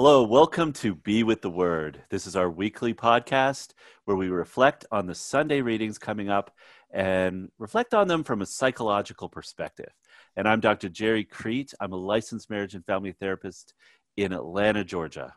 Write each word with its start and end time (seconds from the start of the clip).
Hello, 0.00 0.22
welcome 0.22 0.72
to 0.74 0.94
Be 0.94 1.24
with 1.24 1.42
the 1.42 1.50
Word. 1.50 2.04
This 2.08 2.28
is 2.28 2.36
our 2.36 2.48
weekly 2.48 2.94
podcast 2.94 3.72
where 4.04 4.16
we 4.16 4.28
reflect 4.28 4.86
on 4.92 5.08
the 5.08 5.14
Sunday 5.16 5.60
readings 5.60 5.98
coming 5.98 6.28
up 6.28 6.52
and 6.92 7.50
reflect 7.58 7.94
on 7.94 8.06
them 8.06 8.22
from 8.22 8.40
a 8.40 8.46
psychological 8.46 9.28
perspective. 9.28 9.92
And 10.36 10.48
I'm 10.48 10.60
Dr. 10.60 10.88
Gerry 10.88 11.24
Crete. 11.24 11.74
I'm 11.80 11.92
a 11.92 11.96
licensed 11.96 12.48
marriage 12.48 12.76
and 12.76 12.86
family 12.86 13.10
therapist 13.10 13.74
in 14.16 14.32
Atlanta, 14.32 14.84
Georgia. 14.84 15.34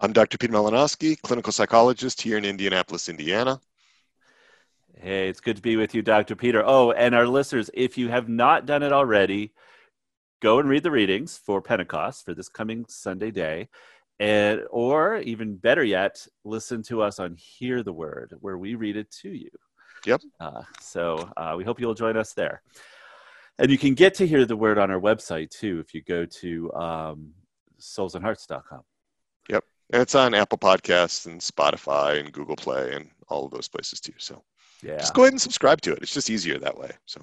I'm 0.00 0.12
Dr. 0.12 0.36
Peter 0.36 0.52
Malinoski, 0.52 1.22
clinical 1.22 1.52
psychologist 1.52 2.20
here 2.20 2.38
in 2.38 2.44
Indianapolis, 2.44 3.08
Indiana. 3.08 3.60
Hey, 4.98 5.28
it's 5.28 5.38
good 5.38 5.54
to 5.54 5.62
be 5.62 5.76
with 5.76 5.94
you, 5.94 6.02
Dr. 6.02 6.34
Peter. 6.34 6.64
Oh, 6.66 6.90
and 6.90 7.14
our 7.14 7.28
listeners, 7.28 7.70
if 7.72 7.96
you 7.96 8.08
have 8.08 8.28
not 8.28 8.66
done 8.66 8.82
it 8.82 8.92
already, 8.92 9.52
go 10.46 10.60
and 10.60 10.68
read 10.68 10.84
the 10.84 10.90
readings 10.92 11.36
for 11.36 11.60
Pentecost 11.60 12.24
for 12.24 12.32
this 12.32 12.48
coming 12.48 12.84
Sunday 12.86 13.32
day. 13.32 13.68
And 14.20 14.62
or 14.70 15.16
even 15.16 15.56
better 15.56 15.82
yet, 15.82 16.24
listen 16.44 16.84
to 16.84 17.02
us 17.02 17.18
on 17.18 17.34
Hear 17.34 17.82
the 17.82 17.92
Word, 17.92 18.32
where 18.38 18.56
we 18.56 18.76
read 18.76 18.96
it 18.96 19.10
to 19.22 19.30
you. 19.30 19.50
Yep. 20.04 20.20
Uh, 20.38 20.62
so 20.80 21.28
uh, 21.36 21.54
we 21.58 21.64
hope 21.64 21.80
you'll 21.80 21.94
join 21.94 22.16
us 22.16 22.32
there. 22.32 22.62
And 23.58 23.72
you 23.72 23.76
can 23.76 23.94
get 23.94 24.14
to 24.14 24.26
hear 24.26 24.44
the 24.44 24.54
word 24.54 24.78
on 24.78 24.88
our 24.88 25.00
website 25.00 25.50
too 25.50 25.80
if 25.80 25.92
you 25.92 26.02
go 26.02 26.24
to 26.24 26.72
um, 26.74 27.32
soulsandhearts.com. 27.80 28.82
Yep. 29.48 29.64
And 29.92 30.02
it's 30.02 30.14
on 30.14 30.32
Apple 30.32 30.58
Podcasts 30.58 31.26
and 31.26 31.40
Spotify 31.40 32.20
and 32.20 32.30
Google 32.30 32.54
Play 32.54 32.92
and 32.94 33.10
all 33.26 33.46
of 33.46 33.50
those 33.50 33.66
places 33.66 33.98
too. 33.98 34.14
So 34.18 34.44
yeah. 34.82 34.98
just 34.98 35.14
go 35.14 35.22
ahead 35.22 35.32
and 35.32 35.40
subscribe 35.40 35.80
to 35.82 35.92
it. 35.92 35.98
It's 36.02 36.14
just 36.14 36.30
easier 36.30 36.58
that 36.58 36.76
way. 36.76 36.90
So 37.06 37.22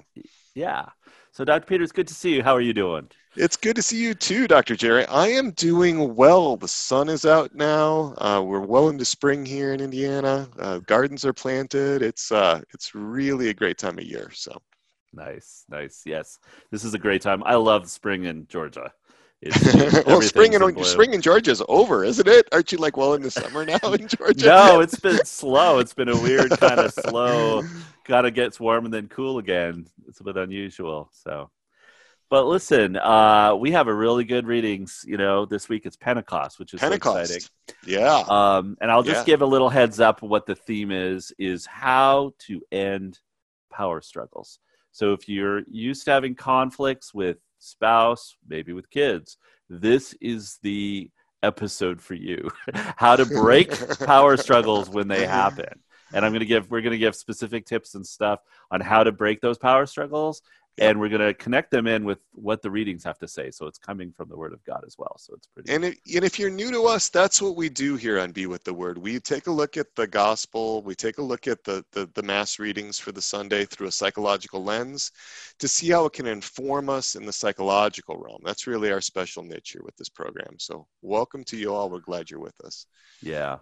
yeah. 0.54 0.86
So 1.32 1.44
Dr. 1.44 1.66
Peters, 1.66 1.90
good 1.90 2.06
to 2.06 2.14
see 2.14 2.36
you. 2.36 2.44
How 2.44 2.54
are 2.54 2.60
you 2.60 2.72
doing? 2.72 3.08
It's 3.36 3.56
good 3.56 3.74
to 3.74 3.82
see 3.82 4.00
you 4.00 4.14
too, 4.14 4.46
Dr. 4.46 4.76
Gerry. 4.76 5.04
I 5.06 5.26
am 5.26 5.50
doing 5.50 6.14
well. 6.14 6.56
The 6.56 6.68
sun 6.68 7.08
is 7.08 7.26
out 7.26 7.52
now. 7.52 8.14
Uh, 8.18 8.40
we're 8.46 8.60
well 8.60 8.88
into 8.88 9.04
spring 9.04 9.44
here 9.44 9.72
in 9.72 9.80
Indiana. 9.80 10.48
Uh, 10.56 10.78
gardens 10.78 11.24
are 11.24 11.32
planted. 11.32 12.02
It's 12.02 12.30
uh, 12.30 12.60
it's 12.72 12.94
really 12.94 13.48
a 13.48 13.54
great 13.54 13.78
time 13.78 13.98
of 13.98 14.04
year. 14.04 14.30
So 14.32 14.62
nice, 15.12 15.64
nice. 15.68 16.02
Yes, 16.06 16.38
this 16.70 16.84
is 16.84 16.94
a 16.94 16.98
great 16.98 17.22
time. 17.22 17.42
I 17.44 17.56
love 17.56 17.90
spring 17.90 18.24
in 18.24 18.46
Georgia. 18.46 18.92
well, 20.06 20.22
spring 20.22 20.52
in 20.54 20.84
spring 20.84 21.12
in 21.12 21.20
Georgia 21.20 21.50
is 21.50 21.62
over, 21.68 22.04
isn't 22.04 22.26
it? 22.26 22.48
Aren't 22.52 22.72
you 22.72 22.78
like 22.78 22.96
well 22.96 23.14
in 23.14 23.22
the 23.22 23.30
summer 23.30 23.64
now 23.64 23.78
in 23.92 24.08
Georgia? 24.08 24.46
no, 24.46 24.80
it's 24.80 24.98
been 24.98 25.24
slow. 25.24 25.78
It's 25.78 25.94
been 25.94 26.08
a 26.08 26.16
weird 26.16 26.50
kind 26.52 26.80
of 26.80 26.92
slow. 26.92 27.62
Kind 28.04 28.26
of 28.26 28.34
gets 28.34 28.58
warm 28.60 28.84
and 28.84 28.94
then 28.94 29.08
cool 29.08 29.38
again. 29.38 29.86
It's 30.08 30.20
a 30.20 30.24
bit 30.24 30.36
unusual. 30.36 31.10
So 31.12 31.50
but 32.34 32.46
listen, 32.46 32.96
uh, 32.96 33.54
we 33.54 33.70
have 33.72 33.86
a 33.86 33.94
really 33.94 34.24
good 34.24 34.46
readings. 34.46 35.04
You 35.06 35.16
know, 35.16 35.44
this 35.44 35.68
week 35.68 35.86
it's 35.86 35.96
Pentecost, 35.96 36.58
which 36.58 36.74
is 36.74 36.80
Pentecost. 36.80 37.28
So 37.28 37.36
exciting. 37.36 37.48
Yeah. 37.86 38.24
Um, 38.28 38.76
and 38.80 38.90
I'll 38.90 39.02
just 39.04 39.20
yeah. 39.20 39.34
give 39.34 39.42
a 39.42 39.46
little 39.46 39.68
heads 39.68 40.00
up. 40.00 40.22
What 40.22 40.44
the 40.44 40.56
theme 40.56 40.90
is 40.90 41.32
is 41.38 41.66
how 41.66 42.32
to 42.40 42.60
end 42.72 43.20
power 43.70 44.00
struggles. 44.00 44.58
So 44.90 45.12
if 45.12 45.28
you're 45.28 45.62
used 45.68 46.06
to 46.06 46.12
having 46.12 46.34
conflicts 46.34 47.12
with 47.12 47.36
spouse, 47.64 48.36
maybe 48.46 48.72
with 48.72 48.90
kids, 48.90 49.38
this 49.68 50.14
is 50.20 50.58
the 50.62 51.10
episode 51.42 52.00
for 52.00 52.14
you. 52.14 52.50
how 52.96 53.16
to 53.16 53.26
break 53.26 53.70
power 54.06 54.36
struggles 54.36 54.88
when 54.88 55.08
they 55.08 55.26
happen. 55.26 55.80
And 56.12 56.24
I'm 56.24 56.32
going 56.32 56.40
to 56.40 56.46
give 56.46 56.70
we're 56.70 56.80
going 56.80 56.92
to 56.92 56.98
give 56.98 57.16
specific 57.16 57.66
tips 57.66 57.94
and 57.94 58.06
stuff 58.06 58.40
on 58.70 58.80
how 58.80 59.04
to 59.04 59.12
break 59.12 59.40
those 59.40 59.58
power 59.58 59.86
struggles 59.86 60.42
and 60.78 60.98
we're 60.98 61.08
going 61.08 61.20
to 61.20 61.34
connect 61.34 61.70
them 61.70 61.86
in 61.86 62.04
with 62.04 62.18
what 62.32 62.60
the 62.62 62.70
readings 62.70 63.04
have 63.04 63.18
to 63.18 63.28
say. 63.28 63.50
So 63.50 63.66
it's 63.66 63.78
coming 63.78 64.12
from 64.16 64.28
the 64.28 64.36
word 64.36 64.52
of 64.52 64.64
god 64.64 64.82
as 64.86 64.96
well. 64.98 65.16
So 65.18 65.34
it's 65.34 65.46
pretty 65.46 65.72
and 65.72 65.84
if, 65.84 65.98
and 66.14 66.24
if 66.24 66.38
you're 66.38 66.50
new 66.50 66.70
to 66.72 66.82
us 66.84 67.08
that's 67.08 67.40
what 67.40 67.56
we 67.56 67.68
do 67.68 67.96
here 67.96 68.18
on 68.18 68.32
be 68.32 68.46
with 68.46 68.64
the 68.64 68.74
word. 68.74 68.98
We 68.98 69.20
take 69.20 69.46
a 69.46 69.52
look 69.52 69.76
at 69.76 69.86
the 69.96 70.06
gospel. 70.06 70.82
We 70.82 70.94
take 70.94 71.18
a 71.18 71.22
look 71.22 71.46
at 71.46 71.62
the, 71.64 71.84
the, 71.92 72.10
the 72.14 72.22
mass 72.22 72.58
readings 72.58 72.98
for 72.98 73.12
the 73.12 73.22
sunday 73.22 73.64
through 73.64 73.88
a 73.88 73.92
psychological 73.92 74.62
lens 74.62 75.12
to 75.58 75.68
see 75.68 75.90
how 75.90 76.06
it 76.06 76.12
can 76.12 76.26
inform 76.26 76.88
us 76.88 77.14
in 77.14 77.24
the 77.24 77.32
psychological 77.32 78.16
realm. 78.16 78.40
That's 78.44 78.66
really 78.66 78.90
our 78.90 79.00
special 79.00 79.42
niche 79.42 79.70
here 79.70 79.82
with 79.84 79.96
this 79.96 80.08
program. 80.08 80.56
So 80.58 80.86
welcome 81.02 81.44
to 81.44 81.56
you 81.56 81.72
all. 81.72 81.90
We're 81.90 82.00
glad 82.00 82.30
you're 82.30 82.40
with 82.40 82.60
us. 82.64 82.86
Yeah. 83.22 83.58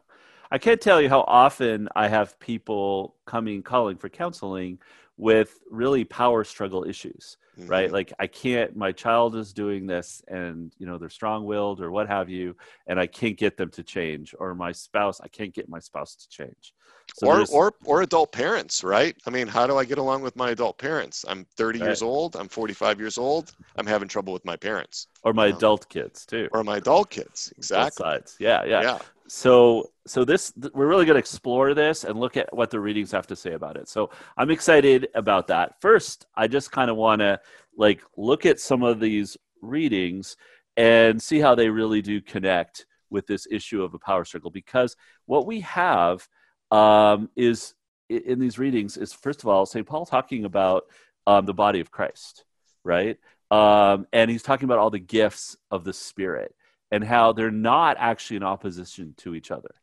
I 0.51 0.59
can't 0.59 0.83
tell 0.83 1.01
you 1.01 1.09
how 1.09 1.23
often 1.23 1.89
i 1.97 2.09
have 2.09 2.39
people 2.39 3.17
coming 3.27 3.63
calling 3.63 3.97
for 3.97 4.11
counseling 4.11 4.79
with 5.17 5.61
really 5.71 6.05
power 6.05 6.45
struggle 6.45 6.85
issues 6.85 7.37
mm-hmm. 7.59 7.69
right? 7.69 7.93
Like 7.93 8.13
i 8.19 8.27
can't 8.27 8.77
my 8.77 8.93
child 8.93 9.37
is 9.37 9.53
doing 9.53 9.87
this 9.87 10.23
and 10.29 10.73
you 10.79 10.87
know 10.87 10.99
they're 10.99 11.09
strong-willed 11.09 11.81
or 11.81 11.91
what 11.91 12.09
have 12.09 12.29
you 12.29 12.57
and 12.87 12.99
i 12.99 13.07
can't 13.07 13.37
get 13.37 13.57
them 13.57 13.71
to 13.71 13.83
change 13.83 14.35
or 14.39 14.55
my 14.55 14.73
spouse 14.73 15.21
i 15.21 15.29
can't 15.29 15.55
get 15.55 15.69
my 15.69 15.79
spouse 15.79 16.15
to 16.17 16.29
change. 16.29 16.75
So 17.15 17.27
or 17.27 17.45
or 17.53 17.75
or 17.85 18.03
adult 18.03 18.33
parents 18.33 18.85
right? 18.85 19.17
I 19.27 19.31
mean 19.31 19.49
how 19.49 19.67
do 19.67 19.77
i 19.77 19.85
get 19.85 19.99
along 19.99 20.23
with 20.23 20.37
my 20.37 20.51
adult 20.51 20.79
parents? 20.79 21.25
I'm 21.29 21.45
30 21.57 21.79
right. 21.79 21.87
years 21.87 22.03
old 22.03 22.37
i'm 22.37 22.49
45 22.49 23.01
years 23.01 23.19
old 23.19 23.53
i'm 23.77 23.87
having 23.87 24.09
trouble 24.09 24.33
with 24.33 24.45
my 24.45 24.57
parents 24.57 25.09
or 25.23 25.33
my 25.33 25.47
you 25.47 25.53
know? 25.53 25.59
adult 25.59 25.89
kids 25.89 26.25
too. 26.27 26.49
Or 26.53 26.65
my 26.65 26.79
adult 26.79 27.11
kids 27.11 27.53
exactly. 27.57 28.03
Both 28.03 28.13
sides. 28.13 28.37
Yeah 28.39 28.65
yeah. 28.65 28.83
Yeah 28.83 28.99
so 29.35 29.91
so 30.07 30.27
this 30.27 30.53
we're 30.75 30.87
really 30.87 31.07
going 31.07 31.15
to 31.15 31.19
explore 31.19 31.73
this 31.73 32.05
and 32.05 32.21
look 32.21 32.37
at 32.37 32.55
what 32.55 32.71
the 32.71 32.79
readings 32.79 33.11
have 33.13 33.27
to 33.27 33.35
say 33.35 33.55
about 33.55 33.77
it. 33.77 33.89
So 33.89 34.11
i'm 34.37 34.51
excited 34.51 35.09
about 35.15 35.47
that. 35.47 35.81
First 35.81 36.27
i 36.35 36.47
just 36.47 36.71
kind 36.71 36.91
of 36.91 36.99
want 36.99 37.21
to 37.21 37.41
like 37.77 38.03
look 38.17 38.45
at 38.45 38.61
some 38.61 38.83
of 38.83 39.01
these 39.01 39.39
readings 39.63 40.37
and 40.77 41.21
see 41.21 41.39
how 41.39 41.55
they 41.55 41.71
really 41.71 42.03
do 42.03 42.21
connect 42.21 42.85
with 43.09 43.27
this 43.27 43.47
issue 43.51 43.83
of 43.83 43.95
a 43.95 43.99
power 43.99 44.25
struggle 44.27 44.51
because 44.51 44.97
what 45.25 45.47
we 45.47 45.61
have 45.61 46.29
um, 46.71 47.31
is 47.35 47.75
in 48.11 48.39
these 48.39 48.59
readings 48.59 48.99
is 48.99 49.15
first 49.15 49.43
of 49.43 49.49
all 49.49 49.65
st 49.65 49.87
paul 49.87 50.05
talking 50.05 50.45
about 50.45 50.85
um, 51.27 51.47
the 51.47 51.55
body 51.55 51.81
of 51.81 51.91
christ 51.91 52.45
right? 52.85 53.19
Um, 53.51 54.07
and 54.13 54.31
he's 54.31 54.43
talking 54.43 54.65
about 54.65 54.79
all 54.79 54.91
the 54.91 54.99
gifts 54.99 55.57
of 55.71 55.85
the 55.85 55.93
spirit 55.93 56.55
and 56.93 57.03
how 57.03 57.33
they're 57.33 57.51
not 57.51 57.97
actually 57.99 58.37
in 58.37 58.43
opposition 58.45 59.15
to 59.17 59.35
each 59.35 59.51
other. 59.51 59.75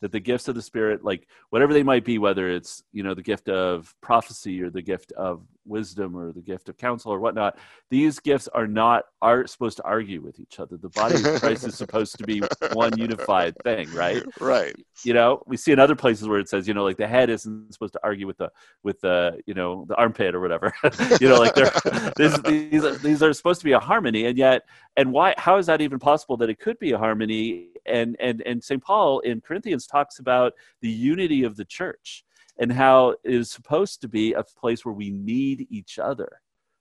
That 0.00 0.12
the 0.12 0.20
gifts 0.20 0.46
of 0.46 0.54
the 0.54 0.62
spirit 0.62 1.02
like 1.02 1.26
whatever 1.50 1.72
they 1.72 1.82
might 1.82 2.04
be 2.04 2.18
whether 2.18 2.48
it's 2.48 2.84
you 2.92 3.02
know 3.02 3.14
the 3.14 3.22
gift 3.22 3.48
of 3.48 3.92
prophecy 4.00 4.62
or 4.62 4.70
the 4.70 4.82
gift 4.82 5.10
of 5.10 5.42
wisdom 5.68 6.16
or 6.16 6.32
the 6.32 6.40
gift 6.40 6.68
of 6.68 6.76
counsel 6.76 7.12
or 7.12 7.20
whatnot 7.20 7.58
these 7.90 8.18
gifts 8.18 8.48
are 8.48 8.66
not 8.66 9.04
are 9.20 9.46
supposed 9.46 9.76
to 9.76 9.84
argue 9.84 10.20
with 10.20 10.38
each 10.38 10.60
other. 10.60 10.76
The 10.76 10.88
body 10.90 11.16
of 11.16 11.40
christ 11.40 11.66
is 11.66 11.74
supposed 11.74 12.16
to 12.18 12.24
be 12.24 12.42
one 12.72 12.96
unified 12.98 13.54
thing 13.62 13.90
right? 13.92 14.22
Right. 14.40 14.76
You 15.04 15.14
know 15.14 15.42
we 15.46 15.56
see 15.56 15.72
in 15.72 15.78
other 15.78 15.96
places 15.96 16.28
where 16.28 16.38
it 16.38 16.48
says 16.48 16.68
you 16.68 16.74
know 16.74 16.84
like 16.84 16.96
the 16.96 17.06
head 17.06 17.30
isn't 17.30 17.72
supposed 17.72 17.92
to 17.94 18.00
argue 18.02 18.26
with 18.26 18.38
the 18.38 18.50
with 18.82 19.00
the 19.00 19.40
you 19.46 19.54
know 19.54 19.84
the 19.88 19.96
armpit 19.96 20.34
or 20.34 20.40
whatever. 20.40 20.72
You 21.20 21.28
know 21.28 21.38
like 21.38 21.54
they're 21.54 21.72
these, 22.16 22.40
these, 22.42 22.84
are, 22.84 22.96
these 22.96 23.22
are 23.22 23.32
supposed 23.32 23.60
to 23.60 23.64
be 23.64 23.72
a 23.72 23.80
harmony 23.80 24.26
and 24.26 24.36
yet 24.36 24.62
and 24.96 25.12
why 25.12 25.34
how 25.36 25.56
is 25.56 25.66
that 25.66 25.80
even 25.80 25.98
possible 25.98 26.36
that 26.38 26.50
it 26.50 26.58
could 26.58 26.78
be 26.78 26.92
a 26.92 26.98
harmony? 26.98 27.68
And 27.86 28.16
and 28.20 28.42
and 28.42 28.62
st 28.62 28.82
paul 28.82 29.20
in 29.20 29.40
corinthians 29.40 29.86
talks 29.86 30.18
about 30.18 30.52
the 30.82 30.90
unity 30.90 31.44
of 31.44 31.56
the 31.56 31.64
church 31.64 32.24
and 32.58 32.72
how 32.72 33.10
it 33.10 33.18
is 33.24 33.50
supposed 33.50 34.00
to 34.00 34.08
be 34.08 34.32
a 34.32 34.42
place 34.42 34.84
where 34.84 34.94
we 34.94 35.10
need 35.10 35.66
each 35.70 35.98
other, 35.98 36.40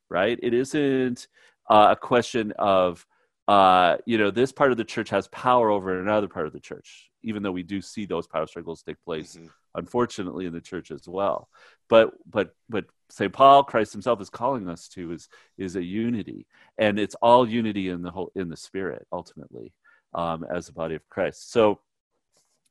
right? 0.09 0.39
It 0.41 0.53
isn't 0.53 1.27
uh, 1.69 1.89
a 1.91 1.95
question 1.95 2.53
of, 2.57 3.05
uh, 3.47 3.97
you 4.05 4.17
know, 4.17 4.31
this 4.31 4.51
part 4.51 4.71
of 4.71 4.77
the 4.77 4.83
church 4.83 5.09
has 5.09 5.27
power 5.29 5.69
over 5.69 5.99
another 5.99 6.27
part 6.27 6.47
of 6.47 6.53
the 6.53 6.59
church, 6.59 7.11
even 7.23 7.43
though 7.43 7.51
we 7.51 7.63
do 7.63 7.81
see 7.81 8.05
those 8.05 8.27
power 8.27 8.47
struggles 8.47 8.81
take 8.81 9.01
place, 9.03 9.35
mm-hmm. 9.35 9.47
unfortunately, 9.75 10.45
in 10.45 10.53
the 10.53 10.61
church 10.61 10.91
as 10.91 11.07
well. 11.07 11.49
But 11.87 12.13
but 12.29 12.55
but 12.67 12.85
St. 13.09 13.31
Paul, 13.31 13.63
Christ 13.63 13.93
Himself, 13.93 14.19
is 14.19 14.29
calling 14.29 14.67
us 14.67 14.89
to 14.89 15.13
is 15.13 15.29
is 15.57 15.75
a 15.77 15.83
unity, 15.83 16.45
and 16.77 16.99
it's 16.99 17.15
all 17.21 17.47
unity 17.47 17.87
in 17.87 18.01
the 18.01 18.11
whole 18.11 18.31
in 18.35 18.49
the 18.49 18.57
Spirit 18.57 19.07
ultimately, 19.13 19.71
um, 20.13 20.45
as 20.49 20.67
the 20.67 20.73
body 20.73 20.95
of 20.95 21.07
Christ. 21.07 21.51
So 21.51 21.79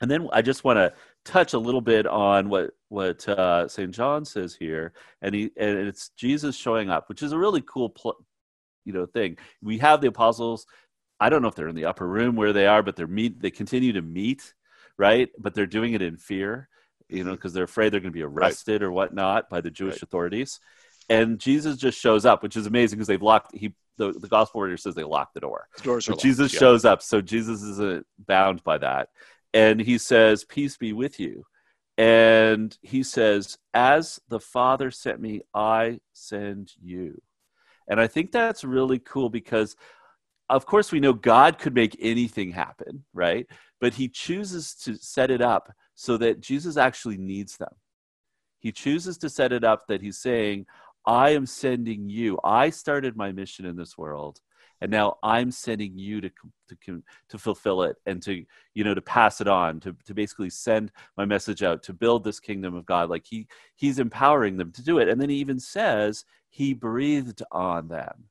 and 0.00 0.10
then 0.10 0.28
I 0.32 0.42
just 0.42 0.64
want 0.64 0.78
to 0.78 0.92
touch 1.24 1.54
a 1.54 1.58
little 1.58 1.80
bit 1.80 2.06
on 2.06 2.48
what 2.48 2.70
what 2.88 3.28
uh, 3.28 3.68
St. 3.68 3.92
John 3.92 4.24
says 4.24 4.54
here, 4.54 4.92
and 5.20 5.34
he 5.34 5.50
and 5.56 5.78
it's 5.78 6.10
Jesus 6.10 6.56
showing 6.56 6.90
up, 6.90 7.08
which 7.08 7.22
is 7.22 7.32
a 7.32 7.38
really 7.38 7.62
cool, 7.62 7.90
pl- 7.90 8.24
you 8.84 8.92
know, 8.92 9.06
thing. 9.06 9.38
We 9.62 9.78
have 9.78 10.00
the 10.00 10.08
apostles. 10.08 10.66
I 11.18 11.30
don't 11.30 11.42
know 11.42 11.48
if 11.48 11.54
they're 11.54 11.68
in 11.68 11.76
the 11.76 11.86
upper 11.86 12.06
room 12.06 12.36
where 12.36 12.52
they 12.52 12.66
are, 12.66 12.82
but 12.82 12.96
they're 12.96 13.06
meet. 13.06 13.40
They 13.40 13.50
continue 13.50 13.94
to 13.94 14.02
meet, 14.02 14.54
right? 14.98 15.28
But 15.38 15.54
they're 15.54 15.66
doing 15.66 15.94
it 15.94 16.02
in 16.02 16.16
fear, 16.16 16.68
you 17.08 17.24
know, 17.24 17.32
because 17.32 17.52
they're 17.52 17.64
afraid 17.64 17.92
they're 17.92 18.00
going 18.00 18.12
to 18.12 18.16
be 18.16 18.22
arrested 18.22 18.82
right. 18.82 18.86
or 18.86 18.92
whatnot 18.92 19.48
by 19.48 19.60
the 19.60 19.70
Jewish 19.70 19.94
right. 19.94 20.02
authorities. 20.02 20.60
And 21.08 21.38
Jesus 21.38 21.76
just 21.76 21.98
shows 21.98 22.26
up, 22.26 22.42
which 22.42 22.56
is 22.56 22.66
amazing 22.66 22.98
because 22.98 23.08
they've 23.08 23.22
locked. 23.22 23.56
He 23.56 23.74
the, 23.98 24.12
the 24.12 24.28
gospel 24.28 24.60
reader 24.60 24.76
says 24.76 24.94
they 24.94 25.04
locked 25.04 25.32
the 25.32 25.40
door. 25.40 25.68
The 25.78 25.82
doors 25.82 26.06
but 26.06 26.18
Jesus 26.18 26.52
yeah. 26.52 26.60
shows 26.60 26.84
up, 26.84 27.02
so 27.02 27.22
Jesus 27.22 27.62
isn't 27.62 28.06
bound 28.26 28.62
by 28.62 28.76
that 28.78 29.08
and 29.56 29.80
he 29.80 29.96
says, 29.96 30.44
Peace 30.44 30.76
be 30.76 30.92
with 30.92 31.18
you. 31.18 31.46
And 31.98 32.76
he 32.82 33.02
says, 33.02 33.58
As 33.72 34.20
the 34.28 34.40
Father 34.40 34.90
sent 34.90 35.20
me, 35.20 35.42
I 35.54 36.00
send 36.12 36.72
you. 36.82 37.20
And 37.88 38.00
I 38.00 38.06
think 38.06 38.32
that's 38.32 38.64
really 38.64 38.98
cool 38.98 39.30
because 39.30 39.76
of 40.48 40.64
course, 40.64 40.92
we 40.92 41.00
know 41.00 41.12
God 41.12 41.58
could 41.58 41.74
make 41.74 41.96
anything 42.00 42.52
happen, 42.52 43.04
right? 43.12 43.46
But 43.80 43.94
he 43.94 44.08
chooses 44.08 44.74
to 44.84 44.96
set 44.96 45.30
it 45.30 45.42
up 45.42 45.72
so 45.94 46.16
that 46.18 46.40
Jesus 46.40 46.76
actually 46.76 47.16
needs 47.16 47.56
them. 47.56 47.74
He 48.60 48.70
chooses 48.70 49.18
to 49.18 49.28
set 49.28 49.52
it 49.52 49.64
up 49.64 49.86
that 49.88 50.00
he's 50.00 50.18
saying, 50.18 50.66
I 51.04 51.30
am 51.30 51.46
sending 51.46 52.08
you. 52.08 52.38
I 52.44 52.70
started 52.70 53.16
my 53.16 53.32
mission 53.32 53.64
in 53.64 53.76
this 53.76 53.98
world, 53.98 54.40
and 54.80 54.90
now 54.90 55.16
I'm 55.22 55.50
sending 55.50 55.98
you 55.98 56.20
to 56.20 56.30
to 56.84 57.02
to 57.28 57.38
fulfill 57.38 57.82
it 57.82 57.96
and 58.06 58.22
to 58.22 58.44
you 58.74 58.84
know 58.84 58.94
to 58.94 59.00
pass 59.00 59.40
it 59.40 59.48
on 59.48 59.80
to 59.80 59.96
to 60.04 60.14
basically 60.14 60.50
send 60.50 60.92
my 61.16 61.24
message 61.24 61.62
out 61.62 61.82
to 61.84 61.92
build 61.92 62.24
this 62.24 62.40
kingdom 62.40 62.74
of 62.74 62.86
God. 62.86 63.10
Like 63.10 63.24
he 63.26 63.46
he's 63.74 63.98
empowering 63.98 64.56
them 64.56 64.72
to 64.72 64.82
do 64.82 64.98
it, 64.98 65.08
and 65.08 65.20
then 65.20 65.30
he 65.30 65.36
even 65.36 65.58
says 65.60 66.24
he 66.48 66.74
breathed 66.74 67.42
on 67.52 67.88
them, 67.88 68.24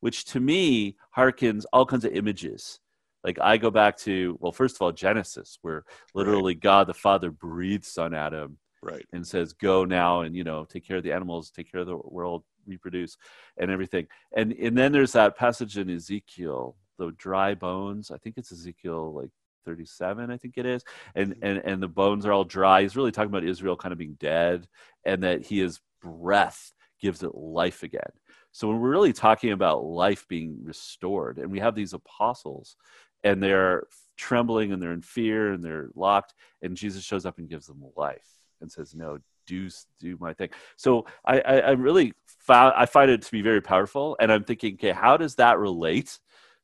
which 0.00 0.24
to 0.26 0.40
me 0.40 0.96
harkens 1.16 1.64
all 1.72 1.86
kinds 1.86 2.04
of 2.04 2.12
images. 2.12 2.80
Like 3.24 3.38
I 3.40 3.56
go 3.56 3.70
back 3.70 3.96
to 3.98 4.36
well, 4.40 4.52
first 4.52 4.76
of 4.76 4.82
all 4.82 4.92
Genesis, 4.92 5.58
where 5.62 5.84
literally. 6.14 6.54
God 6.54 6.86
the 6.86 6.94
Father 6.94 7.30
breathes 7.30 7.98
on 7.98 8.14
Adam 8.14 8.58
right. 8.86 9.06
and 9.12 9.26
says 9.26 9.52
go 9.52 9.84
now 9.84 10.22
and 10.22 10.34
you 10.34 10.44
know 10.44 10.64
take 10.64 10.86
care 10.86 10.96
of 10.96 11.02
the 11.02 11.12
animals 11.12 11.50
take 11.50 11.70
care 11.70 11.80
of 11.80 11.86
the 11.86 11.96
world 11.96 12.44
reproduce 12.66 13.16
and 13.58 13.70
everything. 13.70 14.06
And 14.36 14.52
and 14.52 14.76
then 14.76 14.92
there's 14.92 15.12
that 15.12 15.36
passage 15.36 15.78
in 15.78 15.90
ezekiel 15.90 16.76
the 16.98 17.10
dry 17.18 17.54
bones 17.54 18.10
i 18.10 18.16
think 18.16 18.38
it's 18.38 18.52
ezekiel 18.52 19.12
like 19.12 19.28
37 19.66 20.30
i 20.30 20.36
think 20.38 20.54
it 20.56 20.64
is 20.64 20.82
and 21.14 21.34
mm-hmm. 21.34 21.44
and 21.44 21.58
and 21.58 21.82
the 21.82 21.88
bones 21.88 22.24
are 22.24 22.32
all 22.32 22.44
dry. 22.44 22.82
He's 22.82 22.96
really 22.96 23.12
talking 23.12 23.30
about 23.30 23.44
israel 23.44 23.76
kind 23.76 23.92
of 23.92 23.98
being 23.98 24.16
dead 24.18 24.66
and 25.04 25.22
that 25.22 25.44
he 25.44 25.60
is 25.60 25.80
breath 26.02 26.72
gives 27.00 27.22
it 27.22 27.34
life 27.34 27.82
again. 27.82 28.10
So 28.52 28.68
when 28.68 28.80
we're 28.80 28.90
really 28.90 29.12
talking 29.12 29.52
about 29.52 29.84
life 29.84 30.26
being 30.28 30.56
restored 30.62 31.38
and 31.38 31.50
we 31.50 31.60
have 31.60 31.74
these 31.74 31.92
apostles 31.92 32.76
and 33.22 33.42
they're 33.42 33.84
trembling 34.16 34.72
and 34.72 34.82
they're 34.82 34.92
in 34.92 35.02
fear 35.02 35.52
and 35.52 35.62
they're 35.62 35.90
locked 35.94 36.32
and 36.62 36.76
jesus 36.76 37.04
shows 37.04 37.26
up 37.26 37.38
and 37.38 37.50
gives 37.50 37.66
them 37.66 37.84
life 37.96 38.35
and 38.60 38.70
says, 38.70 38.94
"No, 38.94 39.18
do 39.46 39.68
do 40.00 40.16
my 40.20 40.32
thing." 40.32 40.50
So 40.76 41.06
I, 41.24 41.40
I, 41.40 41.58
I 41.58 41.70
really 41.72 42.12
found 42.26 42.74
I 42.76 42.86
find 42.86 43.10
it 43.10 43.22
to 43.22 43.32
be 43.32 43.42
very 43.42 43.60
powerful, 43.60 44.16
and 44.20 44.32
I'm 44.32 44.44
thinking, 44.44 44.74
okay, 44.74 44.92
how 44.92 45.16
does 45.16 45.36
that 45.36 45.58
relate 45.58 46.18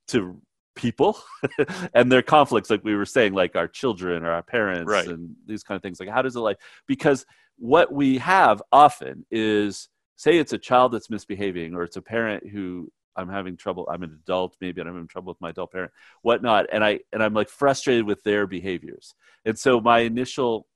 to 0.09 0.41
people 0.75 1.19
and 1.95 2.11
their 2.11 2.23
conflicts 2.23 2.71
like 2.71 2.83
we 2.85 2.97
were 2.97 3.07
saying 3.07 3.35
like 3.35 3.57
our 3.57 3.69
children 3.69 4.25
or 4.25 4.31
our 4.31 4.43
parents 4.43 4.91
right. 4.91 5.07
and 5.07 5.35
these 5.47 5.63
kind 5.63 5.77
of 5.77 5.83
things 5.83 6.01
like 6.01 6.09
how 6.09 6.23
does 6.23 6.37
it 6.37 6.41
like 6.41 6.59
because 6.87 7.27
what 7.59 7.93
we 7.93 8.19
have 8.19 8.63
often 8.73 9.25
is 9.31 9.89
say 10.17 10.39
it's 10.39 10.53
a 10.53 10.59
child 10.59 10.93
that's 10.93 11.11
misbehaving 11.11 11.75
or 11.75 11.83
it's 11.83 11.97
a 11.97 12.03
parent 12.03 12.49
who 12.49 12.91
i'm 13.17 13.29
having 13.29 13.57
trouble 13.57 13.87
i'm 13.93 14.03
an 14.03 14.19
adult 14.23 14.57
maybe 14.61 14.81
and 14.81 14.89
i'm 14.89 14.95
having 14.95 15.09
trouble 15.09 15.31
with 15.31 15.41
my 15.41 15.51
adult 15.51 15.71
parent 15.71 15.93
whatnot 16.23 16.67
and 16.73 16.83
i 16.83 16.99
and 17.13 17.23
i'm 17.23 17.35
like 17.35 17.49
frustrated 17.49 18.07
with 18.07 18.23
their 18.23 18.47
behaviors 18.47 19.15
and 19.45 19.59
so 19.59 19.81
my 19.81 20.01
initial 20.01 20.67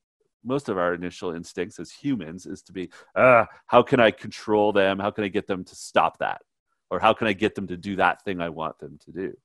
most 0.47 0.69
of 0.69 0.79
our 0.79 0.95
initial 0.95 1.33
instincts 1.33 1.79
as 1.79 1.91
humans 1.91 2.47
is 2.47 2.63
to 2.63 2.73
be 2.73 2.91
ah, 3.17 3.47
how 3.67 3.83
can 3.83 4.01
i 4.01 4.11
control 4.11 4.73
them? 4.73 4.99
How 4.99 5.11
can 5.11 5.25
i 5.25 5.29
get 5.29 5.47
them 5.47 5.65
to 5.65 5.75
stop 5.75 6.19
that? 6.19 6.43
Or 6.91 7.01
how 7.01 7.13
can 7.13 7.27
i 7.27 7.33
get 7.33 7.55
them 7.55 7.67
to 7.67 7.77
do 7.77 7.97
that 7.97 8.23
thing 8.23 8.41
i 8.41 8.49
want 8.49 8.79
them 8.79 8.99
to 9.05 9.13
do? 9.13 9.37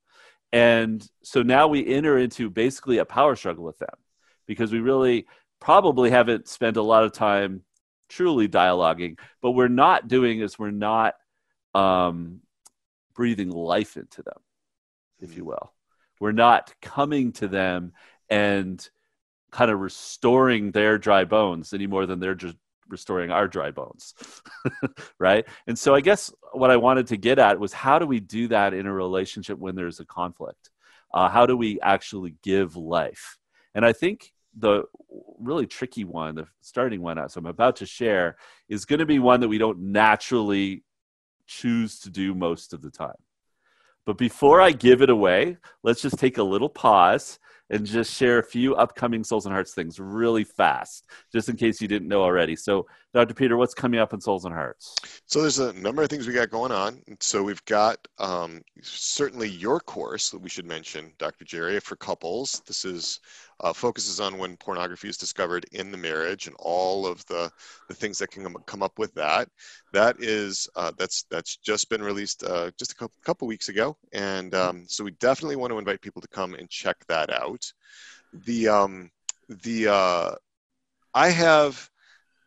And 0.53 1.05
so 1.23 1.41
now 1.41 1.67
we 1.67 1.85
enter 1.87 2.17
into 2.17 2.49
basically 2.49 2.97
a 2.97 3.05
power 3.05 3.35
struggle 3.35 3.63
with 3.63 3.79
them 3.79 3.95
because 4.47 4.71
we 4.71 4.79
really 4.79 5.25
probably 5.59 6.09
haven't 6.09 6.47
spent 6.47 6.77
a 6.77 6.81
lot 6.81 7.03
of 7.03 7.13
time 7.13 7.63
truly 8.09 8.47
dialoguing 8.49 9.17
but 9.41 9.51
we're 9.51 9.69
not 9.69 10.09
doing 10.09 10.41
is 10.41 10.59
we're 10.59 10.69
not 10.69 11.15
um, 11.73 12.41
breathing 13.15 13.49
life 13.49 13.95
into 13.95 14.21
them 14.21 14.41
if 15.21 15.37
you 15.37 15.45
will. 15.45 15.71
We're 16.19 16.31
not 16.31 16.73
coming 16.81 17.31
to 17.33 17.47
them 17.47 17.93
and 18.29 18.87
kind 19.51 19.71
of 19.71 19.79
restoring 19.79 20.71
their 20.71 20.97
dry 20.97 21.23
bones 21.23 21.73
any 21.73 21.87
more 21.87 22.05
than 22.05 22.19
they're 22.19 22.35
just 22.35 22.55
restoring 22.87 23.31
our 23.31 23.47
dry 23.47 23.71
bones 23.71 24.13
right? 25.19 25.45
And 25.67 25.77
so 25.77 25.95
i 25.95 26.01
guess 26.01 26.31
what 26.53 26.71
i 26.71 26.77
wanted 26.77 27.07
to 27.07 27.17
get 27.17 27.39
at 27.39 27.59
was 27.59 27.73
how 27.73 27.99
do 27.99 28.05
we 28.05 28.19
do 28.19 28.47
that 28.49 28.73
in 28.73 28.85
a 28.85 28.93
relationship 28.93 29.57
when 29.57 29.75
there's 29.75 29.99
a 29.99 30.05
conflict? 30.05 30.69
Uh, 31.13 31.29
how 31.29 31.45
do 31.45 31.57
we 31.57 31.79
actually 31.81 32.35
give 32.43 32.75
life? 32.75 33.37
And 33.75 33.85
i 33.85 33.93
think 33.93 34.33
the 34.57 34.83
really 35.39 35.65
tricky 35.65 36.03
one 36.03 36.35
the 36.35 36.45
starting 36.61 37.01
one 37.01 37.17
so 37.29 37.39
i'm 37.39 37.45
about 37.45 37.77
to 37.77 37.85
share 37.85 38.35
is 38.67 38.85
going 38.85 38.99
to 38.99 39.05
be 39.05 39.19
one 39.19 39.39
that 39.39 39.47
we 39.47 39.57
don't 39.57 39.79
naturally 39.79 40.83
choose 41.47 41.99
to 41.99 42.09
do 42.09 42.33
most 42.33 42.73
of 42.73 42.81
the 42.81 42.91
time. 42.91 43.15
But 44.05 44.17
before 44.17 44.61
i 44.61 44.71
give 44.71 45.01
it 45.01 45.09
away 45.09 45.57
let's 45.83 46.01
just 46.01 46.19
take 46.19 46.37
a 46.37 46.43
little 46.43 46.69
pause 46.69 47.39
and 47.71 47.85
just 47.85 48.13
share 48.13 48.37
a 48.37 48.43
few 48.43 48.75
upcoming 48.75 49.23
Souls 49.23 49.45
and 49.45 49.53
Hearts 49.53 49.73
things 49.73 49.99
really 49.99 50.43
fast, 50.43 51.05
just 51.31 51.49
in 51.49 51.55
case 51.55 51.81
you 51.81 51.87
didn't 51.87 52.09
know 52.09 52.21
already. 52.21 52.55
So, 52.55 52.85
Dr. 53.13 53.33
Peter, 53.33 53.57
what's 53.57 53.73
coming 53.73 53.99
up 53.99 54.13
in 54.13 54.21
Souls 54.21 54.45
and 54.45 54.53
Hearts? 54.53 54.95
So, 55.25 55.41
there's 55.41 55.59
a 55.59 55.73
number 55.73 56.01
of 56.01 56.09
things 56.09 56.27
we 56.27 56.33
got 56.33 56.49
going 56.49 56.71
on. 56.71 57.01
So, 57.19 57.43
we've 57.43 57.63
got 57.65 58.07
um, 58.19 58.61
certainly 58.81 59.49
your 59.49 59.81
course 59.81 60.29
that 60.29 60.39
we 60.39 60.49
should 60.49 60.65
mention, 60.65 61.11
Dr. 61.17 61.43
Gerry, 61.43 61.79
for 61.81 61.97
couples. 61.97 62.61
This 62.65 62.85
is 62.85 63.19
uh, 63.61 63.73
focuses 63.73 64.19
on 64.19 64.37
when 64.37 64.57
pornography 64.57 65.07
is 65.07 65.17
discovered 65.17 65.65
in 65.71 65.91
the 65.91 65.97
marriage 65.97 66.47
and 66.47 66.55
all 66.59 67.05
of 67.05 67.25
the, 67.27 67.51
the 67.87 67.93
things 67.93 68.17
that 68.17 68.31
can 68.31 68.53
come 68.65 68.81
up 68.81 68.97
with 68.97 69.13
that. 69.13 69.49
That 69.93 70.15
is 70.19 70.69
uh, 70.75 70.91
that's 70.97 71.23
that's 71.29 71.57
just 71.57 71.89
been 71.89 72.01
released 72.01 72.43
uh, 72.43 72.71
just 72.77 72.93
a 72.93 72.95
couple, 72.95 73.17
couple 73.23 73.47
weeks 73.47 73.69
ago, 73.69 73.97
and 74.13 74.55
um, 74.55 74.85
so 74.87 75.03
we 75.03 75.11
definitely 75.11 75.57
want 75.57 75.71
to 75.71 75.79
invite 75.79 76.01
people 76.01 76.21
to 76.21 76.27
come 76.27 76.53
and 76.53 76.69
check 76.69 76.97
that 77.07 77.29
out. 77.29 77.71
The 78.45 78.69
um, 78.69 79.11
the 79.49 79.89
uh, 79.89 80.35
I 81.13 81.29
have. 81.29 81.90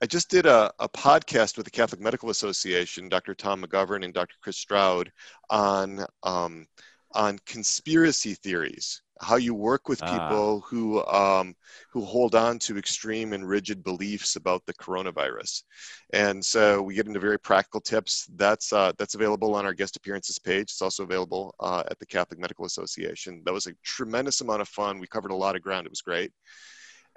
I 0.04 0.06
just 0.06 0.28
did 0.28 0.44
a, 0.44 0.70
a 0.80 0.86
podcast 0.86 1.56
with 1.56 1.64
the 1.64 1.70
Catholic 1.70 1.98
Medical 1.98 2.28
Association, 2.28 3.08
Dr. 3.08 3.34
Tom 3.34 3.62
McGovern 3.62 4.04
and 4.04 4.12
Dr. 4.12 4.34
Chris 4.42 4.58
Stroud, 4.58 5.10
on 5.48 6.04
um, 6.22 6.66
on 7.12 7.38
conspiracy 7.46 8.34
theories 8.34 9.00
how 9.22 9.36
you 9.36 9.54
work 9.54 9.88
with 9.88 10.02
ah. 10.02 10.12
people 10.12 10.62
ah. 10.62 10.66
who 10.68 11.02
um, 11.06 11.54
who 11.90 12.04
hold 12.04 12.34
on 12.34 12.58
to 12.58 12.76
extreme 12.76 13.32
and 13.32 13.48
rigid 13.48 13.82
beliefs 13.82 14.36
about 14.36 14.66
the 14.66 14.74
coronavirus, 14.74 15.62
and 16.12 16.44
so 16.44 16.82
we 16.82 16.96
get 16.96 17.06
into 17.06 17.18
very 17.18 17.38
practical 17.38 17.80
tips. 17.80 18.26
That's 18.36 18.74
uh, 18.74 18.92
that's 18.98 19.14
available 19.14 19.54
on 19.54 19.64
our 19.64 19.72
guest 19.72 19.96
appearances 19.96 20.38
page. 20.38 20.64
It's 20.64 20.82
also 20.82 21.04
available 21.04 21.54
uh, 21.60 21.82
at 21.90 21.98
the 21.98 22.04
Catholic 22.04 22.38
Medical 22.38 22.66
Association. 22.66 23.40
That 23.46 23.54
was 23.54 23.68
a 23.68 23.74
tremendous 23.82 24.42
amount 24.42 24.60
of 24.60 24.68
fun. 24.68 24.98
We 24.98 25.06
covered 25.06 25.30
a 25.30 25.34
lot 25.34 25.56
of 25.56 25.62
ground. 25.62 25.86
It 25.86 25.92
was 25.92 26.02
great. 26.02 26.30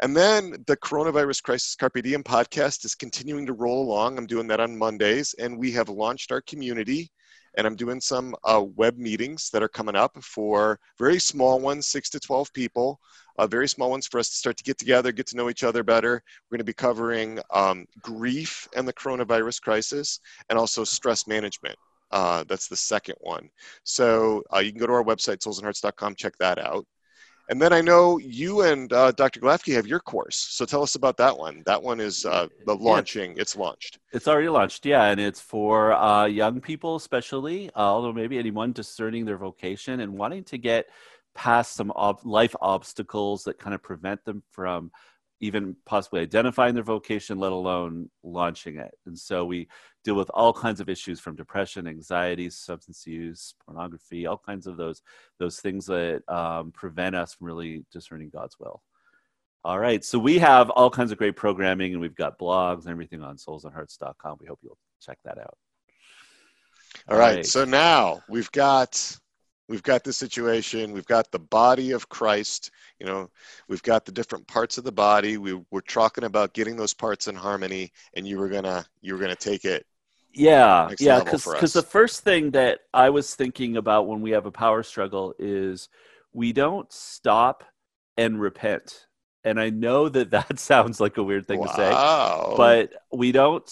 And 0.01 0.15
then 0.15 0.63
the 0.67 0.77
Coronavirus 0.77 1.41
Crisis 1.43 1.75
Carpe 1.75 2.01
Diem 2.03 2.23
podcast 2.23 2.85
is 2.85 2.93
continuing 2.93 3.45
to 3.47 3.53
roll 3.53 3.83
along. 3.83 4.17
I'm 4.17 4.27
doing 4.27 4.47
that 4.47 4.59
on 4.59 4.77
Mondays, 4.77 5.33
and 5.39 5.57
we 5.57 5.71
have 5.71 5.89
launched 5.89 6.31
our 6.31 6.41
community 6.41 7.11
and 7.57 7.65
I'm 7.65 7.75
doing 7.75 7.99
some 7.99 8.35
uh, 8.43 8.63
web 8.75 8.97
meetings 8.97 9.49
that 9.49 9.63
are 9.63 9.67
coming 9.67 9.95
up 9.95 10.15
for 10.23 10.79
very 10.99 11.19
small 11.19 11.59
ones, 11.59 11.87
six 11.87 12.09
to 12.11 12.19
12 12.19 12.53
people, 12.53 12.99
uh, 13.39 13.47
very 13.47 13.67
small 13.67 13.89
ones 13.89 14.05
for 14.05 14.19
us 14.19 14.29
to 14.29 14.35
start 14.35 14.57
to 14.57 14.63
get 14.63 14.77
together, 14.77 15.11
get 15.11 15.25
to 15.27 15.35
know 15.35 15.49
each 15.49 15.63
other 15.63 15.83
better. 15.83 16.21
We're 16.49 16.55
going 16.57 16.59
to 16.59 16.65
be 16.65 16.73
covering 16.73 17.39
um, 17.51 17.87
grief 18.01 18.67
and 18.75 18.87
the 18.87 18.93
coronavirus 18.93 19.61
crisis 19.61 20.19
and 20.49 20.57
also 20.57 20.83
stress 20.83 21.27
management. 21.27 21.75
Uh, 22.11 22.43
that's 22.47 22.67
the 22.67 22.75
second 22.75 23.15
one. 23.21 23.49
So 23.83 24.43
uh, 24.53 24.59
you 24.59 24.71
can 24.71 24.79
go 24.79 24.87
to 24.87 24.93
our 24.93 25.03
website, 25.03 25.39
soulsandhearts.com, 25.39 26.15
check 26.15 26.37
that 26.39 26.59
out. 26.59 26.85
And 27.49 27.61
then 27.61 27.71
I 27.71 27.79
know 27.79 28.17
you 28.17 28.61
and 28.61 28.91
uh, 28.91 29.11
Dr. 29.13 29.39
Glafke 29.39 29.73
have 29.73 29.87
your 29.87 30.01
course. 30.01 30.35
So 30.35 30.65
tell 30.65 30.83
us 30.83 30.95
about 30.95 31.15
that 31.17 31.37
one. 31.37 31.63
That 31.65 31.81
one 31.81 32.01
is 32.01 32.25
uh, 32.25 32.47
the 32.65 32.75
launching. 32.75 33.35
Yeah. 33.35 33.41
It's 33.41 33.55
launched. 33.55 33.99
It's 34.11 34.27
already 34.27 34.49
launched, 34.49 34.85
yeah, 34.85 35.05
and 35.05 35.19
it's 35.19 35.39
for 35.39 35.93
uh, 35.93 36.25
young 36.25 36.59
people, 36.59 36.97
especially, 36.97 37.69
uh, 37.69 37.79
although 37.79 38.11
maybe 38.11 38.37
anyone 38.37 38.73
discerning 38.73 39.23
their 39.23 39.37
vocation 39.37 40.01
and 40.01 40.17
wanting 40.17 40.43
to 40.45 40.57
get 40.57 40.87
past 41.35 41.75
some 41.75 41.91
ob- 41.91 42.25
life 42.25 42.55
obstacles 42.61 43.43
that 43.45 43.59
kind 43.59 43.73
of 43.73 43.81
prevent 43.81 44.25
them 44.25 44.43
from 44.51 44.91
even 45.39 45.75
possibly 45.85 46.21
identifying 46.21 46.73
their 46.73 46.83
vocation, 46.83 47.39
let 47.39 47.51
alone 47.51 48.09
launching 48.23 48.77
it. 48.77 48.91
And 49.05 49.17
so 49.17 49.45
we 49.45 49.67
deal 50.07 50.15
with 50.15 50.31
all 50.33 50.53
kinds 50.53 50.79
of 50.79 50.87
issues 50.87 51.19
from 51.19 51.35
depression, 51.35 51.85
anxiety, 51.85 52.49
substance 52.49 53.05
use, 53.05 53.53
pornography, 53.65 54.25
all 54.25 54.37
kinds 54.37 54.65
of 54.65 54.77
those 54.77 55.01
those 55.37 55.59
things 55.59 55.85
that 55.85 56.23
um, 56.29 56.71
prevent 56.71 57.13
us 57.13 57.33
from 57.33 57.47
really 57.47 57.83
discerning 57.91 58.29
God's 58.29 58.57
will. 58.57 58.81
All 59.65 59.77
right, 59.77 60.05
so 60.05 60.17
we 60.17 60.39
have 60.39 60.69
all 60.69 60.89
kinds 60.89 61.11
of 61.11 61.17
great 61.17 61.35
programming, 61.35 61.91
and 61.91 61.99
we've 61.99 62.15
got 62.15 62.39
blogs 62.39 62.83
and 62.83 62.91
everything 62.91 63.21
on 63.21 63.35
soulsandhearts.com. 63.35 64.37
We 64.39 64.47
hope 64.47 64.59
you'll 64.63 64.77
check 65.01 65.17
that 65.25 65.37
out. 65.37 65.57
all 67.09 67.17
right, 67.17 67.35
right. 67.35 67.45
so 67.45 67.65
now 67.65 68.21
we've 68.29 68.51
got 68.53 69.17
we've 69.67 69.83
got 69.83 70.05
the 70.05 70.13
situation 70.13 70.93
we've 70.93 71.05
got 71.05 71.29
the 71.31 71.39
body 71.39 71.91
of 71.91 72.07
christ 72.07 72.71
you 73.01 73.05
know 73.05 73.29
we've 73.67 73.83
got 73.83 74.05
the 74.05 74.13
different 74.13 74.47
parts 74.47 74.77
of 74.77 74.85
the 74.85 74.91
body 74.93 75.37
we, 75.37 75.61
we're 75.71 75.81
talking 75.81 76.23
about 76.23 76.53
getting 76.53 76.77
those 76.77 76.93
parts 76.93 77.27
in 77.27 77.35
harmony 77.35 77.91
and 78.13 78.25
you 78.25 78.39
were 78.39 78.47
gonna 78.47 78.85
you 79.01 79.13
were 79.13 79.19
gonna 79.19 79.35
take 79.35 79.65
it 79.65 79.85
yeah 80.33 80.89
yeah 80.99 81.19
because 81.19 81.45
because 81.45 81.73
the 81.73 81.81
first 81.81 82.21
thing 82.23 82.51
that 82.51 82.79
i 82.93 83.09
was 83.09 83.33
thinking 83.33 83.77
about 83.77 84.07
when 84.07 84.21
we 84.21 84.31
have 84.31 84.45
a 84.45 84.51
power 84.51 84.83
struggle 84.83 85.33
is 85.39 85.89
we 86.33 86.53
don't 86.53 86.91
stop 86.91 87.63
and 88.17 88.39
repent. 88.39 89.07
And 89.43 89.59
i 89.59 89.69
know 89.69 90.09
that 90.09 90.31
that 90.37 90.59
sounds 90.59 90.99
like 90.99 91.17
a 91.17 91.23
weird 91.23 91.47
thing 91.47 91.61
to 91.63 91.69
say 91.69 91.89
but 92.57 92.93
we 93.11 93.31
don't 93.31 93.69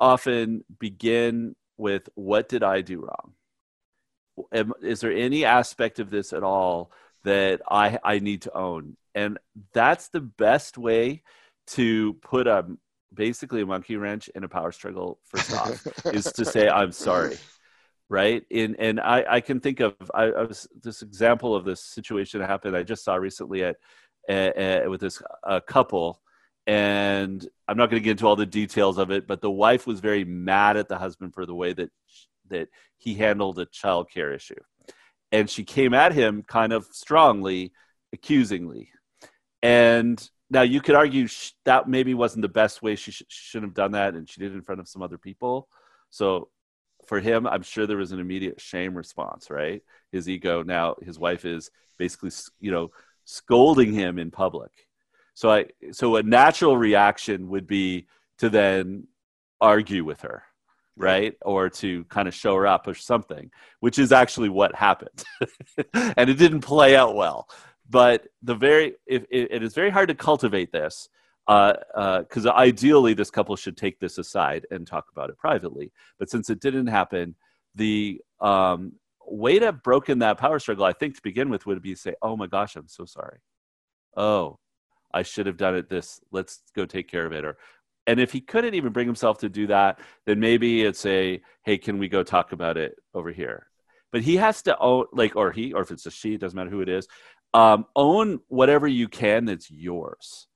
often 0.00 0.64
begin 0.78 1.54
with 1.76 2.08
what 2.14 2.48
did 2.48 2.62
i 2.62 2.80
do 2.80 3.00
wrong? 3.00 3.32
Is 4.82 5.00
there 5.00 5.12
any 5.12 5.44
aspect 5.44 5.98
of 5.98 6.10
this 6.10 6.32
at 6.32 6.42
all 6.42 6.92
that 7.24 7.60
i 7.68 7.98
i 8.02 8.18
need 8.18 8.42
to 8.42 8.56
own? 8.56 8.96
And 9.14 9.38
that's 9.72 10.08
the 10.08 10.20
best 10.20 10.78
way 10.78 11.22
to 11.68 12.14
put 12.14 12.46
a 12.46 12.64
basically 13.18 13.60
a 13.60 13.66
monkey 13.66 13.96
wrench 13.96 14.28
in 14.34 14.44
a 14.44 14.48
power 14.48 14.72
struggle 14.72 15.18
first 15.24 15.52
off 15.60 15.86
is 16.06 16.24
to 16.24 16.44
say 16.44 16.68
i'm 16.68 16.92
sorry. 16.92 17.36
Right? 18.10 18.42
In 18.48 18.74
and 18.78 18.98
i 19.00 19.24
i 19.28 19.40
can 19.40 19.60
think 19.60 19.80
of 19.80 19.94
I, 20.14 20.24
I 20.24 20.44
was 20.44 20.66
this 20.82 21.02
example 21.02 21.54
of 21.54 21.66
this 21.66 21.82
situation 21.82 22.40
that 22.40 22.48
happened 22.48 22.74
i 22.74 22.82
just 22.82 23.04
saw 23.04 23.16
recently 23.16 23.64
at 23.64 23.76
uh, 24.30 24.32
uh, 24.32 24.84
with 24.88 25.02
this 25.02 25.22
uh, 25.46 25.60
couple 25.60 26.22
and 26.66 27.46
i'm 27.66 27.76
not 27.76 27.90
going 27.90 28.00
to 28.00 28.04
get 28.04 28.12
into 28.12 28.26
all 28.26 28.36
the 28.36 28.46
details 28.46 28.96
of 28.96 29.10
it 29.10 29.26
but 29.26 29.42
the 29.42 29.50
wife 29.50 29.86
was 29.86 30.00
very 30.00 30.24
mad 30.24 30.78
at 30.78 30.88
the 30.88 30.96
husband 30.96 31.34
for 31.34 31.44
the 31.44 31.54
way 31.54 31.74
that 31.74 31.90
that 32.50 32.68
he 32.96 33.14
handled 33.14 33.58
a 33.58 33.66
child 33.66 34.10
care 34.10 34.32
issue. 34.32 34.60
And 35.30 35.48
she 35.48 35.64
came 35.64 35.94
at 35.94 36.12
him 36.12 36.42
kind 36.42 36.72
of 36.72 36.86
strongly 36.86 37.72
accusingly. 38.12 38.90
And 39.62 40.28
now 40.50 40.62
you 40.62 40.80
could 40.80 40.94
argue 40.94 41.26
sh- 41.26 41.52
that 41.64 41.88
maybe 41.88 42.14
wasn't 42.14 42.42
the 42.42 42.48
best 42.48 42.82
way 42.82 42.96
she, 42.96 43.10
sh- 43.10 43.22
she 43.28 43.50
shouldn't 43.50 43.70
have 43.70 43.74
done 43.74 43.92
that 43.92 44.14
and 44.14 44.28
she 44.28 44.40
did 44.40 44.52
it 44.52 44.56
in 44.56 44.62
front 44.62 44.80
of 44.80 44.88
some 44.88 45.02
other 45.02 45.18
people. 45.18 45.68
So 46.10 46.48
for 47.06 47.20
him 47.20 47.46
i'm 47.46 47.62
sure 47.62 47.86
there 47.86 47.96
was 47.96 48.12
an 48.12 48.20
immediate 48.20 48.60
shame 48.60 48.94
response 48.94 49.50
right? 49.50 49.82
His 50.12 50.28
ego. 50.28 50.62
Now 50.62 50.96
his 51.02 51.18
wife 51.18 51.44
is 51.44 51.70
basically 51.98 52.30
you 52.60 52.70
know 52.70 52.90
scolding 53.24 53.92
him 53.92 54.18
in 54.18 54.30
public. 54.30 54.70
So 55.34 55.50
i 55.50 55.66
so 55.92 56.16
a 56.16 56.22
natural 56.22 56.76
reaction 56.76 57.48
would 57.48 57.66
be 57.66 58.06
to 58.38 58.48
then 58.48 59.06
argue 59.60 60.04
with 60.04 60.20
her 60.22 60.42
right? 60.96 61.36
Or 61.42 61.70
to 61.70 62.02
kind 62.06 62.26
of 62.26 62.34
show 62.34 62.56
her 62.56 62.66
up 62.66 62.86
or 62.88 62.94
something 62.94 63.50
which 63.80 63.98
is 63.98 64.12
actually 64.12 64.48
what 64.48 64.74
happened. 64.74 65.24
And 65.94 66.28
it 66.28 66.34
didn't 66.34 66.62
play 66.62 66.96
out 66.96 67.14
well 67.14 67.48
but 67.88 68.26
the 68.42 68.54
very 68.54 68.94
it, 69.06 69.26
is 69.30 69.74
very 69.74 69.90
hard 69.90 70.08
to 70.08 70.14
cultivate 70.14 70.72
this 70.72 71.08
because 71.46 72.46
uh, 72.46 72.50
uh, 72.50 72.52
ideally 72.52 73.14
this 73.14 73.30
couple 73.30 73.56
should 73.56 73.76
take 73.76 73.98
this 73.98 74.18
aside 74.18 74.66
and 74.70 74.86
talk 74.86 75.06
about 75.10 75.30
it 75.30 75.38
privately. 75.38 75.90
But 76.18 76.28
since 76.28 76.50
it 76.50 76.60
didn't 76.60 76.88
happen 76.88 77.34
the 77.74 78.20
um, 78.40 78.92
way 79.26 79.58
to 79.58 79.66
have 79.66 79.82
broken 79.82 80.18
that 80.18 80.38
power 80.38 80.58
struggle 80.58 80.84
i 80.84 80.92
think 80.92 81.14
to 81.14 81.22
begin 81.22 81.48
with 81.50 81.66
would 81.66 81.80
be 81.82 81.94
say 81.94 82.14
oh 82.22 82.36
my 82.36 82.46
gosh 82.46 82.76
i'm 82.76 82.88
so 82.88 83.04
sorry. 83.04 83.38
Oh 84.16 84.58
i 85.12 85.22
should 85.22 85.46
have 85.46 85.56
done 85.56 85.74
it 85.74 85.88
this 85.88 86.20
let's 86.32 86.60
go 86.74 86.84
take 86.84 87.08
care 87.08 87.26
of 87.26 87.32
it 87.32 87.44
or 87.44 87.56
and 88.06 88.18
if 88.18 88.32
he 88.32 88.40
couldn't 88.40 88.74
even 88.74 88.92
bring 88.92 89.06
himself 89.06 89.38
to 89.38 89.48
do 89.48 89.66
that 89.66 89.98
then 90.26 90.40
maybe 90.40 90.82
it's 90.82 91.04
a 91.06 91.40
hey 91.64 91.78
can 91.78 91.98
we 91.98 92.08
go 92.08 92.22
talk 92.22 92.52
about 92.52 92.76
it 92.76 92.96
over 93.14 93.30
here? 93.30 93.66
But 94.10 94.22
he 94.22 94.36
has 94.36 94.62
to 94.62 94.78
own 94.78 95.04
like 95.12 95.36
or 95.36 95.52
he 95.52 95.74
or 95.74 95.82
if 95.82 95.90
it's 95.90 96.06
a 96.06 96.10
she 96.10 96.34
it 96.34 96.40
doesn't 96.40 96.56
matter 96.56 96.70
who 96.70 96.80
it 96.80 96.88
is 96.88 97.06
um, 97.54 97.86
own 97.96 98.40
whatever 98.48 98.86
you 98.86 99.08
can 99.08 99.44
that's 99.44 99.70
yours 99.70 100.46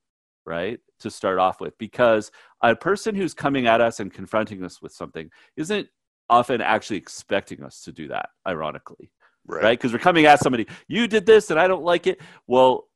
right 0.45 0.81
to 0.99 1.11
start 1.11 1.39
off 1.39 1.61
with 1.61 1.77
because 1.79 2.31
a 2.63 2.75
person 2.75 3.15
who's 3.15 3.35
coming 3.35 3.67
at 3.67 3.81
us 3.81 4.01
and 4.01 4.13
confronting 4.13 4.65
us 4.65 4.83
with 4.83 4.93
something 4.93 5.31
isn't 5.57 5.89
often 6.29 6.61
actually 6.61 6.97
expecting 6.97 7.63
us 7.63 7.83
to 7.83 7.93
do 7.93 8.09
that 8.09 8.29
ironically 8.47 9.11
right. 9.47 9.71
because 9.71 9.93
right? 9.93 10.01
we're 10.01 10.03
coming 10.03 10.27
at 10.27 10.41
somebody 10.41 10.67
you 10.89 11.07
did 11.07 11.27
this 11.27 11.51
and 11.51 11.59
i 11.59 11.67
don't 11.67 11.85
like 11.85 12.07
it. 12.07 12.21
Well 12.47 12.89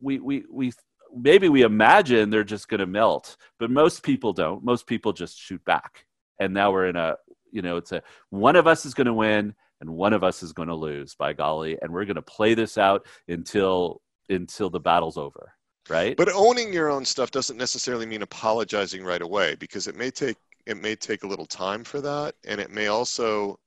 we 0.00 0.18
we 0.18 0.44
we 0.50 0.72
maybe 1.16 1.48
we 1.48 1.62
imagine 1.62 2.30
they're 2.30 2.44
just 2.44 2.68
going 2.68 2.80
to 2.80 2.86
melt 2.86 3.36
but 3.58 3.70
most 3.70 4.02
people 4.02 4.32
don't. 4.32 4.64
Most 4.64 4.86
people 4.86 5.12
just 5.12 5.38
shoot 5.38 5.64
back. 5.64 6.06
And 6.40 6.52
now 6.52 6.72
we're 6.72 6.88
in 6.88 6.96
a 6.96 7.16
you 7.50 7.62
know 7.62 7.76
it's 7.76 7.92
a 7.92 8.02
one 8.30 8.56
of 8.56 8.66
us 8.66 8.84
is 8.84 8.94
going 8.94 9.06
to 9.06 9.14
win 9.14 9.54
and 9.84 9.94
one 9.94 10.14
of 10.14 10.24
us 10.24 10.42
is 10.42 10.52
going 10.52 10.68
to 10.68 10.74
lose 10.74 11.14
by 11.14 11.32
golly 11.32 11.76
and 11.82 11.92
we're 11.92 12.06
going 12.06 12.16
to 12.16 12.22
play 12.22 12.54
this 12.54 12.78
out 12.78 13.06
until 13.28 14.00
until 14.30 14.70
the 14.70 14.80
battle's 14.80 15.18
over 15.18 15.52
right? 15.90 16.16
But 16.16 16.30
owning 16.32 16.72
your 16.72 16.90
own 16.90 17.04
stuff 17.04 17.30
doesn't 17.30 17.58
necessarily 17.58 18.06
mean 18.06 18.22
apologizing 18.22 19.04
right 19.04 19.20
away 19.20 19.54
because 19.56 19.86
it 19.86 19.96
may 19.96 20.10
take 20.10 20.36
it 20.66 20.80
may 20.80 20.96
take 20.96 21.24
a 21.24 21.26
little 21.26 21.44
time 21.44 21.84
for 21.84 22.00
that 22.00 22.34
and 22.46 22.58
it 22.60 22.70
may 22.70 22.86
also 22.86 23.58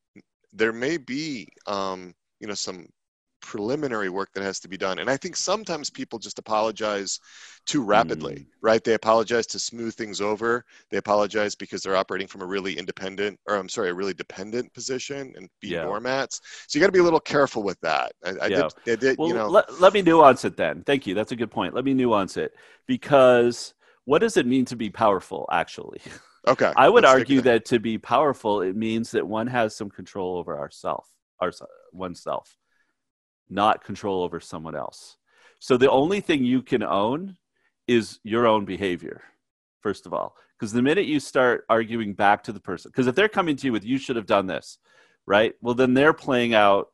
there 0.54 0.74
may 0.74 0.98
be 0.98 1.48
um, 1.68 2.16
you 2.40 2.48
know 2.48 2.56
some 2.56 2.88
preliminary 3.42 4.10
work 4.10 4.30
that 4.34 4.44
has 4.44 4.60
to 4.60 4.68
be 4.68 4.78
done. 4.78 5.00
And 5.00 5.10
i 5.10 5.18
think 5.18 5.36
sometimes 5.36 5.90
people 5.90 6.20
just 6.20 6.40
apologize 6.40 7.20
too 7.66 7.84
rapidly 7.84 8.36
mm. 8.36 8.46
right? 8.62 8.84
They 8.84 8.94
apologize 8.94 9.46
to 9.48 9.60
smooth 9.60 9.94
things 9.94 10.22
over. 10.22 10.64
They 10.90 10.98
apologize 10.98 11.56
because 11.56 11.82
they're 11.82 11.96
operating 11.96 12.28
from 12.28 12.42
a 12.42 12.46
really 12.46 12.78
independent 12.78 13.40
or 13.48 13.56
i'm 13.56 13.70
sorry 13.70 13.90
a 13.90 13.94
really 13.94 14.14
dependent 14.14 14.74
position 14.74 15.34
and 15.36 15.50
be 15.62 15.70
yeah. 15.70 15.84
doormats 15.84 16.42
so 16.68 16.78
you 16.78 16.82
got 16.82 16.88
to 16.88 16.92
be 16.92 17.00
a 17.00 17.04
little 17.04 17.20
careful 17.20 17.64
with 17.64 17.80
that. 17.82 18.12
I, 18.26 18.30
I 18.30 18.48
yeah. 18.48 18.70
did, 18.86 18.94
I 18.94 18.96
did 18.96 19.18
well, 19.18 19.28
you 19.28 19.34
know. 19.34 19.48
let, 19.48 19.80
let 19.80 19.94
me 19.94 20.02
nuance 20.02 20.46
it 20.46 20.58
then. 20.58 20.84
Thank 20.84 21.08
you. 21.08 21.14
That's 21.14 21.32
a 21.32 21.36
good 21.36 21.52
point. 21.52 21.74
Let 21.74 21.86
me 21.86 21.94
nuance 21.94 22.38
it. 22.38 22.54
Because 22.88 23.74
what 24.06 24.20
does 24.20 24.38
it 24.38 24.46
mean 24.46 24.66
to 24.66 24.76
be 24.76 24.90
powerful 24.90 25.48
actually? 25.52 26.02
Okay. 26.48 26.72
I 26.78 26.88
would 26.88 27.04
argue 27.04 27.42
that 27.42 27.66
to 27.66 27.80
be 27.80 27.98
powerful 27.98 28.62
it 28.62 28.74
means 28.74 29.12
that 29.12 29.28
one 29.28 29.48
has 29.48 29.76
some 29.76 29.90
control 29.90 30.38
over 30.38 30.58
ourself 30.58 31.06
our 31.42 31.52
oneself 31.92 32.56
not 33.50 33.84
control 33.84 34.24
over 34.24 34.40
someone 34.40 34.76
else. 34.76 35.18
So 35.60 35.78
the 35.78 35.90
only 35.90 36.22
thing 36.22 36.44
you 36.44 36.62
can 36.62 36.84
own 36.84 37.38
is 37.88 38.20
your 38.24 38.46
own 38.48 38.66
behavior, 38.66 39.24
first 39.82 40.06
of 40.06 40.14
all. 40.14 40.36
Because 40.58 40.74
the 40.74 40.82
minute 40.82 41.06
you 41.06 41.20
start 41.20 41.66
arguing 41.70 42.14
back 42.14 42.44
to 42.44 42.52
the 42.52 42.60
person, 42.60 42.92
because 42.92 43.08
if 43.08 43.16
they're 43.16 43.30
coming 43.30 43.56
to 43.56 43.68
you 43.68 43.72
with, 43.72 43.86
you 43.86 43.98
should 43.98 44.16
have 44.16 44.26
done 44.26 44.48
this, 44.48 44.80
right? 45.26 45.54
Well, 45.62 45.76
then 45.76 45.94
they're 45.94 46.14
playing 46.14 46.54
out, 46.54 46.90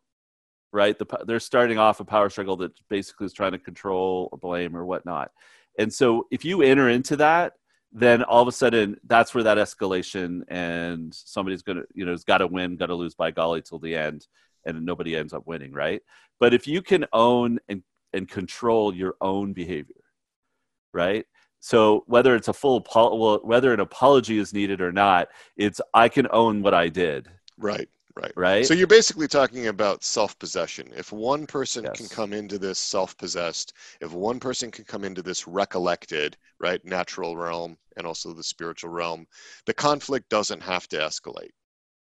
right? 0.71 0.97
The, 0.97 1.05
they're 1.25 1.39
starting 1.39 1.77
off 1.77 1.99
a 1.99 2.05
power 2.05 2.29
struggle 2.29 2.57
that 2.57 2.71
basically 2.89 3.25
is 3.25 3.33
trying 3.33 3.53
to 3.53 3.59
control 3.59 4.29
or 4.31 4.37
blame 4.37 4.75
or 4.75 4.85
whatnot. 4.85 5.31
And 5.79 5.93
so 5.93 6.27
if 6.29 6.43
you 6.43 6.61
enter 6.61 6.89
into 6.89 7.15
that, 7.17 7.53
then 7.93 8.23
all 8.23 8.41
of 8.41 8.47
a 8.47 8.51
sudden 8.51 8.97
that's 9.05 9.33
where 9.33 9.43
that 9.43 9.57
escalation 9.57 10.41
and 10.47 11.13
somebody's 11.13 11.61
going 11.61 11.77
to, 11.77 11.85
you 11.93 12.05
know, 12.05 12.11
has 12.11 12.23
got 12.23 12.39
to 12.39 12.47
win, 12.47 12.75
got 12.75 12.87
to 12.87 12.95
lose 12.95 13.15
by 13.15 13.31
golly 13.31 13.61
till 13.61 13.79
the 13.79 13.95
end 13.95 14.27
and 14.65 14.85
nobody 14.85 15.15
ends 15.15 15.33
up 15.33 15.45
winning, 15.45 15.71
right? 15.71 16.01
But 16.43 16.53
if 16.53 16.67
you 16.67 16.81
can 16.81 17.05
own 17.13 17.57
and, 17.69 17.83
and 18.11 18.27
control 18.27 18.93
your 18.93 19.15
own 19.21 19.53
behavior, 19.53 20.03
right? 20.93 21.25
So 21.61 22.03
whether 22.07 22.35
it's 22.35 22.49
a 22.49 22.53
full 22.53 22.85
well, 22.93 23.39
whether 23.43 23.73
an 23.73 23.79
apology 23.79 24.39
is 24.39 24.53
needed 24.53 24.81
or 24.81 24.91
not, 24.91 25.29
it's 25.55 25.79
I 25.93 26.09
can 26.09 26.27
own 26.31 26.61
what 26.61 26.73
I 26.73 26.89
did. 26.89 27.29
Right. 27.57 27.87
Right. 28.17 28.33
Right. 28.35 28.65
So 28.65 28.73
you're 28.73 28.87
basically 28.87 29.29
talking 29.29 29.67
about 29.67 30.03
self 30.03 30.37
possession. 30.37 30.91
If 30.97 31.13
one 31.13 31.47
person 31.47 31.85
Yes. 31.85 31.95
can 31.95 32.09
come 32.09 32.33
into 32.33 32.59
this 32.59 32.77
self 32.77 33.17
possessed, 33.17 33.71
if 34.01 34.11
one 34.11 34.41
person 34.41 34.69
can 34.69 34.83
come 34.83 35.05
into 35.05 35.21
this 35.21 35.47
recollected, 35.47 36.35
right, 36.59 36.83
natural 36.83 37.37
realm 37.37 37.77
and 37.95 38.05
also 38.05 38.33
the 38.33 38.43
spiritual 38.43 38.89
realm, 38.89 39.27
the 39.65 39.73
conflict 39.73 40.27
doesn't 40.27 40.61
have 40.61 40.89
to 40.89 40.97
escalate. 40.97 41.51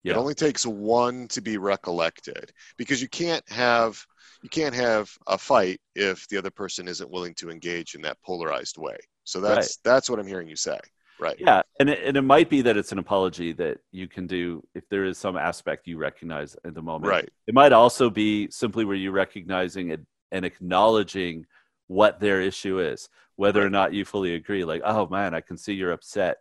Yeah. 0.03 0.15
It 0.15 0.17
only 0.17 0.35
takes 0.35 0.67
one 0.67 1.29
to 1.29 1.41
be 1.41 1.59
recollected 1.59 2.53
because 2.77 3.01
you 3.01 3.09
can't 3.09 3.49
have 3.51 4.05
you 4.43 4.49
can't 4.49 4.75
have 4.75 5.11
a 5.29 5.39
fight 5.39 5.81
if 5.95 6.27
the 6.29 6.37
other 6.37 6.51
person 6.51 6.89
isn't 6.89 7.11
willing 7.11 7.35
to 7.35 7.51
engage 7.51 7.95
in 7.95 8.03
that 8.03 8.21
polarized 8.23 8.79
way. 8.79 8.97
So 9.25 9.41
that's 9.41 9.77
that's 9.79 10.11
what 10.11 10.19
I'm 10.19 10.27
hearing 10.27 10.49
you 10.49 10.57
say. 10.57 10.79
Right. 11.21 11.37
Yeah, 11.39 11.63
and 11.79 11.89
it, 11.89 12.01
and 12.05 12.17
it 12.17 12.23
might 12.23 12.51
be 12.51 12.63
that 12.63 12.77
it's 12.77 12.91
an 12.91 12.99
apology 12.99 13.53
that 13.53 13.79
you 13.93 14.09
can 14.09 14.27
do 14.27 14.67
if 14.75 14.89
there 14.89 15.05
is 15.05 15.19
some 15.19 15.37
aspect 15.37 15.87
you 15.87 15.97
recognize 15.97 16.57
in 16.65 16.75
the 16.75 16.83
moment. 16.83 17.11
Right. 17.11 17.31
It 17.47 17.55
might 17.55 17.73
also 17.73 18.11
be 18.11 18.51
simply 18.51 18.85
where 18.85 18.97
you 18.97 19.13
recognizing 19.13 19.91
it 19.91 20.01
and 20.33 20.45
acknowledging 20.45 21.47
what 21.87 22.19
their 22.19 22.41
issue 22.41 22.81
is, 22.81 23.09
whether 23.37 23.65
or 23.65 23.71
not 23.71 23.93
you 23.93 24.05
fully 24.05 24.35
agree. 24.35 24.65
Like, 24.65 24.83
oh 24.85 25.07
man, 25.07 25.33
I 25.33 25.41
can 25.41 25.57
see 25.57 25.75
you're 25.75 25.93
upset 25.93 26.39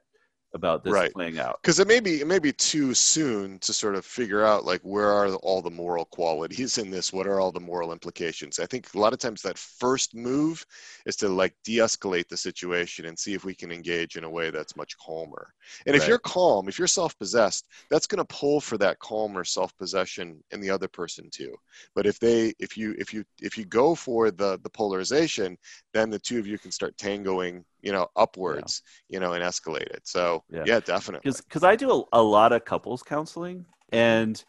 about 0.54 0.84
this 0.84 0.94
Right. 0.94 1.14
playing 1.14 1.40
out. 1.40 1.60
because 1.62 1.80
it 1.80 1.88
may 1.88 2.00
be 2.00 2.22
it 2.22 2.28
may 2.28 2.40
be 2.40 2.52
too 2.54 2.94
soon 2.94 3.60
to 3.60 3.72
sort 3.74 3.96
of 3.96 4.06
figure 4.06 4.44
out 4.44 4.66
like 4.66 4.82
where 4.82 5.12
are 5.12 5.34
all 5.36 5.62
the 5.62 5.70
moral 5.72 6.06
qualities 6.06 6.78
in 6.78 6.90
this? 6.90 7.14
What 7.14 7.28
are 7.28 7.40
all 7.40 7.52
the 7.52 7.60
moral 7.60 7.92
implications? 7.92 8.60
I 8.60 8.66
think 8.66 8.94
a 8.94 9.00
lot 9.00 9.14
of 9.14 9.20
times 9.20 9.42
that 9.44 9.58
first 9.58 10.16
move 10.16 10.66
is 11.06 11.16
to 11.18 11.30
like 11.30 11.56
de-escalate 11.64 12.28
the 12.28 12.38
situation 12.38 13.06
and 13.06 13.18
see 13.18 13.34
if 13.34 13.46
we 13.46 13.56
can 13.56 13.72
engage 13.72 14.16
in 14.18 14.24
a 14.24 14.30
way 14.30 14.50
that's 14.50 14.76
much 14.76 14.98
calmer. 14.98 15.54
And 15.86 15.96
if 15.96 16.08
you're 16.08 16.20
calm 16.20 16.68
if 16.68 16.78
you're 16.78 16.88
self-possessed 16.88 17.66
that's 17.90 18.08
going 18.08 18.18
to 18.20 18.26
pull 18.26 18.60
for 18.62 18.78
that 18.80 19.00
calmer 19.00 19.44
self-possession 19.44 20.44
in 20.52 20.62
the 20.62 20.70
other 20.70 20.88
person 20.88 21.30
too. 21.32 21.56
But 21.96 22.06
if 22.06 22.20
they 22.20 22.54
if 22.60 22.78
you 22.78 22.96
if 22.98 23.14
you 23.14 23.24
if 23.42 23.58
you 23.58 23.66
go 23.66 23.96
for 23.96 24.32
the 24.32 24.60
the 24.64 24.70
polarization 24.70 25.58
then 25.94 26.10
the 26.10 26.20
two 26.20 26.40
of 26.40 26.48
you 26.48 26.58
can 26.60 26.72
start 26.72 26.98
tangoing 26.98 27.64
you 27.82 27.92
know 27.92 28.08
upwards 28.16 28.82
you 29.10 29.20
know 29.20 29.34
and 29.34 29.44
escalate 29.44 29.90
it. 29.92 30.02
So 30.08 30.41
Yeah. 30.50 30.64
yeah, 30.66 30.80
definitely. 30.80 31.32
because 31.32 31.64
I 31.64 31.76
do 31.76 31.92
a, 31.92 32.20
a 32.20 32.22
lot 32.24 32.52
of 32.52 32.66
couples 32.66 33.04
counseling, 33.04 33.66
and 33.92 34.44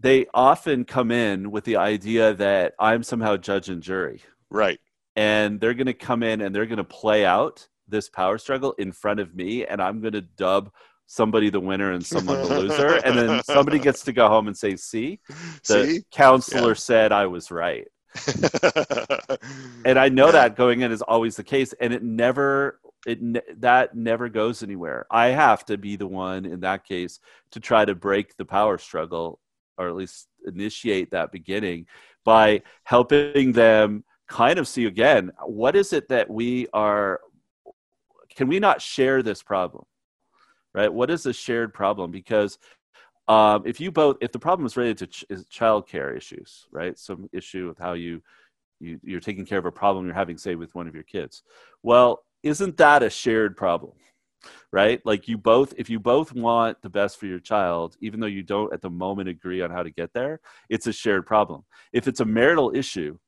they 0.00 0.26
often 0.32 0.84
come 0.84 1.10
in 1.10 1.50
with 1.50 1.64
the 1.64 1.76
idea 1.76 2.34
that 2.34 2.74
I'm 2.78 3.02
somehow 3.02 3.36
judge 3.36 3.68
and 3.68 3.82
jury, 3.82 4.22
Right. 4.50 4.78
and 5.16 5.60
they're 5.60 5.74
going 5.74 5.86
to 5.86 5.94
come 5.94 6.22
in 6.22 6.40
and 6.40 6.54
they're 6.54 6.66
going 6.66 6.78
to 6.78 6.84
play 6.84 7.24
out 7.24 7.68
this 7.88 8.08
power 8.08 8.38
struggle 8.38 8.72
in 8.78 8.92
front 8.92 9.18
of 9.20 9.34
me, 9.34 9.66
and 9.66 9.80
I'm 9.82 10.00
going 10.00 10.12
to 10.12 10.20
dub 10.20 10.70
somebody 11.06 11.48
the 11.48 11.58
winner 11.60 11.92
and 11.92 12.04
someone 12.04 12.38
the 12.40 12.46
loser, 12.48 12.96
and 12.96 13.16
then 13.16 13.42
somebody 13.42 13.78
gets 13.78 14.04
to 14.04 14.12
go 14.12 14.28
home 14.28 14.46
and 14.46 14.56
say, 14.56 14.76
"See, 14.76 15.20
the 15.66 15.86
See? 15.86 16.04
counselor 16.12 16.74
said 16.74 17.12
I 17.12 17.26
was 17.26 17.50
right." 17.50 17.88
and 19.84 19.98
I 19.98 20.08
know 20.10 20.26
Yeah. 20.26 20.32
that 20.32 20.56
going 20.56 20.82
in 20.82 20.92
is 20.92 21.02
always 21.02 21.36
the 21.36 21.44
case, 21.44 21.72
and 21.80 21.92
it 21.92 22.02
never 22.02 22.78
it 23.06 23.22
ne- 23.22 23.40
that 23.58 23.96
never 23.96 24.28
goes 24.28 24.62
anywhere. 24.62 25.06
I 25.10 25.28
have 25.28 25.64
to 25.66 25.78
be 25.78 25.96
the 25.96 26.06
one 26.06 26.44
in 26.44 26.60
that 26.60 26.84
case 26.84 27.20
to 27.52 27.60
try 27.60 27.84
to 27.84 27.94
break 27.94 28.36
the 28.36 28.44
power 28.44 28.78
struggle, 28.78 29.40
or 29.76 29.88
at 29.88 29.94
least 29.94 30.28
initiate 30.46 31.10
that 31.10 31.32
beginning 31.32 31.86
by 32.24 32.62
helping 32.84 33.52
them 33.52 34.04
kind 34.26 34.58
of 34.58 34.68
see 34.68 34.84
again 34.86 35.32
what 35.46 35.74
is 35.76 35.92
it 35.92 36.08
that 36.08 36.28
we 36.28 36.66
are. 36.72 37.20
Can 38.34 38.48
we 38.48 38.58
not 38.60 38.82
share 38.82 39.22
this 39.22 39.42
problem? 39.42 39.84
Right? 40.74 40.92
What 40.92 41.10
is 41.10 41.26
a 41.26 41.32
shared 41.32 41.72
problem? 41.74 42.10
Because 42.10 42.58
um, 43.28 43.62
if 43.66 43.78
you 43.78 43.92
both, 43.92 44.16
if 44.20 44.32
the 44.32 44.38
problem 44.38 44.64
is 44.66 44.76
related 44.76 44.98
to 44.98 45.06
ch- 45.06 45.24
is 45.28 45.44
childcare 45.46 46.16
issues, 46.16 46.66
right? 46.72 46.98
Some 46.98 47.28
issue 47.32 47.68
with 47.68 47.78
how 47.78 47.92
you, 47.92 48.22
you 48.80 48.98
you're 49.02 49.20
taking 49.20 49.44
care 49.44 49.58
of 49.58 49.66
a 49.66 49.72
problem 49.72 50.06
you're 50.06 50.14
having, 50.14 50.38
say, 50.38 50.54
with 50.54 50.74
one 50.74 50.88
of 50.88 50.94
your 50.94 51.04
kids. 51.04 51.42
Well, 51.82 52.24
isn't 52.42 52.76
that 52.76 53.02
a 53.02 53.10
shared 53.10 53.56
problem? 53.56 53.92
Right? 54.70 55.00
Like 55.04 55.28
you 55.28 55.38
both, 55.38 55.74
if 55.78 55.88
you 55.88 55.98
both 55.98 56.32
want 56.32 56.80
the 56.82 56.90
best 56.90 57.18
for 57.18 57.26
your 57.26 57.40
child, 57.40 57.96
even 58.00 58.20
though 58.20 58.26
you 58.26 58.42
don't 58.42 58.72
at 58.72 58.82
the 58.82 58.90
moment 58.90 59.28
agree 59.28 59.62
on 59.62 59.70
how 59.70 59.82
to 59.82 59.90
get 59.90 60.12
there, 60.12 60.40
it's 60.68 60.86
a 60.86 60.92
shared 60.92 61.26
problem. 61.26 61.64
If 61.92 62.06
it's 62.06 62.20
a 62.20 62.24
marital 62.24 62.72
issue, 62.74 63.18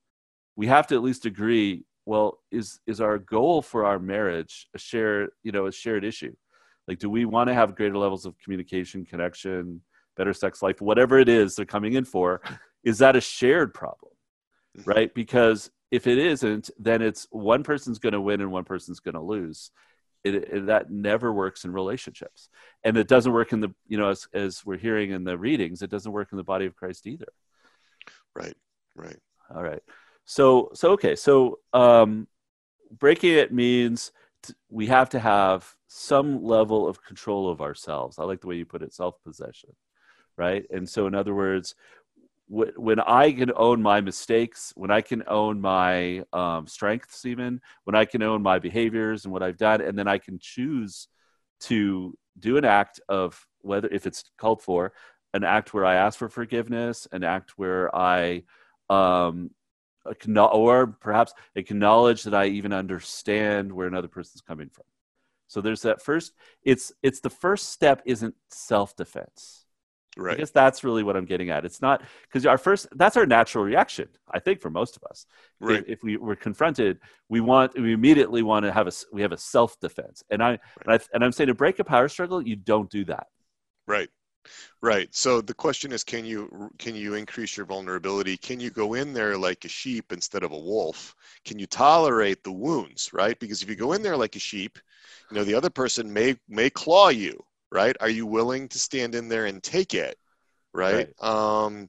we 0.57 0.67
have 0.67 0.87
to 0.89 0.95
at 0.95 1.03
least 1.03 1.27
agree. 1.27 1.85
Well, 2.07 2.39
is 2.51 2.81
is 2.87 3.01
our 3.01 3.19
goal 3.19 3.63
for 3.63 3.85
our 3.85 3.99
marriage 3.99 4.69
a 4.75 4.79
shared, 4.79 5.31
you 5.43 5.53
know, 5.53 5.67
a 5.67 5.73
shared 5.73 6.05
issue? 6.05 6.35
Like, 6.87 6.99
do 6.99 7.09
we 7.09 7.25
want 7.25 7.49
to 7.49 7.55
have 7.55 7.77
greater 7.77 7.97
levels 7.97 8.27
of 8.27 8.39
communication, 8.39 9.05
connection, 9.05 9.81
better 10.17 10.33
sex 10.33 10.63
life, 10.63 10.81
whatever 10.81 11.19
it 11.19 11.29
is 11.29 11.55
they're 11.55 11.65
coming 11.65 11.95
in 11.95 12.05
for? 12.05 12.41
Is 12.85 12.99
that 12.99 13.17
a 13.17 13.21
shared 13.21 13.75
problem? 13.75 14.13
Mhm. 14.79 14.87
Right? 14.87 15.15
Because 15.15 15.71
if 15.91 16.07
it 16.07 16.19
isn't, 16.19 16.71
then 16.79 17.03
it's 17.03 17.27
one 17.31 17.63
person's 17.63 17.99
going 17.99 18.13
to 18.13 18.21
win 18.21 18.41
and 18.41 18.53
one 18.53 18.65
person's 18.65 19.01
going 19.01 19.15
to 19.15 19.21
lose. 19.21 19.71
It, 20.23 20.35
it, 20.35 20.67
that 20.67 20.91
never 20.91 21.33
works 21.33 21.65
in 21.65 21.73
relationships, 21.73 22.51
and 22.85 22.99
it 22.99 23.09
doesn't 23.09 23.33
work 23.33 23.55
in 23.55 23.61
the 23.61 23.71
you 23.89 23.97
know 23.97 24.11
as 24.11 24.29
as 24.35 24.67
we're 24.67 24.77
hearing 24.77 25.13
in 25.13 25.25
the 25.25 25.39
readings, 25.39 25.81
it 25.81 25.91
doesn't 25.91 26.13
work 26.13 26.29
in 26.31 26.37
the 26.37 26.45
body 26.45 26.67
of 26.67 26.77
Christ 26.77 27.07
either. 27.07 27.33
Right. 28.35 28.55
Right. 28.95 29.17
All 29.55 29.63
right. 29.63 29.83
So 30.27 30.71
so 30.75 30.93
okay. 30.93 31.17
So 31.17 31.61
um, 31.73 32.29
breaking 32.99 33.33
it 33.33 33.53
means 33.53 34.13
t- 34.43 34.55
we 34.69 34.87
have 34.87 35.11
to 35.11 35.19
have 35.19 35.75
some 35.89 36.45
level 36.45 36.87
of 36.87 37.03
control 37.03 37.51
of 37.51 37.61
ourselves. 37.61 38.19
I 38.19 38.25
like 38.25 38.41
the 38.41 38.47
way 38.47 38.57
you 38.57 38.67
put 38.67 38.83
it, 38.83 38.93
self 38.93 39.17
possession, 39.25 39.71
right? 40.37 40.65
And 40.71 40.89
so 40.89 41.07
in 41.07 41.15
other 41.15 41.35
words, 41.35 41.75
wh- 42.51 42.77
when 42.77 43.01
I 43.01 43.33
can 43.33 43.53
own 43.57 43.83
my 43.83 44.01
mistakes, 44.01 44.73
when 44.77 44.91
I 44.91 45.01
can 45.01 45.23
own 45.27 45.61
my 45.61 46.25
um, 46.33 46.67
strengths, 46.67 47.25
even 47.25 47.61
when 47.85 47.95
I 47.95 48.05
can 48.05 48.23
own 48.23 48.43
my 48.43 48.59
behaviors 48.59 49.25
and 49.25 49.33
what 49.33 49.43
I've 49.43 49.57
done, 49.57 49.81
and 49.81 49.99
then 49.99 50.09
I 50.09 50.19
can 50.19 50.39
choose 50.39 51.09
to 51.61 52.17
do 52.39 52.57
an 52.57 52.65
act 52.65 53.01
of 53.09 53.47
whether 53.61 53.89
if 53.89 54.07
it's 54.07 54.25
called 54.39 54.63
for 54.63 54.93
an 55.35 55.45
act 55.45 55.73
where 55.73 55.85
I 55.85 55.95
ask 55.95 56.19
for 56.19 56.29
forgiveness, 56.29 57.07
an 57.13 57.23
act 57.23 57.53
where 57.57 57.95
I 57.95 58.43
um, 58.89 59.51
or 60.37 60.87
perhaps 61.01 61.33
acknowledge 61.55 62.25
that 62.25 62.35
I 62.35 62.47
even 62.47 62.73
understand 62.73 63.71
where 63.71 63.87
another 63.87 64.09
person's 64.09 64.41
coming 64.41 64.69
from. 64.71 64.85
So 65.47 65.61
there's 65.61 65.83
that 65.83 66.03
first. 66.03 66.33
It's 66.63 66.93
it's 67.03 67.21
the 67.21 67.31
first 67.31 67.71
step 67.71 68.03
isn't 68.07 68.35
self 68.51 68.97
defense. 68.97 69.67
I 70.29 70.35
Right. 70.35 70.37
guess 70.37 70.51
that's 70.51 70.85
really 70.85 71.03
what 71.03 71.17
I'm 71.17 71.25
getting 71.25 71.51
at. 71.51 71.65
It's 71.65 71.83
not 71.83 72.03
because 72.29 72.47
our 72.47 72.59
first 72.59 72.87
that's 72.93 73.17
our 73.17 73.27
natural 73.27 73.65
reaction. 73.65 74.09
I 74.31 74.39
think 74.39 74.61
for 74.61 74.71
most 74.71 74.97
of 74.97 75.03
us, 75.11 75.27
Right. 75.61 75.87
if, 75.87 75.99
if 75.99 76.03
we 76.03 76.17
were 76.17 76.37
confronted, 76.37 77.01
we 77.29 77.41
want 77.41 77.75
we 77.81 77.93
immediately 77.93 78.43
want 78.43 78.65
to 78.65 78.73
have 78.73 78.87
a, 78.87 78.93
we 79.13 79.23
have 79.23 79.33
a 79.33 79.37
self 79.39 79.79
defense. 79.81 80.23
And 80.31 80.43
I 80.43 80.51
and 80.85 80.95
I 80.95 81.01
and 81.13 81.25
I'm 81.25 81.33
saying 81.33 81.49
to 81.49 81.55
break 81.55 81.79
a 81.81 81.85
power 81.85 82.09
struggle, 82.09 82.43
you 82.47 82.57
don't 82.57 82.91
do 82.91 83.05
that. 83.07 83.27
Right. 83.87 84.09
Right. 84.83 85.15
So 85.15 85.41
the 85.41 85.55
question 85.55 85.93
is 85.93 86.05
can 86.05 86.25
you 86.25 86.71
can 86.79 86.95
you 86.97 87.15
increase 87.15 87.57
your 87.57 87.67
vulnerability? 87.67 88.37
Can 88.37 88.61
you 88.61 88.71
go 88.71 88.95
in 88.95 89.13
there 89.13 89.37
like 89.39 89.65
a 89.65 89.69
sheep 89.69 90.13
instead 90.13 90.43
of 90.45 90.53
a 90.53 90.59
wolf? 90.59 91.15
Can 91.45 91.59
you 91.59 91.67
tolerate 91.67 92.45
the 92.45 92.53
wounds, 92.53 93.13
right? 93.13 93.39
Because 93.39 93.63
if 93.63 93.71
you 93.71 93.77
go 93.77 93.93
in 93.95 94.03
there 94.03 94.17
like 94.17 94.37
a 94.37 94.41
sheep, 94.41 94.79
you 95.31 95.37
know 95.37 95.45
the 95.45 95.55
other 95.55 95.71
person 95.71 96.13
may 96.13 96.37
may 96.49 96.71
claw 96.71 97.09
you, 97.11 97.45
right? 97.73 97.97
Are 98.01 98.09
you 98.11 98.27
willing 98.27 98.69
to 98.69 98.79
stand 98.79 99.15
in 99.15 99.29
there 99.29 99.47
and 99.47 99.63
take 99.63 99.95
it? 99.95 100.17
Right? 100.73 101.09
Um 101.21 101.89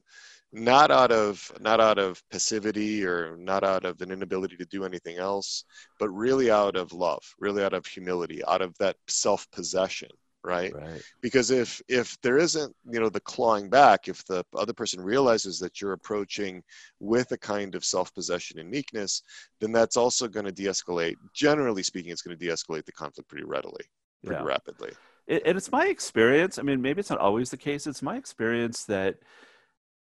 not 0.54 0.90
out 0.90 1.10
of 1.12 1.50
not 1.60 1.80
out 1.80 1.98
of 1.98 2.22
passivity 2.30 3.04
or 3.06 3.36
not 3.38 3.64
out 3.64 3.84
of 3.86 4.00
an 4.02 4.10
inability 4.12 4.56
to 4.58 4.66
do 4.66 4.84
anything 4.84 5.16
else, 5.16 5.64
but 5.98 6.10
really 6.10 6.50
out 6.50 6.76
of 6.76 6.92
love, 6.92 7.22
really 7.38 7.64
out 7.64 7.72
of 7.72 7.86
humility, 7.86 8.44
out 8.44 8.60
of 8.60 8.76
that 8.78 8.96
self-possession, 9.08 10.10
right? 10.44 10.74
Right. 10.74 11.02
because 11.22 11.50
if 11.50 11.80
if 11.88 12.20
there 12.22 12.38
isn't 12.38 12.74
you 12.90 13.00
know 13.00 13.08
the 13.08 13.20
clawing 13.20 13.70
back 13.70 14.08
if 14.08 14.24
the 14.26 14.44
other 14.56 14.72
person 14.72 15.00
realizes 15.00 15.58
that 15.60 15.80
you're 15.80 15.92
approaching 15.92 16.62
with 17.00 17.30
a 17.32 17.38
kind 17.38 17.74
of 17.74 17.84
self-possession 17.84 18.58
and 18.58 18.68
meekness 18.70 19.22
then 19.60 19.72
that's 19.72 19.96
also 19.96 20.28
going 20.28 20.46
to 20.46 20.52
de-escalate 20.52 21.16
generally 21.32 21.82
speaking 21.82 22.10
it's 22.12 22.22
going 22.22 22.36
to 22.36 22.44
de-escalate 22.44 22.84
the 22.84 22.92
conflict 22.92 23.28
pretty 23.28 23.44
readily 23.44 23.84
pretty 24.24 24.40
Yeah. 24.40 24.46
rapidly 24.46 24.90
it, 25.26 25.42
and 25.46 25.56
it's 25.56 25.72
my 25.72 25.86
experience 25.86 26.58
i 26.58 26.62
mean 26.62 26.80
maybe 26.82 27.00
it's 27.00 27.10
not 27.10 27.18
always 27.18 27.50
the 27.50 27.56
case 27.56 27.86
it's 27.86 28.02
my 28.02 28.16
experience 28.16 28.84
that 28.84 29.16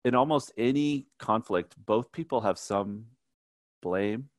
in 0.06 0.16
almost 0.16 0.52
any 0.58 1.08
conflict 1.20 1.76
both 1.86 2.12
people 2.12 2.42
have 2.42 2.58
some 2.58 3.06
blame 3.82 4.30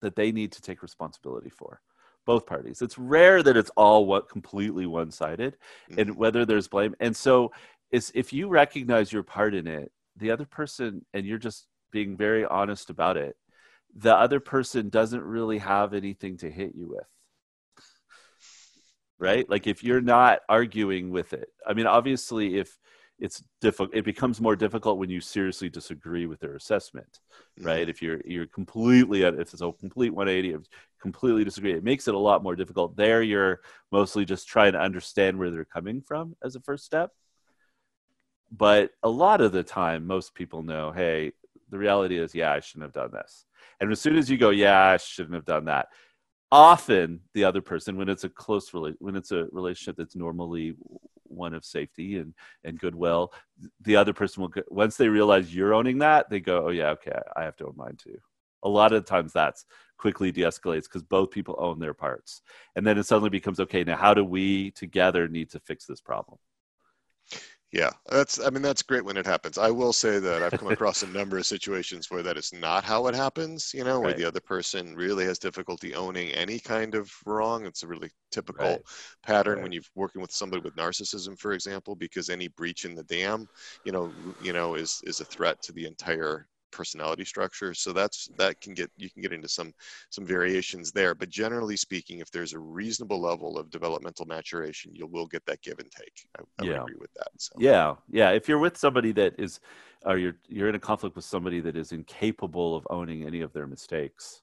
that 0.00 0.16
they 0.16 0.32
need 0.32 0.52
to 0.52 0.62
take 0.62 0.82
responsibility 0.82 1.50
for 1.50 1.80
both 2.28 2.44
parties. 2.44 2.82
It's 2.82 2.98
rare 2.98 3.42
that 3.42 3.56
it's 3.56 3.70
all 3.74 4.04
what 4.04 4.28
completely 4.28 4.84
one-sided 4.84 5.56
mm-hmm. 5.90 5.98
and 5.98 6.16
whether 6.16 6.44
there's 6.44 6.68
blame 6.68 6.94
and 7.00 7.16
so 7.16 7.52
it's 7.90 8.12
if 8.14 8.34
you 8.34 8.48
recognize 8.48 9.10
your 9.10 9.22
part 9.22 9.54
in 9.54 9.66
it 9.66 9.90
the 10.16 10.30
other 10.30 10.44
person 10.44 11.06
and 11.14 11.24
you're 11.24 11.38
just 11.38 11.68
being 11.90 12.18
very 12.18 12.44
honest 12.44 12.90
about 12.90 13.16
it 13.16 13.36
the 13.96 14.14
other 14.14 14.40
person 14.40 14.90
doesn't 14.90 15.22
really 15.22 15.56
have 15.56 15.94
anything 15.94 16.36
to 16.36 16.50
hit 16.50 16.74
you 16.74 16.86
with 16.88 17.08
right? 19.18 19.48
Like 19.48 19.66
if 19.66 19.82
you're 19.82 20.00
not 20.00 20.40
arguing 20.48 21.10
with 21.10 21.32
it 21.32 21.48
i 21.66 21.72
mean 21.72 21.86
obviously 21.86 22.58
if 22.58 22.78
it's 23.18 23.42
difficult 23.60 23.94
it 23.94 24.04
becomes 24.04 24.40
more 24.40 24.54
difficult 24.54 24.98
when 24.98 25.10
you 25.10 25.20
seriously 25.20 25.68
disagree 25.68 26.26
with 26.26 26.38
their 26.40 26.54
assessment 26.54 27.20
right? 27.60 27.82
Mm-hmm. 27.82 27.90
If 27.90 28.02
you're 28.02 28.20
you're 28.24 28.46
completely 28.46 29.22
if 29.22 29.38
it's 29.40 29.60
a 29.60 29.72
complete 29.72 30.10
180 30.10 30.52
of 30.54 30.68
completely 31.00 31.44
disagree 31.44 31.72
it 31.72 31.84
makes 31.84 32.08
it 32.08 32.14
a 32.14 32.18
lot 32.18 32.42
more 32.42 32.56
difficult. 32.56 32.96
There 32.96 33.22
you're 33.22 33.60
mostly 33.90 34.24
just 34.24 34.48
trying 34.48 34.72
to 34.72 34.80
understand 34.80 35.38
where 35.38 35.50
they're 35.50 35.64
coming 35.64 36.00
from 36.00 36.36
as 36.44 36.56
a 36.56 36.60
first 36.60 36.84
step. 36.84 37.10
But 38.50 38.92
a 39.02 39.08
lot 39.08 39.40
of 39.40 39.52
the 39.52 39.62
time 39.62 40.06
most 40.06 40.34
people 40.34 40.62
know 40.62 40.92
hey 40.92 41.32
the 41.70 41.78
reality 41.78 42.18
is 42.18 42.34
yeah 42.34 42.52
i 42.52 42.60
shouldn't 42.60 42.84
have 42.84 42.92
done 42.92 43.10
this. 43.12 43.46
And 43.80 43.90
as 43.92 44.00
soon 44.00 44.16
as 44.16 44.30
you 44.30 44.38
go 44.38 44.50
yeah 44.50 44.80
i 44.86 44.96
shouldn't 44.96 45.34
have 45.34 45.44
done 45.44 45.64
that 45.66 45.88
often 46.50 47.20
the 47.34 47.44
other 47.44 47.60
person 47.60 47.96
when 47.96 48.08
it's 48.08 48.24
a 48.24 48.28
close 48.28 48.70
rela- 48.70 48.96
when 49.00 49.16
it's 49.16 49.32
a 49.32 49.46
relationship 49.52 49.96
that's 49.96 50.16
normally 50.16 50.74
one 51.24 51.52
of 51.52 51.64
safety 51.64 52.16
and 52.16 52.32
and 52.64 52.78
goodwill 52.78 53.32
the 53.82 53.94
other 53.96 54.14
person 54.14 54.40
will 54.40 54.48
go, 54.48 54.62
once 54.68 54.96
they 54.96 55.08
realize 55.08 55.54
you're 55.54 55.74
owning 55.74 55.98
that 55.98 56.30
they 56.30 56.40
go 56.40 56.66
oh 56.66 56.70
yeah 56.70 56.90
okay 56.90 57.12
i 57.36 57.42
have 57.44 57.56
to 57.56 57.66
own 57.66 57.74
mine 57.76 57.96
too. 57.96 58.16
A 58.64 58.68
lot 58.68 58.92
of 58.92 59.04
times 59.04 59.32
that's 59.32 59.66
quickly 59.98 60.32
de-escalates 60.32 60.84
because 60.84 61.02
both 61.02 61.30
people 61.30 61.54
own 61.58 61.78
their 61.78 61.94
parts. 61.94 62.42
And 62.74 62.84
then 62.86 62.98
it 62.98 63.04
suddenly 63.04 63.30
becomes 63.30 63.60
okay 63.60 63.84
now 63.84 63.96
how 63.96 64.14
do 64.14 64.24
we 64.24 64.72
together 64.72 65.28
need 65.28 65.50
to 65.50 65.60
fix 65.60 65.86
this 65.86 66.00
problem 66.00 66.38
yeah 67.70 67.90
that's 68.10 68.40
i 68.40 68.48
mean 68.48 68.62
that's 68.62 68.82
great 68.82 69.04
when 69.04 69.18
it 69.18 69.26
happens 69.26 69.58
i 69.58 69.70
will 69.70 69.92
say 69.92 70.18
that 70.18 70.42
i've 70.42 70.56
come 70.56 70.68
across 70.68 71.02
a 71.02 71.06
number 71.06 71.36
of 71.36 71.44
situations 71.44 72.10
where 72.10 72.22
that 72.22 72.38
is 72.38 72.50
not 72.52 72.82
how 72.82 73.06
it 73.08 73.14
happens 73.14 73.72
you 73.74 73.84
know 73.84 74.00
where 74.00 74.12
Right. 74.12 74.14
the 74.14 74.24
other 74.24 74.40
person 74.40 74.94
really 74.94 75.24
has 75.24 75.38
difficulty 75.38 75.94
owning 75.94 76.30
any 76.30 76.58
kind 76.58 76.94
of 76.94 77.12
wrong 77.26 77.66
it's 77.66 77.82
a 77.82 77.86
really 77.86 78.10
typical 78.30 78.80
Right. 78.80 78.84
pattern 79.22 79.60
Right. 79.60 79.62
when 79.62 79.70
you're 79.70 79.82
working 79.94 80.22
with 80.22 80.32
somebody 80.32 80.62
with 80.62 80.74
narcissism 80.76 81.38
for 81.38 81.52
example 81.52 81.94
because 81.94 82.30
any 82.30 82.48
breach 82.48 82.86
in 82.86 82.94
the 82.94 83.04
dam 83.04 83.46
you 83.84 83.92
know 83.92 84.34
you 84.38 84.54
know 84.54 84.74
is 84.74 85.00
is 85.04 85.20
a 85.20 85.24
threat 85.26 85.60
to 85.60 85.72
the 85.72 85.84
entire 85.84 86.48
personality 86.70 87.24
structure 87.24 87.74
so 87.74 87.92
that's 87.92 88.28
that 88.36 88.60
can 88.60 88.74
get 88.74 88.90
you 88.96 89.10
can 89.10 89.22
get 89.22 89.32
into 89.32 89.48
some 89.48 89.72
some 90.10 90.24
variations 90.26 90.92
there 90.92 91.14
but 91.14 91.28
generally 91.28 91.76
speaking 91.76 92.18
if 92.20 92.30
there's 92.30 92.52
a 92.54 92.58
reasonable 92.58 93.20
level 93.20 93.58
of 93.58 93.70
developmental 93.70 94.26
maturation 94.26 94.94
you 94.94 95.06
will 95.06 95.26
get 95.26 95.44
that 95.46 95.62
give 95.62 95.78
and 95.78 95.90
take 95.90 96.26
i, 96.38 96.42
I 96.58 96.64
Yeah. 96.64 96.66
would 96.66 96.76
agree 96.76 96.96
with 96.98 97.12
that 97.14 97.28
so 97.36 97.58
Yeah, 97.58 97.96
yeah. 98.10 98.30
If 98.30 98.48
you're 98.48 98.58
with 98.58 98.76
somebody 98.76 99.12
that 99.12 99.34
is, 99.38 99.60
or 100.04 100.18
you're 100.18 100.36
you're 100.48 100.68
in 100.68 100.74
a 100.74 100.80
conflict 100.80 101.16
with 101.16 101.24
somebody 101.24 101.60
that 101.60 101.76
is 101.76 101.92
incapable 101.92 102.76
of 102.76 102.86
owning 102.90 103.24
any 103.24 103.40
of 103.42 103.52
their 103.52 103.66
mistakes, 103.66 104.42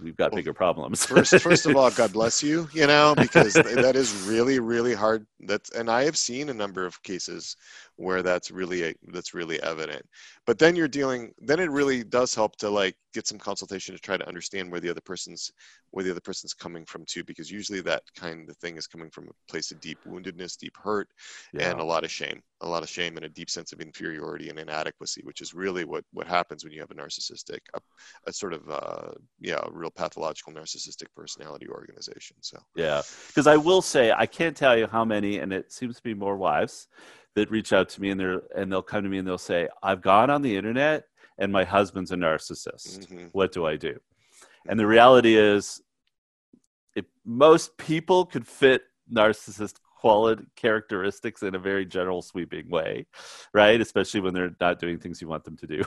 we've 0.00 0.16
got 0.16 0.32
Well, 0.32 0.34
bigger 0.34 0.52
problems. 0.54 1.06
first 1.06 1.40
first 1.40 1.66
of 1.66 1.76
all 1.76 1.90
god 1.90 2.12
bless 2.12 2.42
you 2.42 2.68
you 2.72 2.86
know 2.86 3.14
because 3.16 3.60
that 3.60 3.96
is 3.96 4.14
really 4.14 4.58
really 4.58 4.94
hard 4.94 5.26
that's 5.40 5.70
and 5.70 5.90
i 5.90 6.04
have 6.04 6.16
seen 6.16 6.48
a 6.48 6.54
number 6.54 6.84
of 6.86 7.02
cases 7.02 7.56
where 7.98 8.22
that's 8.22 8.50
really 8.50 8.94
that's 9.08 9.34
really 9.34 9.60
evident 9.62 10.02
but 10.46 10.58
then 10.58 10.76
you're 10.76 10.88
dealing 10.88 11.32
then 11.38 11.58
it 11.58 11.70
really 11.70 12.04
does 12.04 12.34
help 12.34 12.56
to 12.56 12.70
like 12.70 12.94
get 13.12 13.26
some 13.26 13.38
consultation 13.38 13.94
to 13.94 14.00
try 14.00 14.16
to 14.16 14.26
understand 14.28 14.70
where 14.70 14.80
the 14.80 14.88
other 14.88 15.00
person's 15.00 15.50
where 15.90 16.04
the 16.04 16.10
other 16.10 16.20
person's 16.20 16.54
coming 16.54 16.84
from 16.84 17.04
too 17.06 17.24
because 17.24 17.50
usually 17.50 17.80
that 17.80 18.02
kind 18.16 18.48
of 18.48 18.56
thing 18.58 18.76
is 18.76 18.86
coming 18.86 19.10
from 19.10 19.24
a 19.24 19.50
place 19.50 19.70
of 19.70 19.80
deep 19.80 19.98
woundedness 20.06 20.56
deep 20.56 20.76
hurt 20.76 21.08
yeah. 21.52 21.70
and 21.70 21.80
a 21.80 21.84
lot 21.84 22.04
of 22.04 22.10
shame 22.10 22.40
a 22.60 22.68
lot 22.68 22.82
of 22.82 22.88
shame 22.88 23.16
and 23.16 23.24
a 23.24 23.28
deep 23.28 23.50
sense 23.50 23.72
of 23.72 23.80
inferiority 23.80 24.48
and 24.48 24.58
inadequacy 24.58 25.20
which 25.24 25.40
is 25.40 25.52
really 25.52 25.84
what 25.84 26.04
what 26.12 26.26
happens 26.26 26.64
when 26.64 26.72
you 26.72 26.80
have 26.80 26.90
a 26.90 26.94
narcissistic 26.94 27.60
a, 27.74 27.80
a 28.26 28.32
sort 28.32 28.52
of 28.52 28.68
uh 28.70 29.10
yeah 29.40 29.58
a 29.64 29.70
real 29.72 29.90
pathological 29.90 30.52
narcissistic 30.52 31.06
personality 31.16 31.66
organization 31.68 32.36
so 32.40 32.58
Yeah, 32.74 33.02
because 33.28 33.46
I 33.46 33.56
will 33.56 33.82
say 33.82 34.12
I 34.12 34.26
can't 34.26 34.56
tell 34.56 34.76
you 34.76 34.86
how 34.86 35.04
many, 35.04 35.38
and 35.38 35.52
it 35.52 35.72
seems 35.72 35.96
to 35.96 36.02
be 36.02 36.14
more 36.14 36.36
wives 36.36 36.88
that 37.38 37.50
reach 37.50 37.72
out 37.72 37.88
to 37.90 38.00
me 38.00 38.10
and 38.10 38.20
they're 38.20 38.42
and 38.56 38.70
they'll 38.70 38.82
come 38.82 39.02
to 39.02 39.08
me 39.08 39.18
and 39.18 39.26
they'll 39.26 39.38
say, 39.38 39.68
"I've 39.82 40.02
gone 40.02 40.30
on 40.30 40.42
the 40.42 40.56
internet 40.56 41.04
and 41.38 41.52
my 41.52 41.64
husband's 41.64 42.12
a 42.12 42.16
narcissist. 42.16 43.08
mhm, 43.08 43.30
What 43.32 43.52
do 43.52 43.66
I 43.66 43.76
do?" 43.76 43.98
And 44.68 44.78
the 44.78 44.86
reality 44.86 45.36
is, 45.36 45.80
if 46.94 47.06
most 47.24 47.76
people 47.78 48.26
could 48.26 48.46
fit 48.46 48.82
narcissist 49.12 49.76
quality 49.98 50.44
characteristics 50.54 51.42
in 51.42 51.56
a 51.56 51.58
very 51.58 51.84
general 51.84 52.22
sweeping 52.22 52.68
way, 52.70 53.04
right? 53.52 53.80
Especially 53.80 54.20
when 54.20 54.32
they're 54.32 54.54
not 54.60 54.78
doing 54.78 54.98
things 54.98 55.20
you 55.20 55.26
want 55.26 55.42
them 55.44 55.56
to 55.56 55.66
do. 55.66 55.82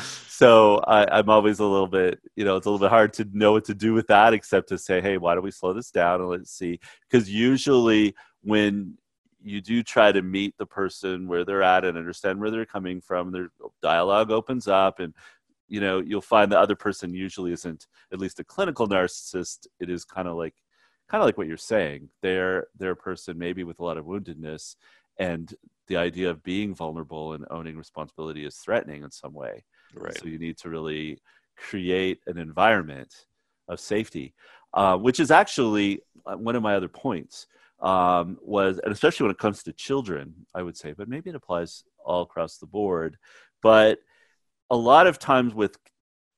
so 0.28 0.78
I, 0.78 1.06
I'm 1.18 1.28
always 1.30 1.60
a 1.60 1.64
little 1.64 1.86
bit, 1.86 2.20
you 2.34 2.44
know, 2.44 2.56
it's 2.56 2.66
a 2.66 2.70
little 2.70 2.84
bit 2.84 2.90
hard 2.90 3.12
to 3.14 3.28
know 3.32 3.52
what 3.52 3.64
to 3.66 3.74
do 3.74 3.94
with 3.94 4.08
that, 4.08 4.34
except 4.34 4.68
to 4.70 4.78
say, 4.78 5.00
hey, 5.00 5.16
why 5.16 5.34
don't 5.34 5.44
we 5.44 5.52
slow 5.52 5.72
this 5.72 5.92
down 5.92 6.20
and 6.20 6.28
let's 6.28 6.50
see? 6.50 6.80
Because 7.08 7.30
usually 7.30 8.14
when 8.42 8.98
you 9.44 9.60
do 9.60 9.82
try 9.82 10.10
to 10.10 10.22
meet 10.22 10.56
the 10.58 10.66
person 10.66 11.28
where 11.28 11.44
they're 11.44 11.62
at 11.62 11.84
and 11.84 11.98
understand 11.98 12.40
where 12.40 12.50
they're 12.50 12.66
coming 12.66 13.00
from, 13.00 13.30
their 13.30 13.48
dialogue 13.82 14.30
opens 14.30 14.66
up 14.66 14.98
and 15.00 15.14
you 15.68 15.80
know 15.80 16.00
you'll 16.00 16.20
find 16.20 16.50
the 16.50 16.58
other 16.58 16.76
person 16.76 17.14
usually 17.14 17.52
isn't 17.52 17.86
at 18.12 18.18
least 18.18 18.38
a 18.40 18.44
clinical 18.44 18.86
narcissist 18.86 19.66
it 19.80 19.88
is 19.88 20.04
kind 20.04 20.28
of 20.28 20.36
like 20.36 20.54
kind 21.08 21.22
of 21.22 21.26
like 21.26 21.38
what 21.38 21.46
you're 21.46 21.56
saying. 21.56 22.08
They're 22.22 22.66
they're 22.78 22.92
a 22.92 22.96
person 22.96 23.38
maybe 23.38 23.64
with 23.64 23.80
a 23.80 23.84
lot 23.84 23.98
of 23.98 24.06
woundedness 24.06 24.76
and 25.18 25.54
the 25.86 25.96
idea 25.96 26.30
of 26.30 26.42
being 26.42 26.74
vulnerable 26.74 27.34
and 27.34 27.44
owning 27.50 27.76
responsibility 27.76 28.44
is 28.44 28.56
threatening 28.56 29.02
in 29.02 29.10
some 29.10 29.34
way. 29.34 29.64
Right. 29.94 30.18
So 30.18 30.26
you 30.26 30.38
need 30.38 30.56
to 30.58 30.70
really 30.70 31.18
create 31.56 32.20
an 32.26 32.38
environment 32.38 33.14
of 33.68 33.80
safety, 33.80 34.34
uh, 34.72 34.96
which 34.96 35.20
is 35.20 35.30
actually 35.30 36.00
uh, 36.26 36.36
one 36.36 36.56
of 36.56 36.62
my 36.62 36.74
other 36.74 36.88
points. 36.88 37.46
Um, 37.80 38.38
was 38.40 38.78
and 38.78 38.92
especially 38.92 39.24
when 39.24 39.32
it 39.32 39.38
comes 39.38 39.62
to 39.64 39.72
children, 39.72 40.46
I 40.54 40.62
would 40.62 40.76
say, 40.76 40.92
but 40.92 41.08
maybe 41.08 41.30
it 41.30 41.36
applies 41.36 41.84
all 42.04 42.22
across 42.22 42.56
the 42.56 42.66
board. 42.66 43.18
But 43.62 43.98
a 44.70 44.76
lot 44.76 45.06
of 45.06 45.18
times 45.18 45.54
with 45.54 45.76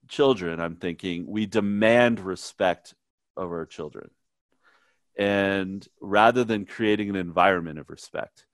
children, 0.09 0.61
I'm 0.61 0.77
thinking 0.77 1.27
we 1.27 1.46
demand 1.46 2.20
respect 2.20 2.94
of 3.37 3.51
our 3.51 3.66
children, 3.66 4.11
and 5.16 5.87
rather 6.01 6.42
than 6.42 6.64
creating 6.64 7.11
an 7.11 7.16
environment 7.16 7.79
of 7.79 7.90
respect. 7.90 8.46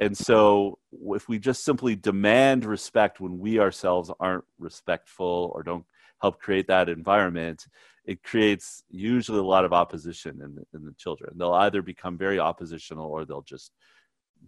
And 0.00 0.16
so, 0.16 0.78
if 0.92 1.28
we 1.28 1.38
just 1.38 1.64
simply 1.64 1.96
demand 1.96 2.64
respect 2.64 3.20
when 3.20 3.38
we 3.40 3.58
ourselves 3.58 4.10
aren't 4.20 4.44
respectful 4.58 5.50
or 5.54 5.62
don't 5.62 5.84
help 6.20 6.40
create 6.40 6.66
that 6.68 6.88
environment, 6.88 7.66
it 8.04 8.22
creates 8.22 8.82
usually 8.90 9.38
a 9.38 9.42
lot 9.42 9.64
of 9.64 9.72
opposition 9.72 10.40
in 10.42 10.54
the, 10.54 10.64
in 10.74 10.84
the 10.84 10.94
children. 10.94 11.32
They'll 11.36 11.52
either 11.52 11.82
become 11.82 12.16
very 12.16 12.38
oppositional 12.38 13.10
or 13.10 13.24
they'll 13.24 13.42
just 13.42 13.72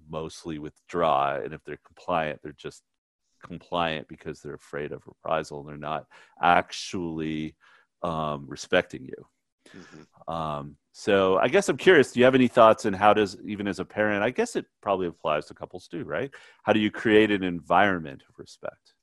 mostly 0.08 0.58
withdraw. 0.58 1.36
And 1.36 1.52
if 1.52 1.62
they're 1.64 1.78
compliant, 1.84 2.40
they're 2.42 2.52
just 2.52 2.82
compliant 3.44 4.08
because 4.08 4.40
they're 4.40 4.54
afraid 4.54 4.92
of 4.92 5.06
reprisal 5.06 5.60
and 5.60 5.68
they're 5.68 5.76
not 5.76 6.06
actually 6.42 7.54
um, 8.02 8.44
respecting 8.48 9.04
you. 9.04 9.26
Mhm. 9.76 10.32
Um, 10.32 10.76
so 10.92 11.38
I 11.38 11.48
guess 11.48 11.68
I'm 11.68 11.76
curious. 11.76 12.12
Do 12.12 12.20
you 12.20 12.24
have 12.24 12.34
any 12.34 12.48
thoughts 12.48 12.86
on 12.86 12.92
how 12.92 13.14
does 13.14 13.36
even 13.44 13.66
as 13.68 13.78
a 13.78 13.84
parent? 13.84 14.22
I 14.22 14.30
guess 14.30 14.56
it 14.56 14.66
probably 14.80 15.06
applies 15.06 15.46
to 15.46 15.54
couples 15.54 15.86
too, 15.86 16.04
right? 16.04 16.30
How 16.64 16.72
do 16.72 16.80
you 16.80 16.90
create 16.90 17.30
an 17.30 17.42
environment 17.42 18.22
of 18.28 18.38
respect? 18.38 18.94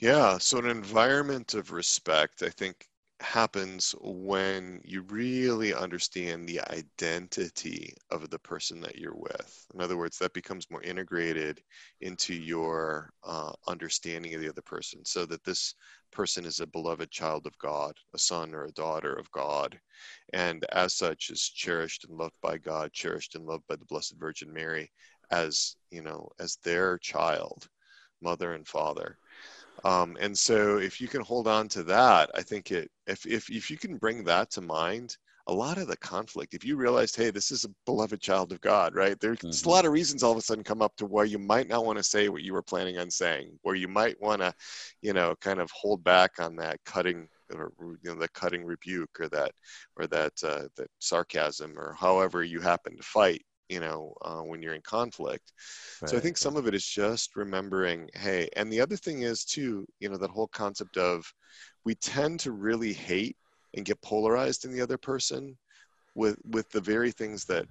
Yeah, 0.00 0.38
so 0.38 0.58
an 0.58 0.66
environment 0.66 1.54
of 1.54 1.72
respect, 1.72 2.42
I 2.42 2.50
think, 2.50 2.88
happens 3.20 3.96
when 4.00 4.80
you 4.84 5.02
really 5.02 5.74
understand 5.74 6.48
the 6.48 6.60
identity 6.70 7.94
of 8.10 8.30
the 8.30 8.38
person 8.38 8.80
that 8.82 8.96
you're 8.96 9.16
with. 9.16 9.66
In 9.74 9.80
other 9.80 9.96
words, 9.96 10.16
that 10.18 10.32
becomes 10.32 10.70
more 10.70 10.82
integrated 10.82 11.62
into 12.00 12.32
your 12.32 13.10
uh, 13.24 13.52
understanding 13.66 14.34
of 14.34 14.40
the 14.40 14.48
other 14.48 14.62
person, 14.62 15.04
so 15.04 15.26
that 15.26 15.42
this 15.42 15.74
person 16.12 16.44
is 16.44 16.60
a 16.60 16.66
beloved 16.66 17.10
child 17.10 17.44
of 17.46 17.58
God, 17.58 17.92
a 18.14 18.18
son 18.18 18.54
or 18.54 18.64
a 18.66 18.72
daughter 18.72 19.14
of 19.14 19.28
God, 19.32 19.78
and 20.32 20.64
as 20.72 20.94
such 20.94 21.30
is 21.30 21.42
cherished 21.42 22.04
and 22.04 22.16
loved 22.16 22.36
by 22.40 22.56
God, 22.56 22.92
cherished 22.92 23.34
and 23.34 23.46
loved 23.46 23.66
by 23.68 23.74
the 23.74 23.84
Blessed 23.86 24.14
Virgin 24.16 24.52
Mary 24.52 24.92
as, 25.32 25.74
you 25.90 26.02
know, 26.02 26.28
as 26.38 26.56
their 26.62 26.98
child, 26.98 27.68
mother 28.22 28.52
and 28.52 28.66
father. 28.66 29.18
Um, 29.84 30.16
and 30.20 30.36
so 30.36 30.78
if 30.78 31.00
you 31.00 31.08
can 31.08 31.20
hold 31.22 31.46
on 31.48 31.68
to 31.68 31.82
that, 31.84 32.30
I 32.34 32.42
think 32.42 32.70
it, 32.72 32.90
if, 33.06 33.26
if, 33.26 33.50
if 33.50 33.70
you 33.70 33.78
can 33.78 33.96
bring 33.96 34.24
that 34.24 34.50
to 34.52 34.60
mind, 34.60 35.16
a 35.46 35.52
lot 35.52 35.78
of 35.78 35.88
the 35.88 35.96
conflict, 35.96 36.52
if 36.54 36.64
you 36.64 36.76
realized, 36.76 37.16
hey, 37.16 37.30
this 37.30 37.50
is 37.50 37.64
a 37.64 37.70
beloved 37.86 38.20
child 38.20 38.52
of 38.52 38.60
God, 38.60 38.94
right? 38.94 39.18
There's 39.18 39.38
Mhm. 39.42 39.64
a 39.64 39.68
lot 39.68 39.86
of 39.86 39.92
reasons 39.92 40.22
all 40.22 40.32
of 40.32 40.38
a 40.38 40.42
sudden 40.42 40.64
come 40.64 40.82
up 40.82 40.94
to 40.96 41.06
where 41.06 41.24
you 41.24 41.38
might 41.38 41.68
not 41.68 41.84
want 41.86 41.96
to 41.98 42.02
say 42.04 42.28
what 42.28 42.42
you 42.42 42.52
were 42.52 42.62
planning 42.62 42.98
on 42.98 43.10
saying, 43.10 43.58
where 43.62 43.74
you 43.74 43.88
might 43.88 44.20
want 44.20 44.42
to, 44.42 44.52
you 45.00 45.12
know, 45.12 45.34
kind 45.40 45.60
of 45.60 45.70
hold 45.70 46.04
back 46.04 46.32
on 46.38 46.56
that 46.56 46.78
cutting 46.84 47.28
or 47.54 47.72
you 47.80 47.98
know 48.12 48.14
the 48.14 48.28
cutting 48.28 48.62
rebuke 48.64 49.18
or 49.18 49.28
that 49.30 49.52
or 49.96 50.06
that 50.06 50.32
uh, 50.44 50.68
that 50.76 50.88
sarcasm 50.98 51.78
or 51.78 51.94
however 51.94 52.44
you 52.44 52.60
happen 52.60 52.94
to 52.96 53.02
fight 53.02 53.42
you 53.68 53.80
know 53.80 54.14
uh, 54.22 54.40
when 54.40 54.62
you're 54.62 54.74
in 54.74 54.82
conflict. 54.82 55.52
So 56.06 56.16
I 56.16 56.20
think 56.20 56.38
some 56.38 56.56
of 56.56 56.66
it 56.66 56.74
is 56.74 56.86
just 56.86 57.36
remembering, 57.36 58.08
hey, 58.14 58.48
and 58.56 58.72
the 58.72 58.80
other 58.80 58.96
thing 58.96 59.22
is 59.22 59.44
too, 59.44 59.86
you 60.00 60.08
know, 60.08 60.16
that 60.16 60.30
whole 60.30 60.48
concept 60.48 60.96
of 60.96 61.30
we 61.84 61.94
tend 61.94 62.40
to 62.40 62.52
really 62.52 62.92
hate 62.92 63.36
and 63.74 63.84
get 63.84 64.00
polarized 64.02 64.64
in 64.64 64.72
the 64.72 64.80
other 64.80 64.98
person 64.98 65.56
with 66.14 66.36
with 66.50 66.70
the 66.70 66.80
very 66.80 67.10
things 67.10 67.44
that 67.46 67.66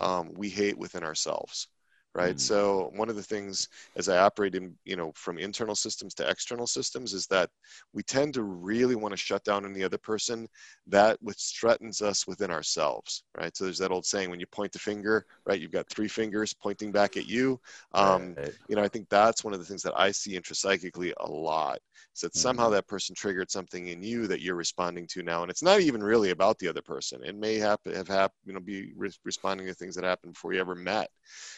um, 0.00 0.30
we 0.34 0.48
hate 0.48 0.78
within 0.78 1.04
ourselves, 1.04 1.68
right? 2.14 2.38
Mm. 2.38 2.40
So 2.40 2.90
one 2.94 3.08
of 3.08 3.16
the 3.16 3.22
things 3.22 3.68
as 3.96 4.08
I 4.08 4.18
operate 4.18 4.54
in, 4.54 4.76
you 4.84 4.96
know, 4.96 5.12
from 5.14 5.38
internal 5.38 5.74
systems 5.74 6.14
to 6.14 6.28
external 6.28 6.66
systems 6.66 7.12
is 7.14 7.26
that 7.28 7.50
we 7.92 8.02
tend 8.02 8.34
to 8.34 8.42
really 8.42 8.94
want 8.94 9.12
to 9.12 9.16
shut 9.16 9.44
down 9.44 9.64
on 9.64 9.72
the 9.72 9.84
other 9.84 9.98
person 9.98 10.48
that 10.86 11.18
which 11.22 11.54
threatens 11.58 12.02
us 12.02 12.26
within 12.26 12.50
ourselves, 12.50 13.24
right? 13.36 13.56
So 13.56 13.64
there's 13.64 13.78
that 13.78 13.90
old 13.92 14.06
saying 14.06 14.30
when 14.30 14.40
you 14.40 14.46
point 14.46 14.72
the 14.72 14.78
finger, 14.78 15.24
right, 15.46 15.60
you've 15.60 15.70
got 15.70 15.88
three 15.88 16.08
fingers 16.08 16.54
pointing 16.54 16.92
back 16.92 17.16
at 17.16 17.26
you. 17.26 17.60
Um, 17.92 18.36
Right. 18.36 18.54
you 18.68 18.76
know, 18.76 18.82
I 18.82 18.88
think 18.88 19.08
that's 19.08 19.44
one 19.44 19.52
of 19.52 19.58
the 19.60 19.66
things 19.66 19.82
that 19.82 19.98
I 19.98 20.10
see 20.12 20.38
intrapsychically 20.38 21.12
a 21.18 21.30
lot. 21.30 21.78
Is 22.14 22.20
that 22.22 22.34
somehow 22.34 22.68
Mhm. 22.68 22.70
that 22.70 22.86
person 22.88 23.14
triggered 23.14 23.50
something 23.50 23.88
in 23.88 24.02
you 24.02 24.26
that 24.28 24.40
you're 24.40 24.54
responding 24.54 25.06
to 25.08 25.22
now, 25.22 25.42
and 25.42 25.50
it's 25.50 25.62
not 25.62 25.80
even 25.80 26.02
really 26.02 26.30
about 26.30 26.58
the 26.58 26.68
other 26.68 26.82
person. 26.82 27.22
It 27.24 27.36
may 27.36 27.56
happen, 27.56 27.94
have 27.94 28.08
happened, 28.08 28.38
you 28.44 28.52
know, 28.52 28.60
be 28.60 28.92
re- 28.96 29.10
responding 29.24 29.66
to 29.66 29.74
things 29.74 29.94
that 29.96 30.04
happened 30.04 30.34
before 30.34 30.52
you 30.52 30.60
ever 30.60 30.74
met, 30.74 31.10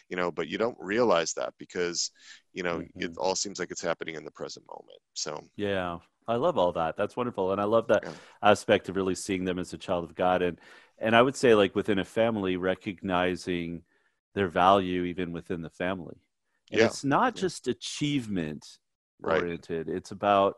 you 0.09 0.17
know, 0.17 0.31
but 0.31 0.44
you 0.49 0.59
don't 0.59 0.77
realize 0.81 1.35
that 1.35 1.55
because, 1.59 2.11
you 2.53 2.63
know, 2.63 2.83
it 2.99 3.13
Mhm. 3.13 3.19
all 3.19 3.35
seems 3.37 3.59
like 3.59 3.71
it's 3.71 3.83
happening 3.83 4.15
in 4.17 4.25
the 4.25 4.31
present 4.33 4.67
moment. 4.69 5.01
So, 5.15 5.41
Yeah, 5.57 5.99
I 6.27 6.37
love 6.37 6.59
all 6.59 6.73
that. 6.73 6.97
That's 6.97 7.17
wonderful, 7.17 7.53
and 7.53 7.61
I 7.61 7.65
love 7.65 7.87
that 7.89 8.05
Yeah. 8.05 8.15
aspect 8.43 8.89
of 8.89 8.97
really 8.97 9.15
seeing 9.15 9.45
them 9.45 9.59
as 9.59 9.73
a 9.73 9.79
child 9.79 10.05
of 10.05 10.15
God, 10.15 10.43
and 10.43 10.61
and 10.99 11.15
I 11.17 11.23
would 11.23 11.37
say 11.37 11.55
like 11.55 11.75
within 11.75 11.99
a 11.99 12.05
family, 12.05 12.57
recognizing 12.57 13.83
their 14.35 14.49
value 14.49 15.05
even 15.05 15.33
within 15.33 15.63
the 15.63 15.71
family. 15.71 16.17
And 16.73 16.81
Yeah. 16.81 16.87
it's 16.87 17.05
not 17.05 17.35
Yeah. 17.35 17.41
just 17.43 17.69
achievement 17.69 18.79
Right. 19.21 19.41
oriented; 19.41 19.89
it's 19.89 20.11
about 20.11 20.57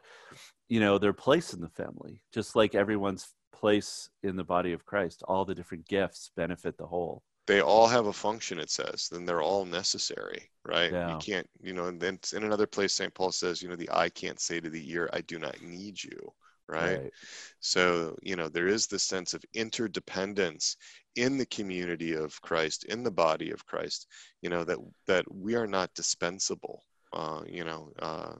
you 0.68 0.80
know 0.80 0.98
their 0.98 1.12
place 1.12 1.52
in 1.54 1.60
the 1.60 1.68
family, 1.68 2.22
just 2.32 2.56
like 2.56 2.74
everyone's 2.74 3.34
place 3.52 4.10
in 4.22 4.36
the 4.36 4.44
body 4.44 4.72
of 4.72 4.86
Christ. 4.86 5.22
All 5.28 5.44
the 5.44 5.54
different 5.54 5.86
gifts 5.88 6.30
benefit 6.36 6.78
the 6.78 6.86
whole. 6.86 7.22
They 7.46 7.60
all 7.60 7.86
have 7.86 8.06
a 8.06 8.12
function 8.12 8.58
it 8.58 8.70
says 8.70 9.08
then 9.10 9.24
they're 9.24 9.42
all 9.42 9.64
necessary 9.64 10.50
right 10.64 10.92
Yeah. 10.92 11.10
you 11.10 11.16
can't 11.16 11.48
you 11.60 11.72
know 11.72 11.86
and 11.86 12.00
then 12.00 12.18
in 12.34 12.44
another 12.44 12.66
place 12.66 12.92
st 12.92 13.14
paul 13.14 13.32
says 13.32 13.62
you 13.62 13.68
know 13.68 13.76
the 13.76 13.90
eye 13.92 14.08
can't 14.10 14.40
say 14.40 14.60
to 14.60 14.70
the 14.70 14.90
ear 14.90 15.08
i 15.12 15.20
do 15.22 15.38
not 15.38 15.60
need 15.62 16.02
you 16.02 16.32
right, 16.68 17.12
so 17.60 18.16
you 18.22 18.34
know 18.34 18.48
there 18.48 18.66
is 18.66 18.86
this 18.88 19.04
sense 19.04 19.34
of 19.34 19.44
interdependence 19.54 20.76
in 21.14 21.38
the 21.38 21.46
community 21.46 22.14
of 22.14 22.40
christ 22.42 22.84
in 22.84 23.02
the 23.04 23.10
body 23.10 23.50
of 23.52 23.64
christ 23.66 24.06
you 24.42 24.50
know 24.50 24.64
that 24.64 24.78
that 25.06 25.24
we 25.32 25.54
are 25.54 25.66
not 25.66 25.94
dispensable 25.94 26.82
uh, 27.12 27.42
you 27.46 27.64
know 27.64 27.92
uh, 28.00 28.34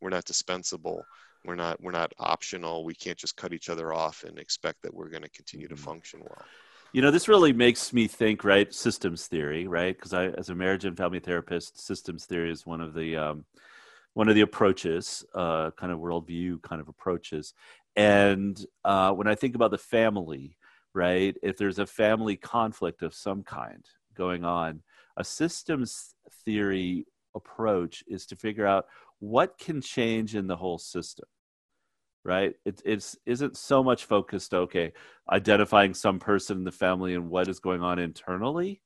we're 0.00 0.10
not 0.10 0.24
dispensable 0.24 1.04
we're 1.44 1.56
not 1.56 1.80
we're 1.82 1.90
not 1.90 2.12
optional 2.20 2.84
we 2.84 2.94
can't 2.94 3.18
just 3.18 3.36
cut 3.36 3.52
each 3.52 3.68
other 3.68 3.92
off 3.92 4.24
and 4.24 4.38
expect 4.38 4.80
that 4.82 4.94
we're 4.94 5.10
going 5.10 5.22
to 5.22 5.30
continue 5.30 5.68
to 5.68 5.74
Mhm. 5.74 5.78
function 5.78 6.20
well 6.20 6.44
You 6.94 7.00
know, 7.00 7.10
this 7.10 7.26
really 7.26 7.54
makes 7.54 7.94
me 7.94 8.06
think, 8.06 8.44
right? 8.44 8.72
Systems 8.72 9.26
theory, 9.26 9.66
right? 9.66 9.96
Because 9.96 10.12
I, 10.12 10.26
as 10.26 10.50
a 10.50 10.54
marriage 10.54 10.84
and 10.84 10.94
family 10.94 11.20
therapist, 11.20 11.80
systems 11.80 12.26
theory 12.26 12.50
is 12.50 12.66
one 12.66 12.82
of 12.82 12.92
the 12.92 13.16
um, 13.16 13.46
one 14.12 14.28
of 14.28 14.34
the 14.34 14.42
approaches, 14.42 15.24
uh, 15.34 15.70
kind 15.70 15.90
of 15.90 16.00
worldview 16.00 16.60
kind 16.60 16.82
of 16.82 16.88
approaches. 16.88 17.54
And 17.96 18.62
uh, 18.84 19.12
when 19.12 19.26
I 19.26 19.34
think 19.34 19.54
about 19.54 19.70
the 19.70 19.78
family, 19.78 20.58
right? 20.92 21.34
If 21.42 21.56
there's 21.56 21.78
a 21.78 21.86
family 21.86 22.36
conflict 22.36 23.02
of 23.02 23.14
some 23.14 23.42
kind 23.42 23.82
going 24.14 24.44
on, 24.44 24.82
a 25.16 25.24
systems 25.24 26.14
theory 26.44 27.06
approach 27.34 28.04
is 28.06 28.26
to 28.26 28.36
figure 28.36 28.66
out 28.66 28.84
what 29.18 29.56
can 29.56 29.80
change 29.80 30.34
in 30.34 30.46
the 30.46 30.56
whole 30.56 30.78
system 30.78 31.24
right? 32.24 32.54
It, 32.64 32.80
it's 32.84 33.16
isn't 33.26 33.56
so 33.56 33.82
much 33.82 34.04
focused 34.04 34.54
okay 34.54 34.92
identifying 35.30 35.94
some 35.94 36.18
person 36.18 36.58
in 36.58 36.64
the 36.64 36.72
family 36.72 37.14
and 37.14 37.30
what 37.30 37.48
is 37.48 37.60
going 37.60 37.82
on 37.82 37.98
internally 37.98 38.80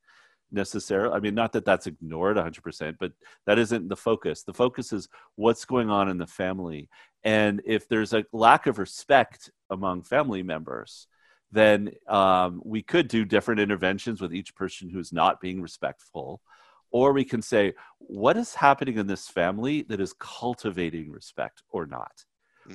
necessarily 0.53 1.15
i 1.15 1.19
mean 1.19 1.35
not 1.35 1.53
that 1.53 1.65
that's 1.65 1.87
ignored 1.89 2.37
100% 2.37 2.97
but 3.01 3.13
that 3.47 3.59
isn't 3.59 3.89
the 3.89 3.97
focus. 3.97 4.43
The 4.43 4.55
focus 4.55 4.93
is 4.93 5.09
what's 5.35 5.65
going 5.65 5.91
on 5.91 6.09
in 6.09 6.19
the 6.19 6.27
family. 6.27 6.89
And 7.25 7.61
if 7.67 7.89
there's 7.89 8.13
a 8.13 8.25
lack 8.33 8.67
of 8.67 8.79
respect 8.79 9.51
among 9.71 10.03
family 10.03 10.43
members 10.43 11.09
then 11.53 11.91
um, 12.09 12.61
we 12.65 12.83
could 12.83 13.09
do 13.09 13.25
different 13.25 13.61
interventions 13.61 14.21
with 14.21 14.35
each 14.35 14.55
person 14.55 14.91
who's 14.91 15.13
not 15.13 15.41
being 15.41 15.63
respectful. 15.63 16.43
Or 16.91 17.13
we 17.13 17.25
can 17.25 17.41
say 17.41 17.75
what 17.99 18.37
is 18.37 18.55
happening 18.55 18.99
in 18.99 19.07
this 19.07 19.29
family 19.29 19.83
that 19.89 20.01
is 20.01 20.15
cultivating 20.19 21.11
respect 21.11 21.63
or 21.71 21.87
not 21.87 22.26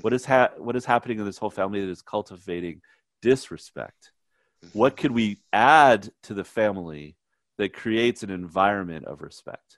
what 0.01 0.13
is 0.13 0.25
ha- 0.25 0.51
what 0.58 0.75
is 0.75 0.86
happening 0.86 1.19
in 1.19 1.25
this 1.25 1.38
whole 1.38 1.49
family 1.49 1.82
that 1.82 1.91
is 1.91 2.01
cultivating 2.01 2.82
disrespect? 3.21 4.12
What 4.73 4.95
could 4.95 5.12
we 5.12 5.41
add 5.51 6.10
to 6.23 6.34
the 6.34 6.43
family 6.43 7.17
that 7.58 7.73
creates 7.73 8.23
an 8.23 8.30
environment 8.30 9.06
of 9.06 9.21
respect? 9.21 9.77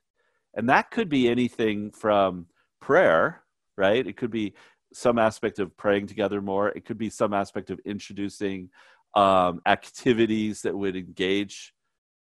And 0.56 0.70
that 0.70 0.92
could 0.92 1.10
be 1.10 1.28
anything 1.28 1.92
from 1.92 2.46
prayer 2.80 3.44
right? 3.78 4.06
It 4.06 4.18
could 4.18 4.32
be 4.32 4.54
some 4.94 5.18
aspect 5.18 5.60
of 5.60 5.76
praying 5.76 6.08
together 6.08 6.42
more. 6.42 6.70
It 6.70 6.86
could 6.86 6.98
be 6.98 7.10
some 7.10 7.34
aspect 7.34 7.70
of 7.70 7.80
introducing 7.86 8.70
um, 9.16 9.62
activities 9.66 10.62
that 10.64 10.78
would 10.78 10.96
engage 10.96 11.74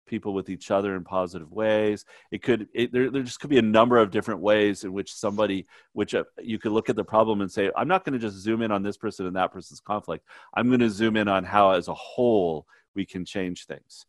people 0.05 0.33
with 0.33 0.49
each 0.49 0.71
other 0.71 0.95
in 0.95 1.03
positive 1.03 1.51
ways. 1.51 2.05
It 2.31 2.41
could 2.41 2.67
it, 2.73 2.91
there, 2.91 3.09
there 3.09 3.23
just 3.23 3.39
could 3.39 3.49
be 3.49 3.57
a 3.57 3.63
number 3.63 3.97
of 3.97 4.11
different 4.11 4.41
ways 4.41 4.83
in 4.83 4.93
which 4.93 5.13
somebody 5.13 5.67
which 5.93 6.13
uh, 6.15 6.23
you 6.41 6.59
could 6.59 6.71
look 6.71 6.89
at 6.89 6.95
the 6.95 7.03
problem 7.03 7.41
and 7.41 7.51
say 7.51 7.71
i'm 7.75 7.87
not 7.87 8.03
going 8.03 8.13
to 8.13 8.19
just 8.19 8.37
zoom 8.37 8.61
in 8.61 8.71
on 8.71 8.83
this 8.83 8.97
person 8.97 9.25
and 9.25 9.35
that 9.35 9.51
person's 9.51 9.79
conflict. 9.79 10.25
I'm 10.53 10.67
going 10.67 10.79
to 10.81 10.89
zoom 10.89 11.15
in 11.15 11.27
on 11.27 11.43
how 11.43 11.71
as 11.71 11.87
a 11.87 11.93
whole 11.93 12.65
we 12.95 13.05
can 13.05 13.25
change 13.25 13.65
things. 13.65 14.05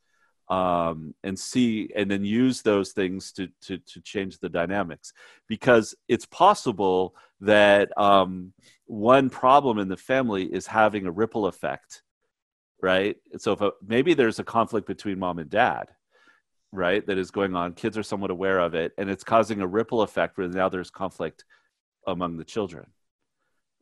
Um, 0.48 1.14
and 1.22 1.38
see 1.38 1.88
and 1.96 2.10
then 2.10 2.24
use 2.26 2.60
those 2.60 2.90
things 2.92 3.32
to, 3.32 3.48
to 3.62 3.78
to 3.78 4.00
change 4.02 4.38
the 4.38 4.50
dynamics. 4.50 5.12
Because 5.48 5.94
it's 6.08 6.26
possible 6.26 7.14
that 7.40 7.96
um, 7.96 8.52
one 8.86 9.30
problem 9.30 9.78
in 9.78 9.88
the 9.88 9.96
family 9.96 10.44
is 10.44 10.66
having 10.66 11.06
a 11.06 11.10
ripple 11.10 11.46
effect 11.46 12.02
right? 12.82 13.16
So 13.38 13.52
if 13.52 13.60
a, 13.60 13.70
maybe 13.86 14.12
there's 14.12 14.40
a 14.40 14.44
conflict 14.44 14.86
between 14.86 15.18
mom 15.18 15.38
and 15.38 15.48
dad 15.48 15.88
right 16.72 17.06
that 17.06 17.18
is 17.18 17.30
going 17.30 17.54
on. 17.54 17.74
Kids 17.74 17.96
are 17.96 18.02
somewhat 18.02 18.30
aware 18.30 18.58
of 18.58 18.74
it 18.74 18.92
and 18.98 19.08
it's 19.08 19.24
causing 19.24 19.60
a 19.60 19.66
ripple 19.66 20.02
effect 20.02 20.36
where 20.36 20.48
now 20.48 20.68
there's 20.68 20.90
conflict 20.90 21.44
among 22.06 22.36
the 22.36 22.44
children 22.44 22.86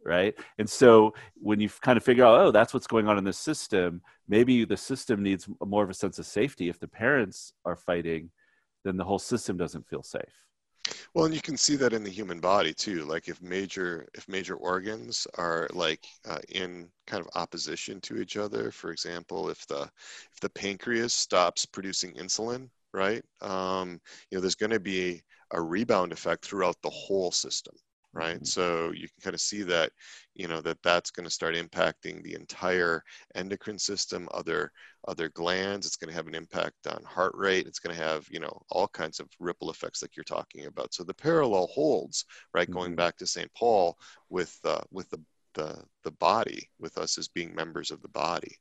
right? 0.02 0.34
And 0.58 0.68
so 0.68 1.12
when 1.34 1.60
you 1.60 1.68
kind 1.82 1.98
of 1.98 2.04
figure 2.04 2.24
out 2.24 2.40
oh 2.40 2.50
that's 2.50 2.72
what's 2.72 2.86
going 2.86 3.08
on 3.08 3.18
in 3.18 3.24
the 3.24 3.32
system 3.32 4.02
maybe 4.28 4.64
the 4.64 4.76
system 4.76 5.22
needs 5.22 5.48
more 5.64 5.84
of 5.84 5.90
a 5.90 5.94
sense 5.94 6.18
of 6.18 6.26
safety. 6.26 6.68
If 6.68 6.80
the 6.80 6.88
parents 6.88 7.52
are 7.64 7.76
fighting 7.76 8.30
then 8.84 8.96
the 8.96 9.04
whole 9.04 9.18
system 9.18 9.56
doesn't 9.56 9.88
feel 9.88 10.02
safe 10.02 10.49
well 11.14 11.24
and 11.24 11.34
you 11.34 11.40
can 11.40 11.56
see 11.56 11.76
that 11.76 11.92
in 11.92 12.02
the 12.02 12.10
human 12.10 12.40
body 12.40 12.72
too 12.72 13.04
like 13.04 13.28
if 13.28 13.40
major 13.42 14.06
if 14.14 14.28
major 14.28 14.54
organs 14.56 15.26
are 15.36 15.68
like 15.72 16.06
uh, 16.28 16.38
in 16.48 16.88
kind 17.06 17.24
of 17.24 17.30
opposition 17.34 18.00
to 18.00 18.18
each 18.20 18.36
other 18.36 18.70
for 18.70 18.90
example 18.90 19.48
if 19.48 19.66
the 19.66 19.82
if 20.32 20.40
the 20.40 20.50
pancreas 20.50 21.12
stops 21.12 21.66
producing 21.66 22.12
insulin 22.14 22.68
right 22.92 23.22
um, 23.40 24.00
you 24.30 24.36
know 24.36 24.40
there's 24.40 24.54
going 24.54 24.70
to 24.70 24.80
be 24.80 25.22
a 25.52 25.60
rebound 25.60 26.12
effect 26.12 26.44
throughout 26.44 26.76
the 26.82 26.90
whole 26.90 27.30
system 27.30 27.74
right? 28.12 28.40
Mhm. 28.40 28.46
so 28.46 28.90
you 28.92 29.08
can 29.08 29.20
kind 29.22 29.34
of 29.34 29.40
see 29.40 29.62
that 29.62 29.92
you 30.34 30.48
know 30.48 30.60
that 30.60 30.82
that's 30.82 31.10
going 31.10 31.24
to 31.24 31.30
start 31.30 31.54
impacting 31.54 32.22
the 32.22 32.34
entire 32.34 33.02
endocrine 33.34 33.78
system 33.78 34.28
other 34.32 34.70
other 35.08 35.28
glands. 35.30 35.86
It's 35.86 35.96
going 35.96 36.08
to 36.10 36.14
have 36.14 36.26
an 36.26 36.34
impact 36.34 36.86
on 36.86 37.02
heart 37.04 37.34
rate. 37.36 37.66
It's 37.66 37.78
going 37.78 37.96
to 37.96 38.02
have 38.02 38.26
you 38.30 38.40
know 38.40 38.62
all 38.70 38.88
kinds 38.88 39.20
of 39.20 39.28
ripple 39.38 39.70
effects 39.70 40.02
like 40.02 40.16
you're 40.16 40.24
talking 40.24 40.66
about. 40.66 40.92
So 40.94 41.04
the 41.04 41.14
parallel 41.14 41.68
holds 41.68 42.24
right 42.54 42.70
going 42.70 42.92
Mhm. 42.92 42.96
back 42.96 43.16
to 43.18 43.26
st 43.26 43.52
paul 43.54 43.96
with 44.28 44.58
uh, 44.64 44.80
with 44.90 45.08
the, 45.10 45.20
the 45.54 45.82
the 46.04 46.12
body 46.12 46.68
with 46.78 46.98
us 46.98 47.18
as 47.18 47.28
being 47.28 47.54
members 47.54 47.90
of 47.90 48.02
the 48.02 48.08
body. 48.08 48.56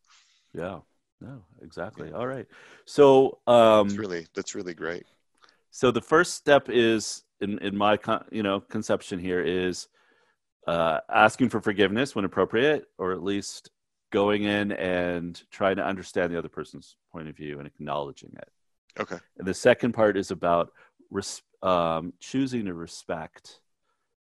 Yeah. 0.53 0.79
No 1.21 1.43
exactly. 1.61 2.11
All 2.11 2.27
right. 2.27 2.47
So 2.85 3.39
um 3.47 3.87
it's 3.87 3.97
really 3.97 4.27
that's 4.33 4.55
really 4.55 4.73
great. 4.73 5.03
So 5.71 5.91
the 5.91 6.01
first 6.01 6.33
step 6.35 6.69
is 6.69 7.23
in 7.41 7.59
in 7.59 7.77
my 7.77 7.97
con- 7.97 8.25
you 8.31 8.43
know 8.43 8.59
conception 8.59 9.19
here 9.19 9.41
is 9.41 9.87
uh, 10.67 10.99
asking 11.09 11.49
for 11.49 11.61
forgiveness 11.61 12.15
when 12.15 12.25
appropriate 12.25 12.85
or 12.97 13.11
at 13.11 13.23
least 13.23 13.71
going 14.11 14.43
in 14.43 14.71
and 14.73 15.41
trying 15.51 15.75
to 15.75 15.85
understand 15.85 16.31
the 16.31 16.37
other 16.37 16.49
person's 16.49 16.95
point 17.11 17.27
of 17.27 17.35
view 17.35 17.59
and 17.59 17.67
acknowledging 17.67 18.31
it. 18.37 18.49
Okay. 18.99 19.17
And 19.37 19.47
the 19.47 19.53
second 19.53 19.93
part 19.93 20.17
is 20.17 20.31
about 20.31 20.71
res- 21.11 21.41
um, 21.61 22.13
choosing 22.19 22.65
to 22.65 22.73
respect 22.73 23.59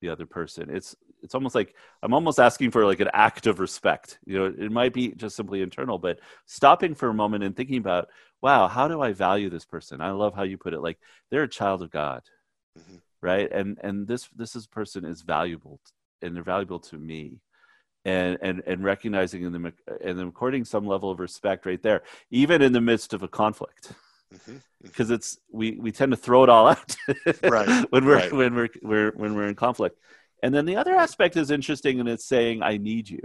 the 0.00 0.09
other 0.09 0.27
person. 0.27 0.68
It's 0.70 0.94
it's 1.22 1.35
almost 1.35 1.55
like 1.55 1.74
i'm 2.03 2.12
almost 2.12 2.38
asking 2.38 2.70
for 2.70 2.85
like 2.85 3.00
an 3.00 3.09
act 3.14 3.46
of 3.46 3.59
respect. 3.59 4.18
You 4.27 4.38
know 4.38 4.44
it 4.46 4.70
might 4.70 4.92
be 4.92 5.12
just 5.12 5.37
simply 5.37 5.62
internal 5.62 5.98
but 5.98 6.18
stopping 6.46 6.94
for 6.94 7.09
a 7.09 7.14
moment 7.14 7.44
and 7.44 7.57
thinking 7.57 7.79
about 7.79 8.09
wow 8.42 8.68
how 8.68 8.88
do 8.88 9.00
i 9.00 9.12
value 9.12 9.48
this 9.48 9.64
person? 9.64 10.00
I 10.00 10.11
love 10.11 10.35
how 10.35 10.42
you 10.42 10.59
put 10.59 10.74
it. 10.74 10.81
Like 10.81 10.98
they're 11.31 11.44
a 11.44 11.48
child 11.48 11.83
of 11.83 11.90
god 11.90 12.22
Mhm. 12.78 13.00
right? 13.22 13.50
And 13.52 13.78
and 13.82 14.06
this 14.06 14.28
this 14.34 14.54
is 14.56 14.66
person 14.66 15.04
is 15.04 15.22
valuable 15.22 15.80
and 16.22 16.34
they're 16.34 16.42
valuable 16.42 16.80
to 16.80 16.98
me. 16.98 17.40
And 18.06 18.37
and 18.42 18.62
and 18.66 18.84
recognizing 18.84 19.44
in 19.44 19.52
them 19.52 19.64
and 20.02 20.18
then 20.18 20.28
according 20.28 20.66
some 20.66 20.87
level 20.87 21.10
of 21.10 21.20
respect 21.20 21.64
right 21.64 21.82
there 21.82 22.02
even 22.30 22.60
in 22.60 22.72
the 22.72 22.80
midst 22.82 23.14
of 23.14 23.22
a 23.22 23.28
conflict. 23.28 23.92
Because 24.82 25.10
it's 25.10 25.38
we 25.50 25.72
we 25.72 25.90
tend 25.90 26.12
to 26.12 26.16
throw 26.18 26.44
it 26.44 26.50
all 26.50 26.68
out 26.68 26.96
Right, 27.42 27.87
when 27.90 28.04
we're 28.04 28.16
right. 28.16 28.32
when 28.32 28.54
we're, 28.54 28.68
we're 28.82 29.10
when 29.12 29.34
we're 29.34 29.48
in 29.48 29.54
conflict. 29.54 29.98
And 30.42 30.54
then 30.54 30.66
the 30.66 30.76
other 30.76 30.94
aspect 30.94 31.37
is 31.38 31.50
interesting 31.50 31.98
and 32.00 32.08
it's 32.08 32.26
saying 32.26 32.62
i 32.62 32.76
need 32.76 33.08
you. 33.08 33.22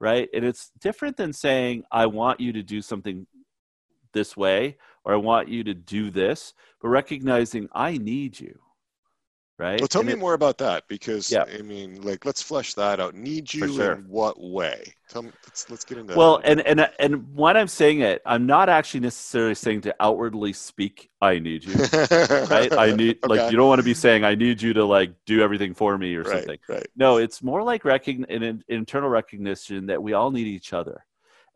Right? 0.00 0.28
And 0.34 0.44
it's 0.44 0.72
different 0.80 1.16
than 1.16 1.32
saying 1.32 1.84
i 1.92 2.06
want 2.06 2.40
you 2.40 2.52
to 2.54 2.62
do 2.62 2.82
something 2.82 3.26
this 4.12 4.36
way 4.36 4.76
or 5.04 5.12
i 5.12 5.16
want 5.16 5.48
you 5.48 5.62
to 5.64 5.74
do 5.74 6.10
this 6.10 6.54
but 6.80 6.88
recognizing 6.88 7.68
i 7.74 7.96
need 7.98 8.38
you 8.38 8.58
right? 9.58 9.80
Well 9.80 9.86
tell 9.86 10.00
And 10.00 10.08
me 10.08 10.12
it- 10.14 10.18
more 10.18 10.34
about 10.34 10.58
that 10.58 10.84
because 10.88 11.30
Yeah. 11.30 11.44
i 11.58 11.62
mean 11.62 12.00
like 12.02 12.24
let's 12.24 12.42
flesh 12.42 12.74
that 12.74 12.98
out. 13.00 13.14
Need 13.14 13.52
you 13.52 13.72
sure. 13.74 13.92
in 13.92 14.00
what 14.08 14.40
way? 14.40 14.82
Tell 15.08 15.22
me 15.22 15.30
let's, 15.46 15.70
let's 15.70 15.84
get 15.84 15.98
into 15.98 16.14
well 16.16 16.38
that 16.38 16.46
and 16.48 16.60
and 16.62 16.90
and 16.98 17.34
when 17.34 17.54
i'm 17.56 17.68
saying 17.68 18.00
it 18.00 18.22
i'm 18.24 18.46
not 18.46 18.68
actually 18.70 19.00
necessarily 19.00 19.54
saying 19.54 19.82
to 19.82 19.94
outwardly 20.00 20.52
speak 20.54 21.10
i 21.20 21.38
need 21.38 21.62
you 21.64 21.74
right? 22.50 22.72
I 22.72 22.92
need 22.96 23.18
like 23.26 23.50
you 23.52 23.56
don't 23.58 23.68
want 23.68 23.78
to 23.78 23.84
be 23.84 23.92
saying 23.94 24.24
i 24.24 24.34
need 24.34 24.60
you 24.62 24.72
to 24.72 24.84
like 24.86 25.12
do 25.26 25.42
everything 25.42 25.74
for 25.74 25.98
me 25.98 26.14
or 26.16 26.22
right 26.22 26.32
something. 26.38 26.58
right. 26.68 26.86
No 26.96 27.18
it's 27.18 27.42
more 27.42 27.62
like 27.62 27.82
recogn- 27.82 28.24
an, 28.34 28.42
an 28.42 28.64
internal 28.68 29.10
recognition 29.10 29.86
that 29.86 30.02
we 30.02 30.14
all 30.14 30.30
need 30.30 30.46
each 30.46 30.72
other 30.72 31.04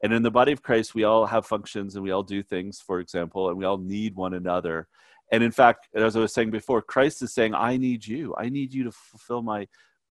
and 0.03 0.13
in 0.13 0.23
the 0.23 0.31
body 0.31 0.53
of 0.53 0.63
christ 0.63 0.95
we 0.95 1.05
all 1.05 1.27
have 1.27 1.47
functions 1.47 1.95
and 1.95 2.05
we 2.05 2.11
all 2.11 2.23
do 2.23 2.43
things 2.43 2.81
for 2.81 3.01
example 3.01 3.49
and 3.49 3.59
we 3.59 3.65
all 3.65 3.79
need 3.79 4.15
one 4.15 4.35
another 4.35 4.89
and 5.33 5.43
in 5.43 5.51
fact 5.51 5.89
as 5.95 6.17
i 6.17 6.21
was 6.21 6.33
saying 6.33 6.51
before 6.51 6.83
christ 6.83 7.23
is 7.23 7.33
saying 7.33 7.55
i 7.55 7.77
need 7.77 8.07
you 8.07 8.35
i 8.39 8.49
need 8.49 8.73
you 8.73 8.85
to 8.85 8.93
fulfill 8.93 9.43
my 9.43 9.67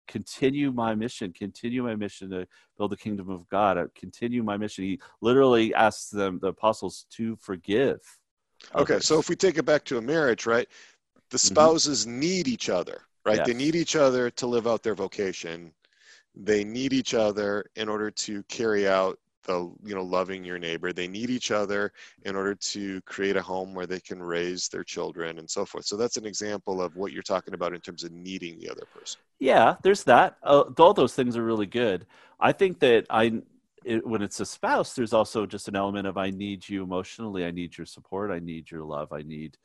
continue 0.09 0.73
my 0.73 0.95
mission, 0.95 1.33
continue 1.33 1.83
my 1.83 1.95
mission 1.95 2.31
to 2.31 2.47
build 2.77 2.93
the 2.93 2.97
kingdom 2.97 3.31
of 3.31 3.49
God, 3.49 3.79
uh, 3.79 3.87
continue 3.95 4.43
my 4.43 4.57
mission. 4.57 4.85
He 4.85 5.01
literally 5.21 5.75
asks 5.75 6.11
them, 6.11 6.39
the 6.41 6.49
apostles, 6.49 7.07
to 7.13 7.37
forgive. 7.37 8.01
Okay, 8.75 8.95
others. 8.95 9.07
so 9.07 9.19
if 9.19 9.29
we 9.29 9.37
take 9.37 9.59
it 9.59 9.65
back 9.65 9.85
to 9.85 9.99
a 9.99 10.03
marriage, 10.03 10.47
right? 10.47 10.69
The 11.31 11.39
Mhm. 11.39 11.47
spouses 11.47 12.07
need 12.07 12.47
each 12.49 12.69
other, 12.69 13.03
right? 13.25 13.45
They 13.45 13.55
need 13.55 13.75
each 13.75 13.97
other 13.97 14.31
to 14.31 14.47
live 14.47 14.67
out 14.67 14.83
their 14.83 14.95
vocation. 14.95 15.73
They 16.35 16.65
need 16.65 16.93
each 16.93 17.15
other 17.15 17.71
in 17.77 17.89
order 17.89 18.11
to 18.11 18.43
carry 18.45 18.89
out 18.89 19.19
the, 19.45 19.73
you 19.85 19.95
know, 19.95 20.03
loving 20.03 20.45
your 20.45 20.59
neighbor. 20.59 20.93
They 20.93 21.09
need 21.09 21.31
each 21.31 21.51
other 21.51 21.93
in 22.25 22.37
order 22.37 22.55
to 22.55 23.01
create 23.03 23.37
a 23.37 23.43
home 23.43 23.75
where 23.75 23.87
they 23.87 24.01
can 24.01 24.23
raise 24.23 24.69
their 24.69 24.85
children 24.85 25.39
and 25.39 25.49
so 25.49 25.65
forth. 25.65 25.85
So 25.87 25.97
that's 25.97 26.17
an 26.17 26.27
example 26.27 26.81
of 26.81 26.97
what 26.97 27.13
you're 27.13 27.23
talking 27.23 27.55
about 27.55 27.75
in 27.75 27.81
terms 27.81 28.05
of 28.05 28.13
needing 28.13 28.59
the 28.59 28.71
other 28.71 28.87
person. 28.95 29.21
Yeah, 29.39 29.77
there's 29.83 30.05
that. 30.05 30.37
Uh, 30.43 30.65
all 30.79 30.95
those 30.95 31.15
things 31.15 31.37
are 31.37 31.45
really 31.45 31.67
good. 31.67 32.07
I 32.41 32.53
think 32.53 32.81
that 32.81 33.07
I, 33.11 33.43
it, 33.85 34.07
when 34.07 34.23
it's 34.23 34.41
a 34.41 34.47
spouse, 34.47 34.95
there's 34.95 35.13
also 35.13 35.47
just 35.47 35.69
an 35.69 35.77
element 35.77 36.07
of 36.07 36.17
I 36.17 36.31
need 36.31 36.69
you 36.69 36.83
emotionally. 36.83 37.45
I 37.45 37.51
need 37.51 37.77
your 37.77 37.87
support. 37.87 38.31
I 38.31 38.39
need 38.39 38.71
your 38.71 38.85
love. 38.85 39.13
I 39.13 39.23
need, 39.23 39.57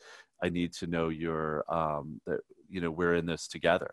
I 0.41 0.49
need 0.49 0.73
to 0.73 0.87
know 0.87 1.09
your, 1.09 1.63
um, 1.73 2.19
that 2.25 2.39
you 2.69 2.81
know 2.81 2.91
we're 2.91 3.15
in 3.15 3.25
this 3.25 3.47
together, 3.47 3.91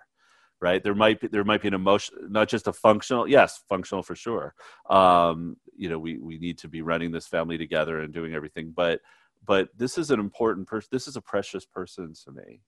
right? 0.60 0.82
There 0.82 0.94
might 0.94 1.20
be 1.20 1.28
there 1.28 1.44
might 1.44 1.62
be 1.62 1.68
an 1.68 1.74
emotion, 1.74 2.16
not 2.28 2.48
just 2.48 2.66
a 2.66 2.72
functional. 2.72 3.28
Yes, 3.28 3.62
functional 3.68 4.02
for 4.02 4.14
sure. 4.14 4.54
Um, 4.90 5.56
you 5.76 5.88
know, 5.88 5.98
we 5.98 6.18
we 6.18 6.38
need 6.38 6.58
to 6.58 6.68
be 6.68 6.82
running 6.82 7.10
this 7.12 7.26
family 7.26 7.58
together 7.58 8.00
and 8.00 8.12
doing 8.12 8.34
everything, 8.34 8.72
but 8.74 9.00
but 9.46 9.68
this 9.76 9.98
is 9.98 10.10
an 10.10 10.20
important 10.20 10.66
person. 10.66 10.88
This 10.92 11.06
is 11.08 11.16
a 11.16 11.20
precious 11.20 11.64
person 11.66 12.14
to 12.24 12.32
me. 12.32 12.60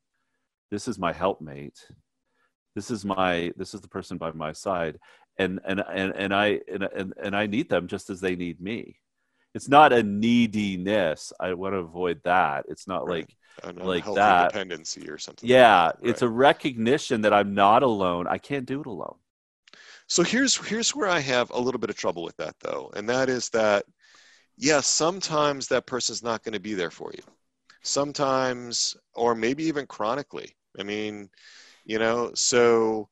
This 0.70 0.88
is 0.88 0.98
my 0.98 1.12
helpmate 1.12 1.86
this 2.76 2.90
is 2.90 3.04
my 3.04 3.52
this 3.56 3.74
is 3.74 3.80
the 3.80 3.88
person 3.88 4.18
by 4.18 4.30
my 4.32 4.52
side 4.52 4.98
and 5.38 5.58
and 5.64 5.82
and, 5.92 6.12
and 6.14 6.34
i 6.34 6.60
and, 6.70 6.82
and 6.94 7.14
and 7.20 7.34
i 7.34 7.46
need 7.46 7.68
them 7.68 7.88
just 7.88 8.10
as 8.10 8.20
they 8.20 8.36
need 8.36 8.60
me 8.60 8.96
it's 9.54 9.68
not 9.68 9.92
a 9.92 10.02
neediness 10.02 11.32
i 11.40 11.52
want 11.54 11.72
to 11.72 11.78
avoid 11.78 12.20
that 12.24 12.64
it's 12.68 12.86
not 12.86 13.06
Right. 13.06 13.26
like 13.64 13.84
Like 13.86 14.14
that. 14.14 14.52
dependency 14.52 15.08
or 15.08 15.16
something. 15.18 15.48
yeah 15.48 15.86
like 15.86 16.10
it's 16.10 16.22
a 16.22 16.28
recognition 16.28 17.22
that 17.22 17.32
i'm 17.32 17.54
not 17.54 17.82
alone 17.82 18.26
i 18.28 18.36
can't 18.38 18.66
do 18.66 18.80
it 18.80 18.86
alone 18.86 19.16
So 20.08 20.22
here's 20.22 20.56
here's 20.56 20.94
where 20.94 21.08
I 21.08 21.20
have 21.20 21.50
a 21.50 21.58
little 21.58 21.80
bit 21.80 21.90
of 21.90 21.96
trouble 21.96 22.22
with 22.22 22.36
that 22.36 22.54
though, 22.60 22.90
and 22.94 23.08
that 23.08 23.28
is 23.28 23.48
that 23.50 23.84
yes, 24.56 24.86
sometimes 24.86 25.68
that 25.68 25.86
person's 25.86 26.22
not 26.22 26.42
going 26.42 26.54
to 26.54 26.60
be 26.60 26.74
there 26.74 26.90
for 26.90 27.12
you. 27.14 27.22
Sometimes, 27.82 28.96
or 29.14 29.34
maybe 29.34 29.64
even 29.64 29.86
chronically. 29.86 30.56
I 30.78 30.82
mean, 30.82 31.28
you 31.84 31.98
know, 31.98 32.32
so 32.34 33.08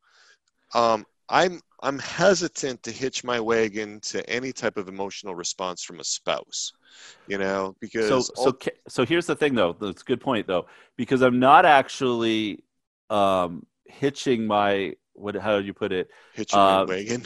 um, 0.75 1.07
I'm 1.29 1.61
I'm 1.83 1.99
hesitant 1.99 2.83
to 2.85 2.93
hitch 2.93 3.25
my 3.25 3.41
wagon 3.41 4.01
to 4.03 4.29
any 4.29 4.53
type 4.53 4.77
of 4.77 4.89
emotional 4.89 5.35
response 5.35 5.83
from 5.83 6.01
a 6.01 6.05
spouse, 6.05 6.73
you 7.27 7.39
know, 7.39 7.77
because 7.81 8.31
so 8.35 8.35
so 8.35 8.59
so 8.89 9.05
here's 9.05 9.27
the 9.27 9.37
thing 9.37 9.55
though 9.55 9.77
that's 9.81 10.03
a 10.03 10.05
good 10.05 10.21
point 10.21 10.47
though 10.47 10.67
because 10.97 11.23
i'm 11.23 11.39
not 11.39 11.65
actually 11.65 12.63
um 13.11 13.65
hitching 13.87 14.47
my 14.47 14.93
what 15.15 15.35
how 15.37 15.59
do 15.61 15.65
you 15.65 15.73
put 15.75 15.93
it? 15.93 16.11
Hitching 16.35 16.59
uh, 16.59 16.85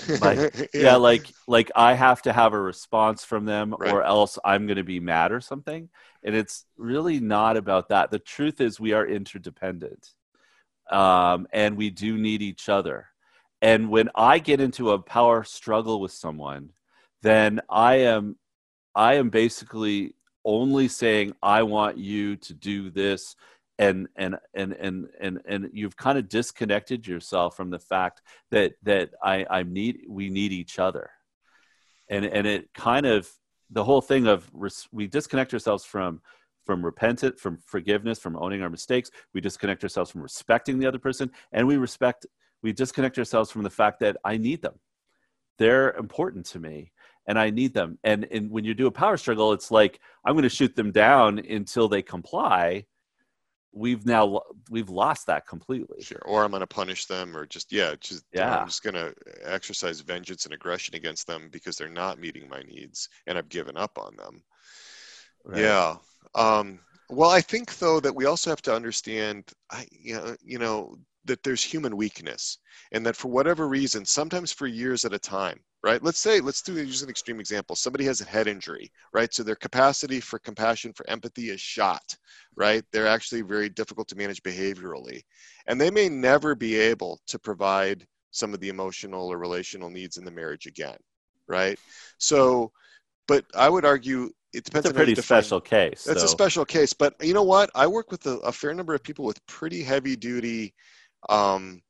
like- 0.20 0.70
yeah. 0.74 0.96
like 0.96 1.26
like 1.46 1.70
i 1.74 1.94
have 1.94 2.22
to 2.22 2.32
have 2.32 2.52
a 2.52 2.60
response 2.60 3.24
from 3.24 3.44
them 3.46 3.74
Right. 3.78 3.92
or 3.92 4.02
else 4.02 4.38
i'm 4.44 4.66
going 4.66 4.76
to 4.76 4.84
be 4.84 5.00
mad 5.00 5.32
or 5.32 5.40
something. 5.40 5.88
And 6.22 6.34
it's 6.34 6.64
really 6.76 7.20
not 7.20 7.56
about 7.56 7.88
that. 7.90 8.10
The 8.10 8.18
truth 8.18 8.60
is 8.60 8.78
we 8.80 8.92
are 8.92 9.06
interdependent 9.06 10.12
um, 10.90 11.46
and 11.52 11.76
we 11.76 11.90
do 11.90 12.16
need 12.18 12.42
each 12.42 12.68
other. 12.68 13.06
And 13.62 13.90
when 13.90 14.08
i 14.14 14.38
get 14.38 14.60
into 14.60 14.90
a 14.92 14.98
power 14.98 15.42
struggle 15.44 16.00
with 16.00 16.12
someone 16.12 16.70
then 17.22 17.60
i 17.68 17.96
am 17.96 18.36
i 18.94 19.14
am 19.14 19.28
basically 19.30 20.14
only 20.44 20.86
saying 20.88 21.32
i 21.42 21.62
want 21.64 21.98
you 21.98 22.36
to 22.36 22.54
do 22.54 22.90
this 22.90 23.34
and 23.78 24.08
and 24.16 24.36
and 24.54 24.72
and 24.72 25.08
and, 25.20 25.40
and 25.46 25.70
you've 25.72 25.96
kind 25.96 26.18
of 26.18 26.28
disconnected 26.28 27.06
yourself 27.06 27.56
from 27.56 27.70
the 27.70 27.78
fact 27.78 28.22
that 28.50 28.72
that 28.82 29.10
i 29.22 29.46
i 29.50 29.62
need 29.62 30.00
we 30.08 30.28
need 30.28 30.52
each 30.52 30.78
other. 30.78 31.10
And 32.10 32.24
and 32.24 32.46
it 32.46 32.72
kind 32.74 33.06
of 33.06 33.30
the 33.70 33.84
whole 33.84 34.00
thing 34.00 34.26
of 34.26 34.50
we 34.92 35.06
disconnect 35.06 35.52
ourselves 35.52 35.84
from 35.84 36.20
from 36.64 36.84
repentance 36.84 37.40
from 37.40 37.58
forgiveness 37.64 38.18
from 38.18 38.36
owning 38.36 38.62
our 38.62 38.70
mistakes. 38.70 39.10
We 39.32 39.40
disconnect 39.40 39.82
ourselves 39.84 40.10
from 40.10 40.22
respecting 40.22 40.78
the 40.78 40.86
other 40.86 40.98
person 40.98 41.30
and 41.52 41.66
we 41.66 41.76
respect 41.76 42.26
we 42.62 42.72
disconnect 42.72 43.18
ourselves 43.18 43.50
from 43.50 43.62
the 43.62 43.70
fact 43.70 44.00
that 44.00 44.16
i 44.24 44.36
need 44.36 44.60
them. 44.62 44.74
They're 45.58 45.92
important 45.92 46.46
to 46.46 46.58
me 46.58 46.92
and 47.28 47.38
i 47.38 47.50
need 47.50 47.74
them. 47.74 47.98
And 48.02 48.26
and 48.32 48.50
when 48.50 48.64
you 48.64 48.74
do 48.74 48.88
a 48.88 48.90
power 48.90 49.16
struggle 49.16 49.52
it's 49.52 49.70
like 49.70 50.00
i'm 50.24 50.34
going 50.34 50.42
to 50.42 50.48
shoot 50.48 50.74
them 50.74 50.90
down 50.90 51.38
until 51.38 51.88
they 51.88 52.02
comply 52.02 52.86
we've 53.72 54.06
now 54.06 54.40
we've 54.70 54.88
lost 54.88 55.26
that 55.26 55.46
completely 55.46 56.02
Sure. 56.02 56.22
Or 56.24 56.44
I'm 56.44 56.50
going 56.50 56.60
to 56.60 56.66
punish 56.66 57.06
them, 57.06 57.36
or 57.36 57.46
just 57.46 57.72
yeah, 57.72 57.94
just 58.00 58.24
Yeah. 58.32 58.60
I'm 58.60 58.66
just 58.66 58.82
going 58.82 58.94
to 58.94 59.14
exercise 59.44 60.00
vengeance 60.00 60.44
and 60.44 60.54
aggression 60.54 60.94
against 60.94 61.26
them 61.26 61.48
because 61.50 61.76
they're 61.76 61.88
not 61.88 62.18
meeting 62.18 62.48
my 62.48 62.62
needs, 62.62 63.08
and 63.26 63.36
I've 63.36 63.48
given 63.48 63.76
up 63.76 63.98
on 63.98 64.16
them. 64.16 64.42
right? 65.44 65.60
Yeah. 65.60 65.96
Um, 66.34 66.80
well, 67.10 67.30
I 67.30 67.40
think 67.40 67.78
though 67.78 68.00
that 68.00 68.14
we 68.14 68.26
also 68.26 68.50
have 68.50 68.62
to 68.62 68.74
understand, 68.74 69.50
I, 69.70 69.86
you 69.90 70.14
know, 70.14 70.36
you 70.42 70.58
know, 70.58 70.98
that 71.24 71.42
there's 71.42 71.62
human 71.62 71.96
weakness, 71.96 72.58
and 72.92 73.04
that 73.06 73.16
for 73.16 73.28
whatever 73.28 73.68
reason, 73.68 74.04
sometimes 74.04 74.52
for 74.52 74.66
years 74.66 75.04
at 75.04 75.14
a 75.14 75.18
time, 75.18 75.60
right? 75.82 76.02
Let's 76.02 76.18
say, 76.18 76.40
let's 76.40 76.62
do 76.62 76.74
use 76.74 77.02
an 77.02 77.10
extreme 77.10 77.40
example. 77.40 77.76
Somebody 77.76 78.04
has 78.04 78.20
a 78.20 78.24
head 78.24 78.48
injury, 78.48 78.90
right? 79.12 79.32
So 79.32 79.42
their 79.42 79.56
capacity 79.56 80.20
for 80.20 80.38
compassion, 80.38 80.92
for 80.92 81.08
empathy 81.08 81.50
is 81.50 81.60
shot, 81.60 82.16
right? 82.56 82.84
They're 82.92 83.06
actually 83.06 83.42
very 83.42 83.68
difficult 83.68 84.08
to 84.08 84.16
manage 84.16 84.42
behaviorally, 84.42 85.22
and 85.66 85.80
they 85.80 85.90
may 85.90 86.08
never 86.08 86.54
be 86.54 86.76
able 86.76 87.20
to 87.28 87.38
provide 87.38 88.06
some 88.30 88.52
of 88.52 88.60
the 88.60 88.68
emotional 88.68 89.28
or 89.28 89.38
relational 89.38 89.90
needs 89.90 90.16
in 90.16 90.24
the 90.24 90.30
marriage 90.30 90.66
again, 90.66 90.98
right? 91.46 91.78
So, 92.18 92.72
but 93.26 93.44
I 93.54 93.68
would 93.68 93.84
argue 93.84 94.30
it 94.52 94.64
depends 94.64 94.86
it's 94.86 94.92
a 94.92 94.94
pretty 94.94 95.14
special 95.14 95.60
case 95.60 96.04
that's 96.04 96.22
a 96.22 96.28
special 96.28 96.64
case, 96.64 96.92
but 96.92 97.14
you 97.20 97.34
know 97.34 97.42
what? 97.42 97.70
I 97.74 97.86
work 97.86 98.10
with 98.10 98.26
a, 98.26 98.38
a 98.38 98.52
fair 98.52 98.74
number 98.74 98.94
of 98.94 99.02
people 99.02 99.24
with 99.24 99.44
pretty 99.46 99.82
heavy 99.82 100.16
duty, 100.16 100.74
um, 101.28 101.82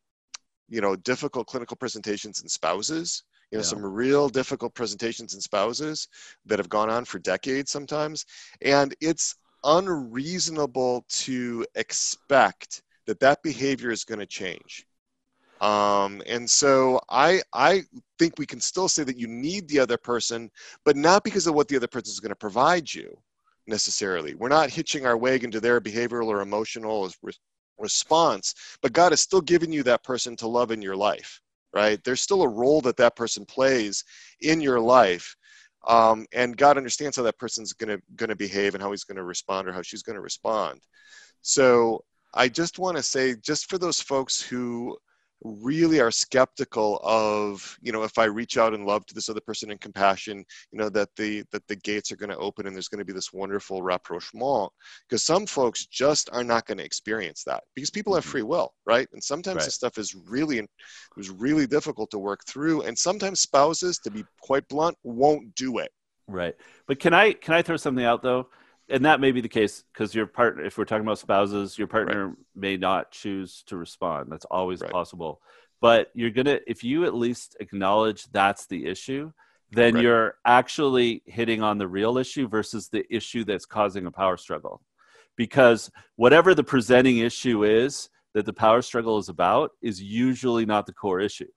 you 0.68 0.80
know, 0.80 0.96
difficult 0.96 1.46
clinical 1.46 1.76
presentations 1.76 2.40
and 2.40 2.50
spouses. 2.50 3.22
You 3.50 3.58
know, 3.58 3.62
Yeah. 3.62 3.64
some 3.64 3.84
real 3.84 4.28
difficult 4.28 4.74
presentations 4.74 5.34
and 5.34 5.42
spouses 5.42 6.08
that 6.46 6.58
have 6.58 6.68
gone 6.68 6.90
on 6.90 7.04
for 7.04 7.18
decades 7.18 7.70
sometimes, 7.70 8.24
and 8.62 8.94
it's 9.00 9.36
unreasonable 9.64 11.04
to 11.08 11.66
expect 11.74 12.82
that 13.06 13.20
that 13.20 13.42
behavior 13.42 13.90
is 13.90 14.04
going 14.04 14.20
to 14.20 14.26
change. 14.26 14.86
Um, 15.60 16.22
and 16.26 16.48
so 16.48 17.00
I 17.10 17.42
I 17.52 17.82
think 18.18 18.38
we 18.38 18.46
can 18.46 18.60
still 18.60 18.88
say 18.88 19.02
that 19.04 19.16
you 19.18 19.26
need 19.26 19.68
the 19.68 19.80
other 19.80 19.96
person, 19.98 20.50
but 20.84 20.96
not 20.96 21.24
because 21.24 21.46
of 21.46 21.54
what 21.54 21.68
the 21.68 21.76
other 21.76 21.88
person 21.88 22.10
is 22.12 22.20
going 22.20 22.30
to 22.30 22.36
provide 22.36 22.92
you 22.92 23.16
necessarily. 23.66 24.34
We're 24.34 24.48
not 24.48 24.70
hitching 24.70 25.04
our 25.06 25.16
wagon 25.16 25.50
to 25.52 25.60
their 25.60 25.80
behavioral 25.80 26.26
or 26.28 26.40
emotional 26.42 27.10
re- 27.22 27.32
response, 27.78 28.54
but 28.82 28.92
God 28.92 29.12
has 29.12 29.20
still 29.20 29.40
given 29.40 29.72
you 29.72 29.82
that 29.84 30.04
person 30.04 30.36
to 30.36 30.48
love 30.48 30.70
in 30.70 30.80
your 30.82 30.96
life, 30.96 31.40
right? 31.74 32.02
There's 32.04 32.22
still 32.22 32.42
a 32.42 32.48
role 32.48 32.80
that 32.82 32.96
that 32.96 33.16
person 33.16 33.44
plays 33.44 34.04
in 34.40 34.60
your 34.60 34.80
life. 34.80 35.34
Um, 35.86 36.26
and 36.32 36.56
God 36.56 36.76
understands 36.76 37.16
how 37.16 37.22
that 37.22 37.38
person's 37.38 37.72
gonna 37.72 37.98
gonna 38.16 38.36
behave 38.36 38.74
and 38.74 38.82
how 38.82 38.90
he's 38.90 39.04
gonna 39.04 39.24
respond 39.24 39.68
or 39.68 39.72
how 39.72 39.82
she's 39.82 40.02
gonna 40.02 40.20
respond. 40.20 40.80
So 41.40 42.04
I 42.34 42.48
just 42.48 42.78
want 42.78 42.96
to 42.96 43.02
say, 43.02 43.36
just 43.42 43.70
for 43.70 43.78
those 43.78 44.00
folks 44.00 44.40
who 44.40 44.96
really 45.42 46.00
are 46.00 46.10
skeptical 46.10 47.00
of 47.04 47.78
you 47.80 47.92
know 47.92 48.02
if 48.02 48.18
i 48.18 48.24
reach 48.24 48.58
out 48.58 48.74
in 48.74 48.84
love 48.84 49.06
to 49.06 49.14
this 49.14 49.28
other 49.28 49.40
person 49.40 49.70
in 49.70 49.78
compassion 49.78 50.44
you 50.72 50.78
know 50.78 50.88
that 50.88 51.08
the 51.16 51.44
that 51.52 51.66
the 51.68 51.76
gates 51.76 52.10
are 52.10 52.16
going 52.16 52.30
to 52.30 52.36
open 52.38 52.66
and 52.66 52.74
there's 52.74 52.88
going 52.88 52.98
to 52.98 53.04
be 53.04 53.12
this 53.12 53.32
wonderful 53.32 53.80
rapprochement 53.82 54.70
because 55.08 55.24
some 55.24 55.46
folks 55.46 55.86
just 55.86 56.28
are 56.32 56.42
not 56.42 56.66
going 56.66 56.78
to 56.78 56.84
experience 56.84 57.44
that 57.44 57.62
because 57.74 57.90
people 57.90 58.14
have 58.14 58.24
Mhm. 58.24 58.28
free 58.30 58.42
will 58.42 58.72
right 58.86 59.08
and 59.12 59.22
sometimes 59.22 59.56
Right. 59.58 59.64
this 59.64 59.74
stuff 59.74 59.96
is 59.96 60.14
really 60.14 60.58
it 60.58 60.68
was 61.16 61.30
really 61.30 61.66
difficult 61.66 62.10
to 62.10 62.18
work 62.18 62.40
through 62.46 62.82
and 62.82 62.98
sometimes 62.98 63.40
spouses 63.40 63.98
to 63.98 64.10
be 64.10 64.24
quite 64.40 64.66
blunt 64.68 64.96
won't 65.04 65.54
do 65.54 65.78
it 65.78 65.90
Right. 66.26 66.54
But 66.86 67.00
can 67.00 67.14
I 67.14 67.32
can 67.32 67.54
I 67.54 67.62
throw 67.62 67.76
something 67.76 68.04
out 68.04 68.22
though? 68.22 68.48
And 68.90 69.04
that 69.04 69.20
may 69.20 69.32
be 69.32 69.40
the 69.40 69.48
case 69.48 69.84
because 69.92 70.14
your 70.14 70.26
partner, 70.26 70.64
if 70.64 70.78
we're 70.78 70.84
talking 70.84 71.04
about 71.04 71.18
spouses, 71.18 71.76
your 71.78 71.88
partner 71.88 72.36
may 72.54 72.76
not 72.76 73.10
choose 73.10 73.62
to 73.66 73.76
respond. 73.76 74.30
That's 74.30 74.46
always 74.46 74.80
Right. 74.80 74.90
possible. 74.90 75.42
But 75.80 76.10
you're 76.14 76.30
gonna, 76.30 76.60
if 76.66 76.82
you 76.82 77.04
at 77.04 77.14
least 77.14 77.56
acknowledge 77.60 78.24
that's 78.32 78.66
the 78.66 78.86
issue, 78.86 79.32
then 79.70 79.94
Right. 79.94 80.02
you're 80.04 80.38
actually 80.44 81.22
hitting 81.26 81.62
on 81.62 81.78
the 81.78 81.86
real 81.86 82.18
issue 82.18 82.48
versus 82.48 82.88
the 82.88 83.04
issue 83.14 83.44
that's 83.44 83.66
causing 83.66 84.06
a 84.06 84.10
power 84.10 84.36
struggle. 84.36 84.80
Because 85.36 85.90
whatever 86.16 86.54
the 86.54 86.64
presenting 86.64 87.18
issue 87.18 87.64
is, 87.64 88.08
that 88.34 88.44
the 88.44 88.52
power 88.52 88.82
struggle 88.82 89.18
is 89.18 89.28
about 89.28 89.72
is 89.80 90.02
usually 90.02 90.66
not 90.66 90.86
the 90.86 90.92
core 90.92 91.20
issue, 91.20 91.48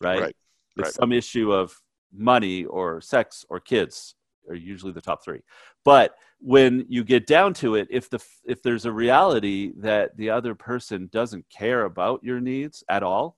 right? 0.00 0.20
Right. 0.20 0.36
It's 0.76 0.88
right. 0.88 0.94
some 0.94 1.12
issue 1.12 1.52
of 1.52 1.80
money 2.12 2.64
or 2.64 3.00
sex 3.00 3.44
or 3.48 3.60
kids 3.60 4.15
are 4.48 4.54
usually 4.54 4.92
the 4.92 5.00
top 5.00 5.24
three. 5.24 5.40
But 5.84 6.16
when 6.40 6.84
you 6.88 7.04
get 7.04 7.26
down 7.26 7.54
to 7.54 7.76
it, 7.76 7.88
if 7.90 8.10
the 8.10 8.22
if 8.44 8.62
there's 8.62 8.84
a 8.84 8.92
reality 8.92 9.72
that 9.78 10.16
the 10.16 10.30
other 10.30 10.54
person 10.54 11.08
doesn't 11.12 11.48
care 11.48 11.84
about 11.84 12.22
your 12.22 12.40
needs 12.40 12.84
at 12.88 13.02
all 13.02 13.36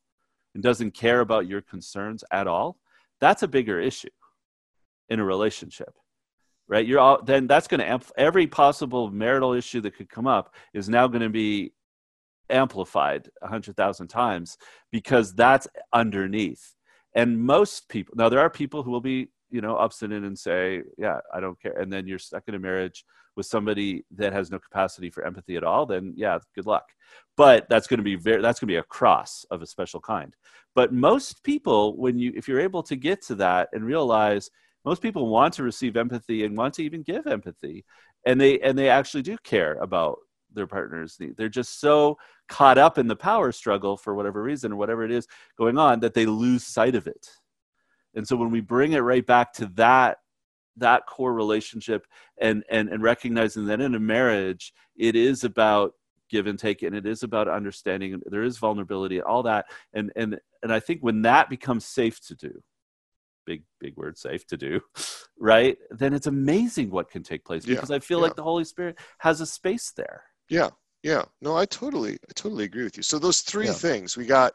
and 0.55 0.63
doesn't 0.63 0.93
care 0.93 1.21
about 1.21 1.47
your 1.47 1.63
concerns 1.63 2.25
at 2.31 2.47
all, 2.47 2.79
that's 3.21 3.43
a 3.43 3.49
bigger 3.49 3.81
issue 3.81 4.09
in 5.09 5.21
a 5.21 5.25
relationship 5.25 5.95
right 6.69 6.87
you're 6.87 7.01
all 7.01 7.23
then 7.23 7.47
that's 7.47 7.67
going 7.67 7.81
to 7.81 7.89
amp- 7.89 8.13
every 8.17 8.47
possible 8.47 9.11
marital 9.11 9.53
issue 9.53 9.81
that 9.81 9.97
could 9.97 10.09
come 10.09 10.27
up 10.27 10.55
is 10.75 10.89
now 10.89 11.07
going 11.07 11.23
to 11.23 11.29
be 11.29 11.73
amplified 12.51 13.29
a 13.43 13.49
hundred 13.49 13.77
thousand 13.77 14.09
times 14.09 14.57
because 14.93 15.35
that's 15.35 15.67
underneath 15.93 16.75
and 17.15 17.39
most 17.39 17.89
people 17.89 18.15
now 18.17 18.29
there 18.29 18.41
are 18.41 18.51
people 18.51 18.83
who 18.83 18.91
will 18.91 19.01
be 19.01 19.29
you 19.51 19.61
know 19.61 19.77
obstinate 19.77 20.23
and 20.23 20.39
say 20.39 20.83
yeah 20.99 21.19
i 21.35 21.41
don't 21.41 21.61
care. 21.61 21.79
And 21.79 21.93
then 21.93 22.07
you're 22.07 22.19
stuck 22.19 22.45
in 22.49 22.55
a 22.55 22.59
marriage 22.59 23.05
with 23.37 23.47
somebody 23.47 24.05
that 24.17 24.33
has 24.33 24.51
no 24.51 24.59
capacity 24.59 25.11
for 25.11 25.25
empathy 25.25 25.57
at 25.57 25.65
all 25.65 25.87
then 25.87 26.13
yeah 26.17 26.39
good 26.55 26.67
luck. 26.67 26.85
But 27.37 27.69
that's 27.69 27.87
going 27.87 27.99
to 27.99 28.05
be 28.05 28.17
very 28.17 28.43
that's 28.43 28.61
going 28.61 28.69
to 28.69 28.73
be 28.73 28.79
a 28.79 28.83
cross 28.83 29.47
of 29.51 29.63
a 29.63 29.67
special 29.67 30.01
kind. 30.01 30.35
But 30.75 30.93
most 30.93 31.43
people 31.45 31.97
when 31.97 32.19
you 32.19 32.33
if 32.35 32.49
you're 32.49 32.61
able 32.61 32.83
to 32.85 32.97
get 32.97 33.23
to 33.27 33.35
that 33.37 33.69
and 33.73 33.85
realize 33.85 34.51
most 34.85 35.03
people 35.03 35.29
want 35.29 35.55
to 35.55 35.63
receive 35.63 35.97
empathy 35.97 36.45
and 36.45 36.57
want 36.57 36.75
to 36.75 36.85
even 36.85 37.03
give 37.03 37.27
empathy 37.27 37.85
and 38.27 38.41
they 38.41 38.59
and 38.61 38.77
they 38.77 38.89
actually 38.89 39.23
do 39.23 39.37
care 39.39 39.75
about 39.75 40.19
their 40.53 40.67
partner's 40.67 41.19
need. 41.21 41.37
They're 41.37 41.49
just 41.49 41.81
so 41.81 42.19
caught 42.49 42.79
up 42.79 42.99
in 42.99 43.07
the 43.07 43.17
power 43.17 43.53
struggle 43.53 43.97
for 43.97 44.15
whatever 44.15 44.43
reason 44.43 44.73
or 44.73 44.77
whatever 44.77 45.05
it 45.05 45.11
is 45.11 45.29
going 45.57 45.79
on 45.79 46.01
that 46.01 46.15
they 46.15 46.27
lose 46.27 46.65
sight 46.65 46.95
of 46.95 47.07
it 47.07 47.29
and 48.19 48.27
so 48.29 48.37
when 48.37 48.51
we 48.51 48.61
bring 48.61 48.93
it 48.93 48.99
right 48.99 49.25
back 49.25 49.53
to 49.55 49.67
that 49.77 50.19
that 50.77 51.07
core 51.07 51.33
relationship 51.33 52.07
and 52.41 52.65
and 52.71 52.89
and 52.91 53.03
recognizing 53.03 53.65
that 53.67 53.81
in 53.81 53.95
a 53.95 54.01
marriage 54.01 54.73
it 54.97 55.17
is 55.17 55.45
about 55.45 55.93
give 56.29 56.47
and 56.47 56.59
take 56.59 56.83
and 56.83 56.95
it 56.95 57.07
is 57.07 57.23
about 57.23 57.49
understanding 57.49 58.13
and 58.13 58.23
there 58.27 58.43
is 58.43 58.59
vulnerability 58.59 59.17
and 59.17 59.25
all 59.25 59.43
that 59.43 59.65
and 59.95 60.13
and 60.17 60.39
and 60.63 60.73
i 60.73 60.79
think 60.79 61.01
when 61.01 61.23
that 61.23 61.49
becomes 61.49 61.87
safe 61.87 62.21
to 62.21 62.35
do 62.35 62.53
big 63.47 63.63
big 63.81 63.97
word 63.97 64.19
safe 64.19 64.47
to 64.47 64.57
do 64.57 64.81
right 65.41 65.79
then 65.91 66.13
it's 66.13 66.27
amazing 66.27 66.91
what 66.91 67.11
can 67.11 67.23
take 67.23 67.45
place 67.45 67.65
Yeah, 67.65 67.77
because 67.77 67.91
i 67.91 67.99
feel 67.99 68.19
yeah. 68.19 68.25
like 68.25 68.37
the 68.37 68.43
holy 68.43 68.65
spirit 68.65 68.99
has 69.19 69.41
a 69.41 69.47
space 69.47 69.93
there 69.97 70.25
Yeah, 70.51 70.71
yeah. 71.03 71.25
No, 71.41 71.57
I 71.57 71.67
totally, 71.67 72.15
I 72.15 72.33
totally 72.35 72.65
agree 72.65 72.85
with 72.85 72.97
you. 72.97 73.03
So 73.03 73.19
those 73.19 73.41
three 73.43 73.67
Yeah. 73.67 73.73
things 73.73 74.17
we 74.17 74.27
got, 74.27 74.55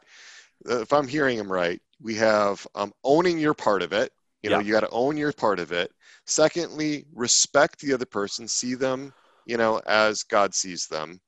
if 0.64 0.92
I'm 0.92 1.08
hearing 1.08 1.38
him 1.38 1.50
right, 1.50 1.80
we 2.00 2.14
have 2.16 2.66
um, 2.74 2.92
owning 3.04 3.38
your 3.38 3.54
part 3.54 3.82
of 3.82 3.92
it. 3.92 4.12
You 4.42 4.50
know, 4.50 4.58
Yeah. 4.58 4.64
you 4.66 4.72
got 4.72 4.80
to 4.80 4.90
own 4.90 5.16
your 5.16 5.32
part 5.32 5.58
of 5.58 5.72
it. 5.72 5.90
Secondly, 6.26 7.06
respect 7.14 7.80
the 7.80 7.92
other 7.94 8.06
person, 8.06 8.46
see 8.48 8.74
them, 8.74 9.12
you 9.46 9.56
know, 9.56 9.80
as 9.86 10.22
God 10.22 10.54
sees 10.54 10.86
them. 10.86 11.20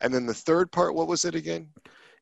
And 0.00 0.12
then 0.12 0.26
the 0.26 0.34
third 0.34 0.72
part, 0.72 0.94
what 0.94 1.08
was 1.08 1.24
it 1.24 1.34
again? 1.34 1.68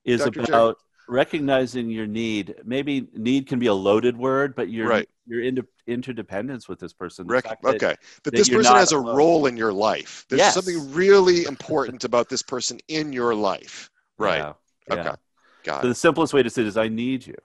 is 0.05 0.21
Dr. 0.21 0.31
Gerry. 0.43 0.47
about 0.49 0.77
recognizing 1.09 1.89
your 1.91 2.07
need 2.07 2.55
maybe 2.65 3.07
need 3.15 3.47
can 3.47 3.59
be 3.59 3.67
a 3.67 3.75
loaded 3.75 4.17
word 4.17 4.55
but 4.57 4.69
your 4.69 4.89
Right. 4.89 5.09
your 5.27 5.43
inter- 5.43 5.67
interdependence 5.87 6.69
with 6.69 6.79
this 6.81 6.93
person 6.93 7.27
Rec- 7.27 7.45
fact 7.45 7.63
that- 7.63 7.75
okay, 7.77 7.97
that, 8.25 8.35
this 8.35 8.49
you're 8.49 8.61
person 8.61 8.77
has 8.77 8.91
a 8.93 8.99
alone. 8.99 9.17
role 9.17 9.47
in 9.47 9.57
your 9.57 9.73
life. 9.73 10.25
There's 10.29 10.41
Yes. 10.41 10.55
something 10.55 10.93
really 10.93 11.45
important 11.55 12.03
about 12.05 12.29
this 12.29 12.43
person 12.43 12.79
in 12.89 13.13
your 13.13 13.35
life. 13.35 13.91
Right. 14.19 14.39
Yeah, 14.39 14.53
Okay. 14.91 15.03
yeah. 15.05 15.15
Got 15.65 15.83
So 15.83 15.87
it. 15.87 15.89
the 15.91 15.95
simplest 15.95 16.33
way 16.35 16.43
to 16.43 16.51
say 16.51 16.63
it 16.63 16.69
is 16.69 16.77
I 16.77 16.89
need 16.89 17.27
you. 17.27 17.37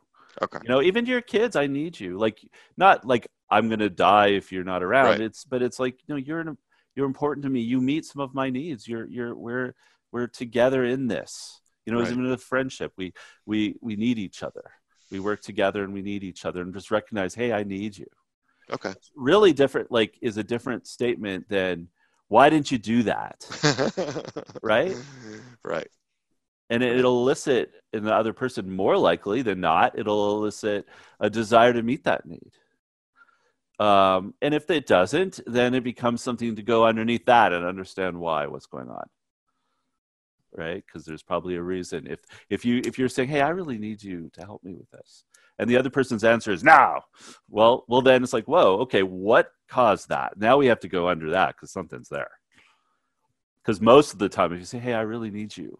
Okay. 0.41 0.59
You 0.63 0.70
know, 0.70 0.82
even 0.82 1.05
to 1.05 1.11
your 1.11 1.22
kids, 1.22 1.55
I 1.55 1.68
need 1.68 1.99
you. 1.99 2.18
Like 2.18 2.39
not 2.78 3.05
like 3.05 3.28
I'm 3.49 3.70
gonna 3.70 3.89
die 3.89 4.28
if 4.28 4.51
you're 4.51 4.63
not 4.63 4.84
around. 4.84 5.05
Right. 5.05 5.22
It's 5.22 5.43
but 5.45 5.61
it's 5.61 5.80
like, 5.80 5.95
you 6.07 6.13
know, 6.13 6.20
you're 6.20 6.39
an, 6.41 6.57
you're 6.95 7.05
important 7.07 7.43
to 7.43 7.49
me. 7.49 7.61
You 7.61 7.82
meet 7.82 8.05
some 8.05 8.22
of 8.22 8.34
my 8.34 8.49
needs. 8.49 8.88
You're 8.88 9.07
you're 9.07 9.36
we're 9.36 9.74
we're 10.11 10.28
together 10.28 10.84
in 10.84 11.07
this. 11.07 11.61
You 11.86 11.93
know, 11.93 11.99
Right. 11.99 12.11
even 12.11 12.26
in 12.26 12.32
a 12.32 12.38
friendship, 12.38 12.93
we 12.97 13.13
we 13.45 13.76
we 13.82 13.95
need 13.95 14.20
each 14.20 14.43
other. 14.43 14.72
We 15.09 15.20
work 15.20 15.41
together 15.41 15.84
and 15.84 15.93
we 15.93 16.01
need 16.01 16.24
each 16.24 16.43
other 16.45 16.61
and 16.61 16.74
just 16.74 16.91
recognize, 16.91 17.34
hey, 17.34 17.53
I 17.53 17.63
need 17.63 17.97
you. 17.97 18.07
Okay. 18.72 18.93
Really 19.15 19.53
different 19.53 19.89
like 19.91 20.18
is 20.22 20.36
a 20.38 20.43
different 20.43 20.86
statement 20.86 21.47
than 21.49 21.88
why 22.28 22.49
didn't 22.49 22.72
you 22.72 22.78
do 22.78 23.03
that? 23.03 23.45
Right? 24.61 24.95
Right. 25.63 25.88
And 26.70 26.84
it, 26.84 26.97
it'll 26.97 27.22
elicit 27.22 27.72
in 27.93 28.03
the 28.03 28.13
other 28.13 28.34
person 28.34 28.70
more 28.70 28.97
likely 28.97 29.41
than 29.41 29.59
not 29.59 29.97
it'll 29.97 30.38
elicit 30.38 30.86
a 31.20 31.30
desire 31.30 31.74
to 31.74 31.84
meet 31.84 32.03
that 32.03 32.26
need. 32.26 32.51
Um, 33.80 34.34
and 34.41 34.53
if 34.53 34.70
it 34.70 34.88
doesn't 34.88 35.39
then 35.45 35.74
it 35.74 35.84
becomes 35.84 36.22
something 36.22 36.55
to 36.55 36.63
go 36.63 36.86
underneath 36.86 37.26
that 37.26 37.53
and 37.53 37.65
understand 37.65 38.20
why 38.20 38.47
what's 38.47 38.65
going 38.65 38.89
on. 38.89 39.05
Right? 40.55 40.84
Because 40.86 41.05
there's 41.05 41.24
probably 41.24 41.55
a 41.55 41.61
reason. 41.61 42.07
If 42.07 42.22
if 42.49 42.65
you 42.65 42.82
if 42.86 42.97
you're 42.97 43.09
saying 43.09 43.30
hey 43.30 43.41
i 43.41 43.49
really 43.49 43.78
need 43.78 44.01
you 44.01 44.30
to 44.34 44.41
help 44.41 44.63
me 44.63 44.74
with 44.74 44.89
this 44.91 45.24
and 45.59 45.70
the 45.70 45.78
other 45.78 45.89
person's 45.89 46.24
answer 46.24 46.51
is 46.51 46.63
now 46.63 47.01
well 47.49 47.86
well 47.88 48.01
then 48.01 48.24
it's 48.24 48.34
like 48.34 48.47
whoa 48.47 48.78
okay 48.80 49.03
what 49.03 49.51
caused 49.68 50.09
that? 50.09 50.38
Now 50.38 50.57
we 50.57 50.68
have 50.68 50.80
to 50.82 50.88
go 50.88 51.09
under 51.09 51.32
that 51.32 51.55
because 51.55 51.72
something's 51.72 52.07
there. 52.09 52.32
Because 53.57 53.82
most 53.82 54.13
of 54.13 54.20
the 54.20 54.30
time 54.30 54.53
if 54.53 54.59
you 54.59 54.65
say 54.65 54.80
hey 54.80 54.93
i 54.93 55.01
really 55.01 55.30
need 55.30 55.55
you 55.55 55.78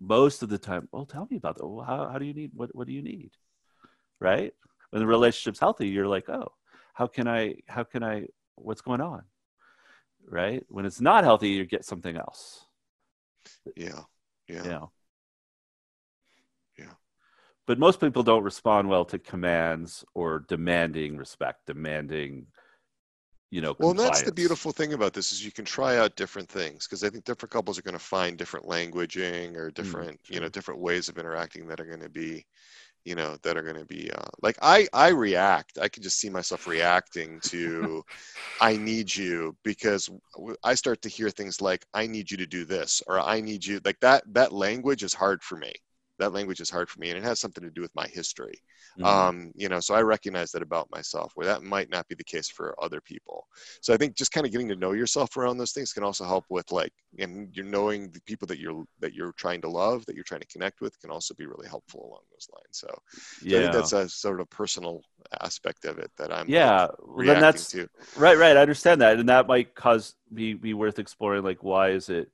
most 0.00 0.42
of 0.42 0.48
the 0.48 0.58
time, 0.58 0.88
well, 0.92 1.04
tell 1.04 1.28
me 1.30 1.36
about 1.36 1.56
that. 1.58 1.66
Well, 1.66 1.84
how, 1.84 2.08
how 2.08 2.18
do 2.18 2.24
you 2.24 2.34
need, 2.34 2.52
what, 2.54 2.74
what 2.74 2.86
do 2.86 2.92
you 2.92 3.02
need? 3.02 3.32
Right. 4.18 4.52
When 4.90 5.00
the 5.00 5.06
relationship's 5.06 5.60
healthy, 5.60 5.88
you're 5.88 6.08
like, 6.08 6.28
oh, 6.28 6.52
how 6.94 7.06
can 7.06 7.28
I, 7.28 7.56
how 7.68 7.84
can 7.84 8.02
I, 8.02 8.26
what's 8.56 8.80
going 8.80 9.00
on? 9.00 9.22
Right. 10.26 10.64
When 10.68 10.84
it's 10.86 11.00
not 11.00 11.24
healthy, 11.24 11.50
you 11.50 11.64
get 11.64 11.84
something 11.84 12.16
else. 12.16 12.66
Yeah. 13.76 14.00
Yeah. 14.48 14.64
You 14.64 14.70
know? 14.70 14.90
Yeah. 16.78 16.92
But 17.66 17.78
most 17.78 18.00
people 18.00 18.22
don't 18.22 18.42
respond 18.42 18.88
well 18.88 19.04
to 19.06 19.18
commands 19.18 20.04
or 20.14 20.44
demanding 20.48 21.16
respect, 21.16 21.66
demanding, 21.66 22.46
you 23.50 23.60
know, 23.60 23.74
Well, 23.78 23.94
that's 23.94 24.22
the 24.22 24.32
beautiful 24.32 24.72
thing 24.72 24.92
about 24.92 25.12
this 25.14 25.32
is 25.32 25.44
you 25.44 25.52
can 25.52 25.64
try 25.64 25.96
out 25.96 26.16
different 26.16 26.48
things 26.48 26.86
because 26.86 27.02
I 27.04 27.10
think 27.10 27.24
different 27.24 27.52
couples 27.52 27.78
are 27.78 27.82
going 27.82 27.94
to 27.94 27.98
find 27.98 28.36
different 28.38 28.66
languaging 28.66 29.56
or 29.56 29.70
different, 29.70 30.20
you 30.28 30.40
know, 30.40 30.48
different 30.48 30.80
ways 30.80 31.08
of 31.08 31.18
interacting 31.18 31.66
that 31.68 31.80
are 31.80 31.86
going 31.86 32.00
to 32.02 32.08
be, 32.10 32.44
you 33.04 33.14
know, 33.16 33.36
that 33.42 33.56
are 33.56 33.62
going 33.62 33.76
to 33.78 33.86
be 33.86 34.10
uh, 34.12 34.28
like 34.42 34.58
I 34.62 34.88
I 34.94 35.08
react. 35.10 35.78
I 35.80 35.88
can 35.88 36.02
just 36.02 36.20
see 36.20 36.30
myself 36.30 36.66
reacting 36.66 37.40
to 37.50 38.04
I 38.60 38.76
need 38.78 39.14
you 39.16 39.56
because 39.64 40.10
i 40.64 40.74
start 40.74 41.02
to 41.02 41.08
hear 41.08 41.30
things 41.30 41.60
like 41.60 41.86
I 41.94 42.06
need 42.06 42.30
you 42.30 42.36
to 42.38 42.46
do 42.46 42.64
this 42.64 43.02
or 43.06 43.20
I 43.20 43.40
need 43.40 43.64
you 43.66 43.80
like 43.84 44.00
that 44.00 44.24
that 44.34 44.52
language 44.52 45.02
is 45.02 45.14
hard 45.14 45.42
for 45.42 45.56
me. 45.56 45.72
That 46.20 46.32
language 46.32 46.60
is 46.60 46.70
hard 46.70 46.88
for 46.88 47.00
me 47.00 47.10
and 47.10 47.18
it 47.18 47.24
has 47.24 47.40
something 47.40 47.64
to 47.64 47.70
do 47.70 47.82
with 47.82 47.94
my 47.96 48.06
history 48.06 48.62
Mhm. 48.96 49.30
um, 49.30 49.52
you 49.56 49.68
know 49.68 49.80
so 49.80 49.94
i 49.94 50.02
recognize 50.02 50.50
that 50.52 50.62
about 50.62 50.90
myself 50.90 51.32
where 51.34 51.46
that 51.46 51.62
might 51.62 51.90
not 51.90 52.06
be 52.08 52.14
the 52.14 52.24
case 52.24 52.48
for 52.48 52.74
other 52.82 53.00
people 53.00 53.46
so 53.80 53.94
i 53.94 53.96
think 53.96 54.16
just 54.16 54.32
kind 54.32 54.46
of 54.46 54.52
getting 54.52 54.68
to 54.68 54.76
know 54.76 54.92
yourself 54.92 55.36
around 55.36 55.58
those 55.58 55.72
things 55.72 55.92
can 55.92 56.04
also 56.04 56.24
help 56.24 56.44
with 56.50 56.70
like 56.72 56.92
and 57.18 57.48
you're 57.56 57.64
knowing 57.64 58.10
the 58.12 58.20
people 58.22 58.46
that 58.46 58.58
you're 58.58 58.84
that 59.00 59.14
you're 59.14 59.32
trying 59.32 59.60
to 59.60 59.68
love 59.68 60.04
that 60.06 60.14
you're 60.14 60.24
trying 60.24 60.40
to 60.40 60.46
connect 60.48 60.80
with 60.80 60.98
can 61.00 61.10
also 61.10 61.34
be 61.34 61.46
really 61.46 61.68
helpful 61.68 62.00
along 62.06 62.22
those 62.30 62.48
lines 62.54 62.78
so, 62.78 62.88
so 63.46 63.58
i 63.58 63.60
yeah. 63.60 63.60
think 63.60 63.72
that's 63.72 63.92
a 63.92 64.08
sort 64.08 64.40
of 64.40 64.50
personal 64.50 65.02
aspect 65.42 65.84
of 65.84 65.98
it 65.98 66.10
that 66.18 66.32
i'm 66.32 66.52
like, 66.52 66.76
yeah. 66.76 66.88
Well, 67.06 67.26
then 67.26 67.38
that's, 67.38 67.68
to 67.68 67.86
Right, 68.14 68.36
right. 68.36 68.56
I 68.56 68.60
understand 68.62 69.00
that, 69.02 69.18
and 69.18 69.28
that 69.28 69.46
might 69.46 69.74
cause 69.74 70.14
be 70.32 70.54
be 70.54 70.74
worth 70.74 70.98
exploring. 70.98 71.44
Like, 71.44 71.62
why 71.62 71.90
is 71.90 72.08
it? 72.08 72.30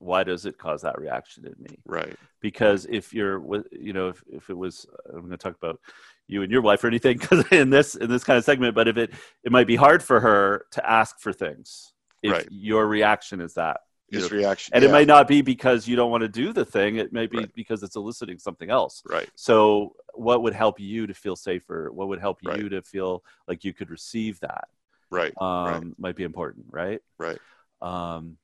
Why 0.00 0.24
does 0.24 0.46
it 0.46 0.58
cause 0.58 0.82
that 0.82 0.98
reaction 0.98 1.46
in 1.46 1.54
me? 1.62 1.78
right 1.86 2.16
Because 2.40 2.86
if 2.90 3.12
you're 3.12 3.38
with, 3.38 3.66
you 3.70 3.92
know, 3.92 4.08
if, 4.08 4.22
if 4.32 4.50
it 4.50 4.56
was, 4.56 4.86
I'm 5.08 5.20
going 5.20 5.30
to 5.30 5.36
talk 5.36 5.56
about 5.56 5.78
you 6.26 6.42
and 6.42 6.50
your 6.50 6.62
wife 6.62 6.82
or 6.82 6.88
anything, 6.88 7.18
because 7.18 7.44
in 7.52 7.70
this 7.70 7.94
in 7.94 8.08
this 8.10 8.24
kind 8.24 8.38
of 8.38 8.44
segment, 8.44 8.74
but 8.74 8.88
if 8.88 8.96
it 8.96 9.12
it 9.44 9.52
might 9.52 9.66
be 9.66 9.76
hard 9.76 10.02
for 10.02 10.20
her 10.20 10.64
to 10.72 10.90
ask 10.90 11.20
for 11.20 11.32
things 11.32 11.92
if 12.22 12.32
Right. 12.32 12.46
your 12.50 12.86
reaction 12.86 13.40
is 13.40 13.54
that, 13.54 13.80
his 14.10 14.32
reaction 14.32 14.74
and 14.74 14.82
yeah, 14.82 14.88
it 14.88 14.92
might 14.92 15.06
not 15.06 15.28
be 15.28 15.42
because 15.42 15.86
you 15.86 15.96
don't 15.96 16.10
want 16.10 16.22
to 16.22 16.28
do 16.28 16.52
the 16.52 16.64
thing. 16.64 16.96
It 16.96 17.12
may 17.12 17.26
be 17.26 17.38
Right. 17.38 17.54
because 17.54 17.82
it's 17.82 17.96
eliciting 17.96 18.38
something 18.38 18.70
else. 18.70 19.02
right 19.08 19.28
So, 19.36 19.94
what 20.14 20.42
would 20.42 20.54
help 20.54 20.80
you 20.80 21.06
to 21.06 21.14
feel 21.14 21.36
safer? 21.36 21.90
What 21.92 22.08
would 22.08 22.20
help 22.20 22.38
Right. 22.42 22.58
you 22.58 22.68
to 22.70 22.82
feel 22.82 23.22
like 23.48 23.64
you 23.64 23.72
could 23.72 23.90
receive 23.90 24.40
that? 24.40 24.64
right 25.10 25.32
um, 25.40 25.64
Right. 25.64 25.98
might 25.98 26.16
be 26.16 26.24
important, 26.24 26.66
right? 26.70 27.00
right 27.18 27.38
Um, 27.82 28.36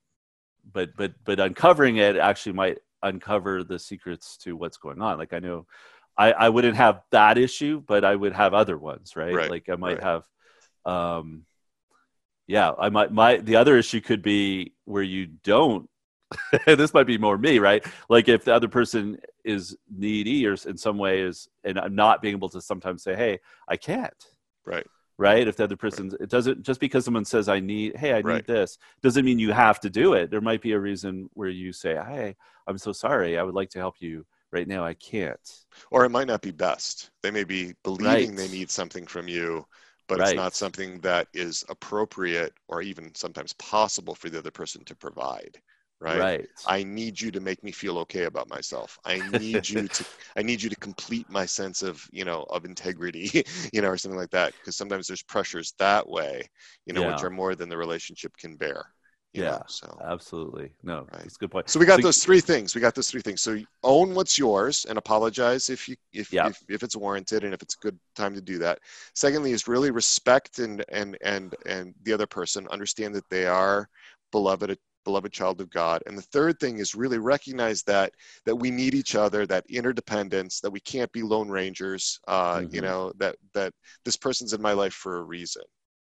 but 0.72 0.90
but 0.96 1.12
but 1.24 1.40
uncovering 1.40 1.96
it 1.96 2.16
actually 2.16 2.52
might 2.52 2.78
uncover 3.02 3.64
the 3.64 3.78
secrets 3.78 4.36
to 4.38 4.56
what's 4.56 4.76
going 4.76 5.00
on. 5.00 5.18
Like 5.18 5.32
I 5.32 5.38
know, 5.38 5.66
I 6.16 6.32
I 6.32 6.48
wouldn't 6.48 6.76
have 6.76 7.02
that 7.10 7.38
issue, 7.38 7.82
but 7.86 8.04
I 8.04 8.14
would 8.14 8.32
have 8.32 8.54
other 8.54 8.78
ones, 8.78 9.16
right? 9.16 9.34
Right, 9.34 9.50
Like 9.50 9.68
I 9.68 9.76
might 9.76 10.02
right. 10.02 10.02
have, 10.02 10.24
um, 10.84 11.44
yeah, 12.46 12.72
I 12.78 12.88
might 12.88 13.12
my 13.12 13.38
the 13.38 13.56
other 13.56 13.76
issue 13.76 14.00
could 14.00 14.22
be 14.22 14.74
where 14.84 15.02
you 15.02 15.26
don't 15.44 15.88
this 16.66 16.92
might 16.92 17.06
be 17.06 17.18
more 17.18 17.38
me, 17.38 17.58
right? 17.58 17.84
Like 18.08 18.28
if 18.28 18.44
the 18.44 18.54
other 18.54 18.68
person 18.68 19.18
is 19.44 19.76
needy 19.88 20.46
or 20.46 20.56
in 20.66 20.76
some 20.76 20.98
ways, 20.98 21.48
and 21.64 21.78
I'm 21.78 21.94
not 21.94 22.20
being 22.20 22.34
able 22.34 22.48
to 22.50 22.60
sometimes 22.60 23.02
say, 23.02 23.14
"Hey, 23.14 23.40
I 23.68 23.76
can't." 23.76 24.12
Right. 24.64 24.86
Right. 25.18 25.48
If 25.48 25.56
the 25.56 25.64
other 25.64 25.76
person, 25.76 26.12
it 26.20 26.28
doesn't 26.28 26.62
just 26.62 26.78
because 26.78 27.04
someone 27.06 27.24
says, 27.24 27.48
"I 27.48 27.58
need," 27.60 27.96
hey, 27.96 28.12
I 28.14 28.22
Right. 28.22 28.34
need 28.34 28.46
this, 28.46 28.76
doesn't 29.02 29.24
mean 29.24 29.38
you 29.38 29.52
have 29.52 29.80
to 29.80 29.90
do 29.90 30.12
it. 30.12 30.30
There 30.30 30.42
might 30.42 30.60
be 30.60 30.72
a 30.72 30.80
reason 30.80 31.30
where 31.32 31.48
you 31.48 31.72
say, 31.72 31.94
"Hey, 31.94 32.36
I'm 32.66 32.76
so 32.78 32.92
sorry. 32.92 33.38
I 33.38 33.42
would 33.42 33.54
like 33.54 33.70
to 33.70 33.78
help 33.78 33.96
you 34.00 34.26
right 34.52 34.68
now. 34.68 34.84
I 34.84 34.92
can't." 34.94 35.64
Or 35.90 36.04
it 36.04 36.10
might 36.10 36.26
not 36.26 36.42
be 36.42 36.50
best. 36.50 37.10
They 37.22 37.30
may 37.30 37.44
be 37.44 37.74
believing 37.84 38.34
Right. 38.34 38.36
they 38.36 38.48
need 38.48 38.70
something 38.70 39.06
from 39.06 39.28
you, 39.28 39.66
but 40.08 40.18
Right. 40.18 40.20
it's 40.20 40.34
not 40.34 40.54
something 40.54 41.00
that 41.00 41.28
is 41.32 41.64
appropriate 41.68 42.54
or 42.68 42.82
even 42.82 43.14
sometimes 43.14 43.52
possible 43.54 44.14
for 44.14 44.28
the 44.30 44.38
other 44.38 44.50
person 44.50 44.84
to 44.84 44.94
provide. 44.96 45.60
Right. 45.98 46.18
Right. 46.18 46.46
I 46.66 46.82
need 46.82 47.18
you 47.18 47.30
to 47.30 47.40
make 47.40 47.64
me 47.64 47.72
feel 47.72 47.98
okay 48.00 48.24
about 48.24 48.50
myself. 48.50 48.98
I 49.06 49.18
need 49.38 49.66
you 49.68 49.88
to 49.88 50.04
I 50.36 50.42
need 50.42 50.62
you 50.62 50.68
to 50.68 50.76
complete 50.76 51.28
my 51.30 51.46
sense 51.46 51.82
of, 51.82 52.06
you 52.12 52.24
know, 52.24 52.44
of 52.50 52.64
integrity, 52.66 53.44
you 53.72 53.80
know, 53.80 53.88
or 53.88 53.96
something 53.96 54.18
like 54.18 54.30
that. 54.30 54.52
Because 54.52 54.76
sometimes 54.76 55.06
there's 55.06 55.22
pressures 55.22 55.72
that 55.78 56.06
way, 56.06 56.42
you 56.84 56.92
know, 56.92 57.06
which 57.10 57.22
are 57.24 57.30
more 57.30 57.54
than 57.54 57.68
the 57.70 57.76
relationship 57.78 58.36
can 58.36 58.56
bear. 58.56 58.84
Yeah. 59.32 59.50
know, 59.50 59.62
so 59.68 59.98
Absolutely. 60.02 60.72
No, 60.82 61.00
Right. 61.12 61.22
that's 61.22 61.36
a 61.36 61.38
good 61.38 61.50
point. 61.50 61.68
so 61.68 61.78
we 61.78 61.84
got 61.84 62.00
So- 62.00 62.06
those 62.08 62.24
three 62.24 62.40
things. 62.40 62.74
We 62.74 62.80
got 62.80 62.94
those 62.94 63.10
three 63.10 63.20
things. 63.20 63.40
So 63.42 63.58
own 63.82 64.14
what's 64.14 64.38
yours 64.38 64.86
and 64.86 64.96
apologize 64.98 65.68
if 65.70 65.88
you 65.88 65.96
if, 66.12 66.32
Yeah. 66.32 66.48
if 66.48 66.62
if 66.68 66.82
it's 66.82 66.96
warranted 66.96 67.44
and 67.44 67.52
if 67.52 67.60
it's 67.62 67.74
a 67.74 67.78
good 67.82 67.98
time 68.14 68.34
to 68.34 68.40
do 68.40 68.58
that. 68.58 68.78
Secondly, 69.14 69.52
is 69.52 69.66
really 69.68 69.90
respect 69.90 70.58
and 70.58 70.84
and 70.90 71.16
and 71.22 71.54
and 71.66 71.94
the 72.02 72.12
other 72.12 72.26
person. 72.26 72.66
Understand 72.68 73.14
that 73.14 73.28
they 73.30 73.46
are 73.46 73.88
beloved 74.32 74.76
beloved 75.06 75.32
child 75.32 75.60
of 75.62 75.70
God. 75.70 76.02
And 76.06 76.18
the 76.18 76.22
third 76.34 76.58
thing 76.58 76.78
is 76.78 76.94
really 76.94 77.18
recognize 77.18 77.82
that 77.84 78.12
that 78.44 78.56
we 78.56 78.70
need 78.70 78.94
each 78.94 79.14
other, 79.14 79.46
that 79.46 79.64
interdependence, 79.70 80.60
that 80.60 80.70
we 80.70 80.80
can't 80.80 81.10
be 81.12 81.22
lone 81.22 81.48
rangers. 81.48 82.20
Uh, 82.26 82.62
You 82.70 82.80
Mhm. 82.80 82.84
know 82.84 83.12
that 83.16 83.36
that 83.54 83.72
this 84.04 84.16
person's 84.16 84.52
in 84.52 84.60
my 84.60 84.72
life 84.72 84.92
for 84.94 85.16
a 85.18 85.22
reason. 85.22 85.62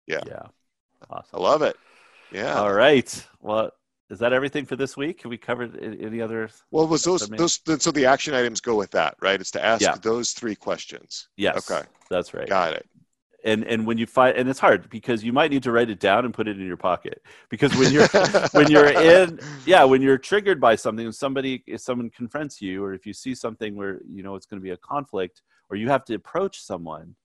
Yeah, 0.06 0.22
Yeah. 0.28 0.48
Awesome. 1.10 1.30
I 1.34 1.42
love 1.42 1.62
it. 1.62 1.78
Yeah. 2.32 2.60
All 2.60 2.74
right. 2.74 3.10
Well, 3.40 3.72
is 4.10 4.20
that 4.20 4.34
everything 4.34 4.66
for 4.66 4.76
this 4.76 4.98
week? 4.98 5.22
Have 5.24 5.30
we 5.30 5.38
covered 5.38 5.72
any 5.82 6.20
other? 6.22 6.50
Well, 6.72 6.88
was 6.88 7.04
those 7.04 7.28
those 7.30 7.60
so 7.80 7.92
the 7.92 8.06
action 8.06 8.34
items 8.34 8.60
go 8.60 8.76
with 8.76 8.92
that, 8.92 9.16
right? 9.22 9.40
It's 9.40 9.52
to 9.52 9.64
ask 9.64 9.82
Yeah. 9.82 9.96
those 9.96 10.34
three 10.34 10.56
questions. 10.56 11.30
Yes. 11.38 11.70
Okay. 11.72 11.88
That's 12.10 12.34
right. 12.34 12.50
Got 12.50 12.74
it. 12.74 12.86
And 13.46 13.64
and 13.64 13.86
when 13.88 13.98
you 13.98 14.06
find 14.06 14.36
and 14.38 14.50
it's 14.50 14.60
hard 14.60 14.90
because 14.90 15.24
you 15.24 15.32
might 15.32 15.50
need 15.52 15.64
to 15.64 15.72
write 15.72 15.90
it 15.90 16.00
down 16.00 16.26
and 16.26 16.34
put 16.34 16.48
it 16.48 16.60
in 16.60 16.66
your 16.68 16.78
pocket 16.78 17.22
because 17.50 17.74
when 17.78 17.92
you're 17.92 18.08
when 18.52 18.70
you're 18.70 18.90
in 18.90 19.40
yeah 19.66 19.84
when 19.86 20.02
you're 20.02 20.18
triggered 20.18 20.60
by 20.60 20.76
something 20.76 21.06
and 21.06 21.16
somebody 21.16 21.64
if 21.66 21.80
someone 21.80 22.10
confronts 22.10 22.62
you 22.62 22.84
or 22.84 22.94
if 22.94 23.06
you 23.06 23.14
see 23.14 23.34
something 23.34 23.78
where 23.78 24.02
you 24.10 24.24
know 24.24 24.36
it's 24.36 24.46
going 24.46 24.60
to 24.60 24.64
be 24.64 24.72
a 24.72 24.78
conflict 24.78 25.42
or 25.70 25.78
you 25.78 25.88
have 25.88 26.04
to 26.04 26.16
approach 26.16 26.62
someone 26.62 27.16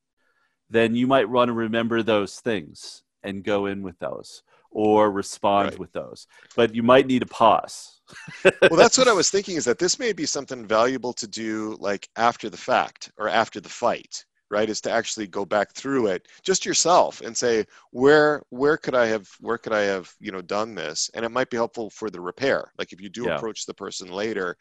then 0.71 0.95
you 0.95 1.07
might 1.07 1.29
want 1.29 1.49
to 1.49 1.53
remember 1.53 2.03
those 2.03 2.41
things 2.41 3.03
and 3.23 3.43
go 3.43 3.67
in 3.67 3.83
with 3.83 3.99
those 3.99 4.43
or 4.71 5.11
respond 5.11 5.71
Right. 5.71 5.79
with 5.79 5.93
those. 5.93 6.27
But 6.57 6.75
you 6.75 6.83
might 6.83 7.07
need 7.07 7.23
a 7.23 7.27
pause. 7.27 8.01
Well, 8.45 8.77
that's 8.77 8.99
what 8.99 9.09
I 9.09 9.13
was 9.21 9.31
thinking 9.31 9.57
is 9.57 9.65
that 9.65 9.79
this 9.79 9.99
may 9.99 10.13
be 10.13 10.27
something 10.27 10.67
valuable 10.67 11.13
to 11.15 11.27
do 11.29 11.77
like 11.81 12.09
after 12.17 12.51
the 12.51 12.57
fact 12.57 13.11
or 13.17 13.29
after 13.29 13.61
the 13.61 13.69
fight, 13.69 14.25
right? 14.51 14.69
Is 14.69 14.81
to 14.83 14.91
actually 14.91 15.27
go 15.27 15.45
back 15.45 15.75
through 15.75 16.09
it 16.09 16.29
just 16.43 16.65
yourself 16.67 17.21
and 17.21 17.37
say 17.37 17.65
where 17.91 18.43
where 18.51 18.77
could 18.77 18.95
I 18.95 19.07
have 19.07 19.29
where 19.41 19.59
could 19.59 19.73
I 19.73 19.83
have 19.83 20.13
you 20.21 20.33
know 20.33 20.43
done 20.43 20.75
this? 20.75 21.11
And 21.15 21.25
it 21.25 21.31
might 21.31 21.51
be 21.51 21.57
helpful 21.57 21.91
for 21.91 22.11
the 22.11 22.21
repair. 22.21 22.73
Like 22.79 22.93
if 22.93 23.01
you 23.01 23.09
do 23.09 23.27
Yeah. 23.27 23.43
approach 23.45 23.67
the 23.67 23.75
person 23.75 24.09
later, 24.13 24.57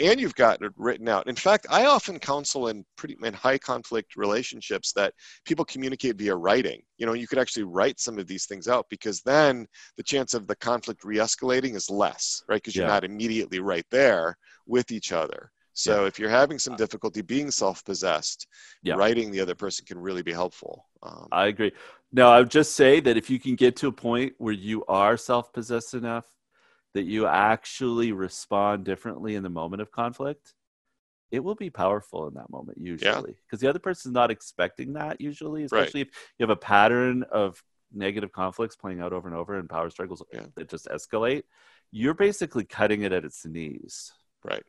and 0.00 0.20
you've 0.20 0.34
got 0.34 0.62
it 0.62 0.72
written 0.76 1.08
out. 1.08 1.26
In 1.28 1.36
fact, 1.36 1.66
I 1.70 1.86
often 1.86 2.18
counsel 2.18 2.68
in 2.68 2.84
pretty 2.96 3.16
in 3.22 3.34
high 3.34 3.58
conflict 3.58 4.16
relationships 4.16 4.92
that 4.92 5.14
people 5.44 5.64
communicate 5.64 6.16
via 6.16 6.34
writing. 6.36 6.82
You 6.98 7.06
know, 7.06 7.14
you 7.14 7.26
could 7.26 7.38
actually 7.38 7.64
write 7.64 8.00
some 8.00 8.18
of 8.18 8.26
these 8.26 8.46
things 8.46 8.68
out 8.68 8.86
because 8.90 9.20
then 9.22 9.66
the 9.96 10.02
chance 10.02 10.34
of 10.34 10.46
the 10.46 10.56
conflict 10.56 11.04
re-escalating 11.04 11.74
is 11.74 11.90
less, 11.90 12.42
right? 12.48 12.56
Because 12.56 12.76
you're 12.76 12.86
not 12.86 13.04
immediately 13.04 13.60
right 13.60 13.86
there 13.90 14.36
with 14.66 14.90
each 14.92 15.12
other. 15.12 15.50
So 15.76 16.06
if 16.06 16.18
you're 16.18 16.30
having 16.30 16.58
some 16.58 16.74
difficulty 16.74 17.20
being 17.20 17.50
self-possessed, 17.50 18.46
Yeah. 18.82 18.94
writing 18.96 19.30
the 19.30 19.40
other 19.40 19.54
person 19.54 19.84
can 19.84 19.98
really 19.98 20.22
be 20.22 20.32
helpful. 20.32 20.88
Um, 21.02 21.28
I 21.30 21.46
agree. 21.48 21.72
Now, 22.12 22.30
I 22.30 22.38
would 22.38 22.50
just 22.50 22.74
say 22.74 22.98
that 23.00 23.18
if 23.18 23.28
you 23.28 23.38
can 23.38 23.56
get 23.56 23.76
to 23.76 23.88
a 23.88 23.92
point 23.92 24.34
where 24.38 24.54
you 24.54 24.84
are 24.86 25.18
self 25.18 25.52
possessed 25.52 25.92
enough 25.92 26.24
that 26.94 27.02
you 27.02 27.26
actually 27.26 28.12
respond 28.12 28.84
differently 28.86 29.34
in 29.34 29.42
the 29.42 29.50
moment 29.50 29.82
of 29.82 29.90
conflict, 29.90 30.54
it 31.30 31.40
will 31.40 31.54
be 31.54 31.68
powerful 31.68 32.26
in 32.26 32.34
that 32.34 32.48
moment, 32.48 32.78
usually. 32.78 33.36
Because 33.44 33.60
the 33.60 33.68
other 33.68 33.78
person's 33.78 34.14
not 34.14 34.30
expecting 34.30 34.94
that, 34.94 35.20
usually, 35.20 35.64
especially 35.64 36.00
if 36.02 36.08
you 36.38 36.44
have 36.44 36.50
a 36.50 36.56
pattern 36.56 37.22
of 37.24 37.62
negative 37.92 38.32
conflicts 38.32 38.76
playing 38.76 39.00
out 39.00 39.12
over 39.12 39.28
and 39.28 39.36
over 39.36 39.58
and 39.58 39.68
power 39.68 39.90
struggles 39.90 40.22
Yeah. 40.32 40.46
that 40.54 40.70
just 40.70 40.86
escalate. 40.86 41.42
You're 41.90 42.14
basically 42.14 42.64
cutting 42.64 43.02
it 43.02 43.12
at 43.12 43.26
its 43.26 43.44
knees. 43.44 44.12
right. 44.42 44.62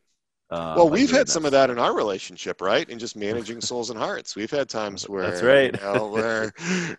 Uh, 0.50 0.72
well, 0.78 0.88
we've 0.88 1.10
had 1.10 1.28
some 1.28 1.44
of 1.44 1.52
that 1.52 1.68
in 1.68 1.78
our 1.78 1.94
relationship, 1.94 2.62
right? 2.62 2.88
And 2.88 2.98
just 2.98 3.16
managing 3.16 3.60
souls 3.68 3.90
and 3.90 3.98
hearts. 3.98 4.34
We've 4.34 4.50
had 4.50 4.68
times 4.68 5.06
where 5.06 5.30
That's 5.30 5.42
right. 5.42 5.74
you 5.74 5.80
know, 5.82 6.08
where 6.12 6.52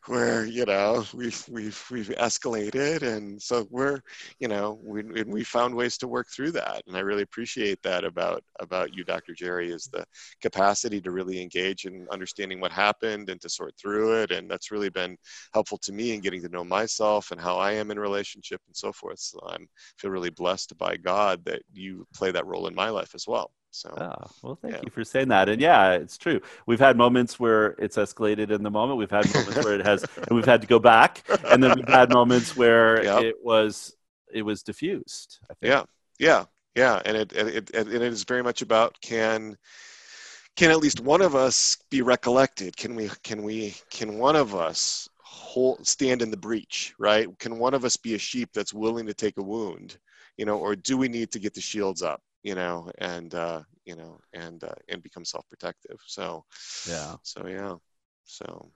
where 0.06 0.46
you 0.46 0.66
know 0.66 1.04
we've 1.16 1.44
we've 1.50 1.84
we've 1.90 2.10
escalated, 2.10 3.02
and 3.02 3.42
so 3.42 3.68
we're 3.72 4.02
you 4.40 4.48
know 4.48 4.80
we 4.84 5.02
we 5.24 5.44
found 5.44 5.74
ways 5.74 5.98
to 6.00 6.08
work 6.08 6.28
through 6.30 6.52
that, 6.52 6.84
and 6.86 6.96
I 6.96 7.00
really 7.00 7.24
appreciate 7.24 7.82
that 7.82 8.04
about 8.04 8.44
about 8.60 8.94
you, 8.94 9.04
Dr. 9.04 9.34
Gerry, 9.34 9.72
is 9.72 9.90
the 9.92 10.06
capacity 10.42 11.02
to 11.02 11.10
really 11.10 11.42
engage 11.42 11.86
in 11.86 12.06
understanding 12.12 12.60
what 12.60 12.72
happened 12.72 13.30
and 13.32 13.42
to 13.42 13.50
sort 13.50 13.74
through 13.82 14.22
it, 14.22 14.30
and 14.32 14.50
that's 14.50 14.70
really 14.70 14.90
been 14.90 15.18
helpful 15.54 15.80
to 15.80 15.92
me 15.92 16.14
in 16.14 16.20
getting 16.22 16.42
to 16.44 16.50
know 16.50 16.64
myself 16.64 17.32
and 17.32 17.42
how 17.42 17.56
I 17.56 17.72
am 17.72 17.90
in 17.90 18.00
relationship 18.00 18.62
and 18.68 18.76
so 18.76 18.92
forth. 18.94 19.20
So 19.20 19.40
I'm 19.48 19.68
feel 19.98 20.12
really 20.12 20.30
blessed 20.30 20.78
by 20.78 20.98
God 20.98 21.44
that 21.46 21.62
you 21.74 22.06
play 22.14 22.32
that 22.32 22.46
role 22.46 22.68
in 22.68 22.76
my 22.76 22.90
life 22.90 23.16
as 23.16 23.26
well. 23.28 23.39
So 23.72 23.90
Oh, 24.00 24.26
well, 24.42 24.56
thank 24.62 24.74
Yeah. 24.76 24.82
you 24.86 24.92
for 24.92 25.04
saying 25.04 25.28
that. 25.30 25.48
And 25.50 25.62
yeah, 25.62 25.94
it's 25.94 26.18
true. 26.18 26.42
We've 26.66 26.80
had 26.80 26.98
moments 26.98 27.40
where 27.40 27.76
it's 27.80 27.98
escalated 27.98 28.50
in 28.52 28.64
the 28.64 28.72
moment. 28.72 28.98
We've 28.98 29.12
had 29.12 29.32
moments 29.34 29.64
where 29.64 29.76
it 29.76 29.86
has, 29.86 30.04
and 30.18 30.36
we've 30.36 30.46
had 30.46 30.62
to 30.62 30.68
go 30.68 30.80
back. 30.80 31.24
And 31.46 31.62
then 31.64 31.76
we've 31.76 31.88
had 31.88 32.10
moments 32.12 32.56
where 32.56 33.04
Yep. 33.04 33.24
it 33.24 33.36
was, 33.44 33.96
it 34.34 34.42
was 34.42 34.64
diffused. 34.64 35.40
I 35.50 35.54
think. 35.54 35.70
yeah 35.72 35.84
yeah 36.20 36.46
yeah 36.76 37.02
and 37.06 37.16
it, 37.18 37.32
and 37.34 37.50
it 37.50 37.70
and 37.76 37.88
it 37.92 38.02
is 38.02 38.24
very 38.24 38.44
much 38.44 38.62
about 38.62 38.96
can 39.02 39.56
can 40.56 40.72
at 40.72 40.78
least 40.80 41.00
one 41.00 41.22
of 41.22 41.36
us 41.36 41.78
be 41.90 42.02
recollected 42.02 42.76
can 42.76 42.96
we 42.96 43.10
can 43.24 43.44
we 43.44 43.74
can 43.90 44.18
one 44.20 44.36
of 44.36 44.54
us 44.56 45.08
hold 45.24 45.86
stand 45.88 46.22
in 46.22 46.30
the 46.30 46.38
breach 46.38 46.94
right 47.00 47.28
can 47.40 47.58
one 47.58 47.74
of 47.74 47.86
us 47.86 47.96
be 47.98 48.14
a 48.16 48.18
sheep 48.20 48.50
that's 48.54 48.74
willing 48.74 49.06
to 49.08 49.14
take 49.14 49.38
a 49.38 49.44
wound 49.44 49.98
you 50.38 50.46
know 50.46 50.58
or 50.58 50.76
do 50.76 50.98
we 50.98 51.08
need 51.08 51.32
to 51.32 51.40
get 51.40 51.54
the 51.54 51.62
shields 51.62 52.02
up 52.04 52.22
you 52.44 52.56
know 52.56 52.90
and 53.00 53.36
uh 53.36 53.62
you 53.86 53.96
know 53.96 54.20
and 54.34 54.64
uh, 54.64 54.74
and 54.88 55.04
become 55.04 55.26
self-protective 55.26 55.98
so 56.06 56.46
Yeah. 56.88 57.16
so 57.24 57.48
yeah 57.48 57.76
so 58.24 58.72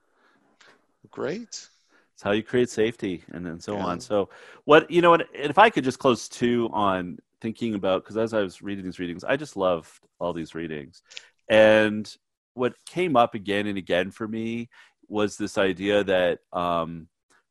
great 1.10 1.70
It's 2.14 2.24
how 2.24 2.32
you 2.32 2.44
create 2.44 2.70
safety 2.70 3.24
and 3.32 3.46
then 3.46 3.60
so 3.60 3.76
Yeah. 3.78 3.86
on. 3.86 4.00
So, 4.00 4.30
what, 4.66 4.90
you 4.90 5.02
know, 5.02 5.14
and 5.14 5.24
if 5.34 5.58
I 5.58 5.70
could 5.70 5.84
just 5.84 6.00
close 6.00 6.28
too 6.30 6.70
on 6.72 7.18
thinking 7.42 7.76
about, 7.76 8.04
because 8.04 8.18
as 8.18 8.34
I 8.34 8.42
was 8.42 8.62
reading 8.62 8.86
these 8.86 9.00
readings, 9.00 9.24
I 9.24 9.36
just 9.36 9.58
loved 9.58 9.90
all 10.20 10.34
these 10.34 10.56
readings. 10.56 11.02
And 11.50 12.12
what 12.54 12.74
came 12.86 13.16
up 13.16 13.36
again 13.36 13.68
and 13.68 13.78
again 13.78 14.12
for 14.12 14.28
me 14.28 14.70
was 15.08 15.38
this 15.38 15.58
idea 15.58 16.04
that 16.04 16.40
um, 16.54 17.08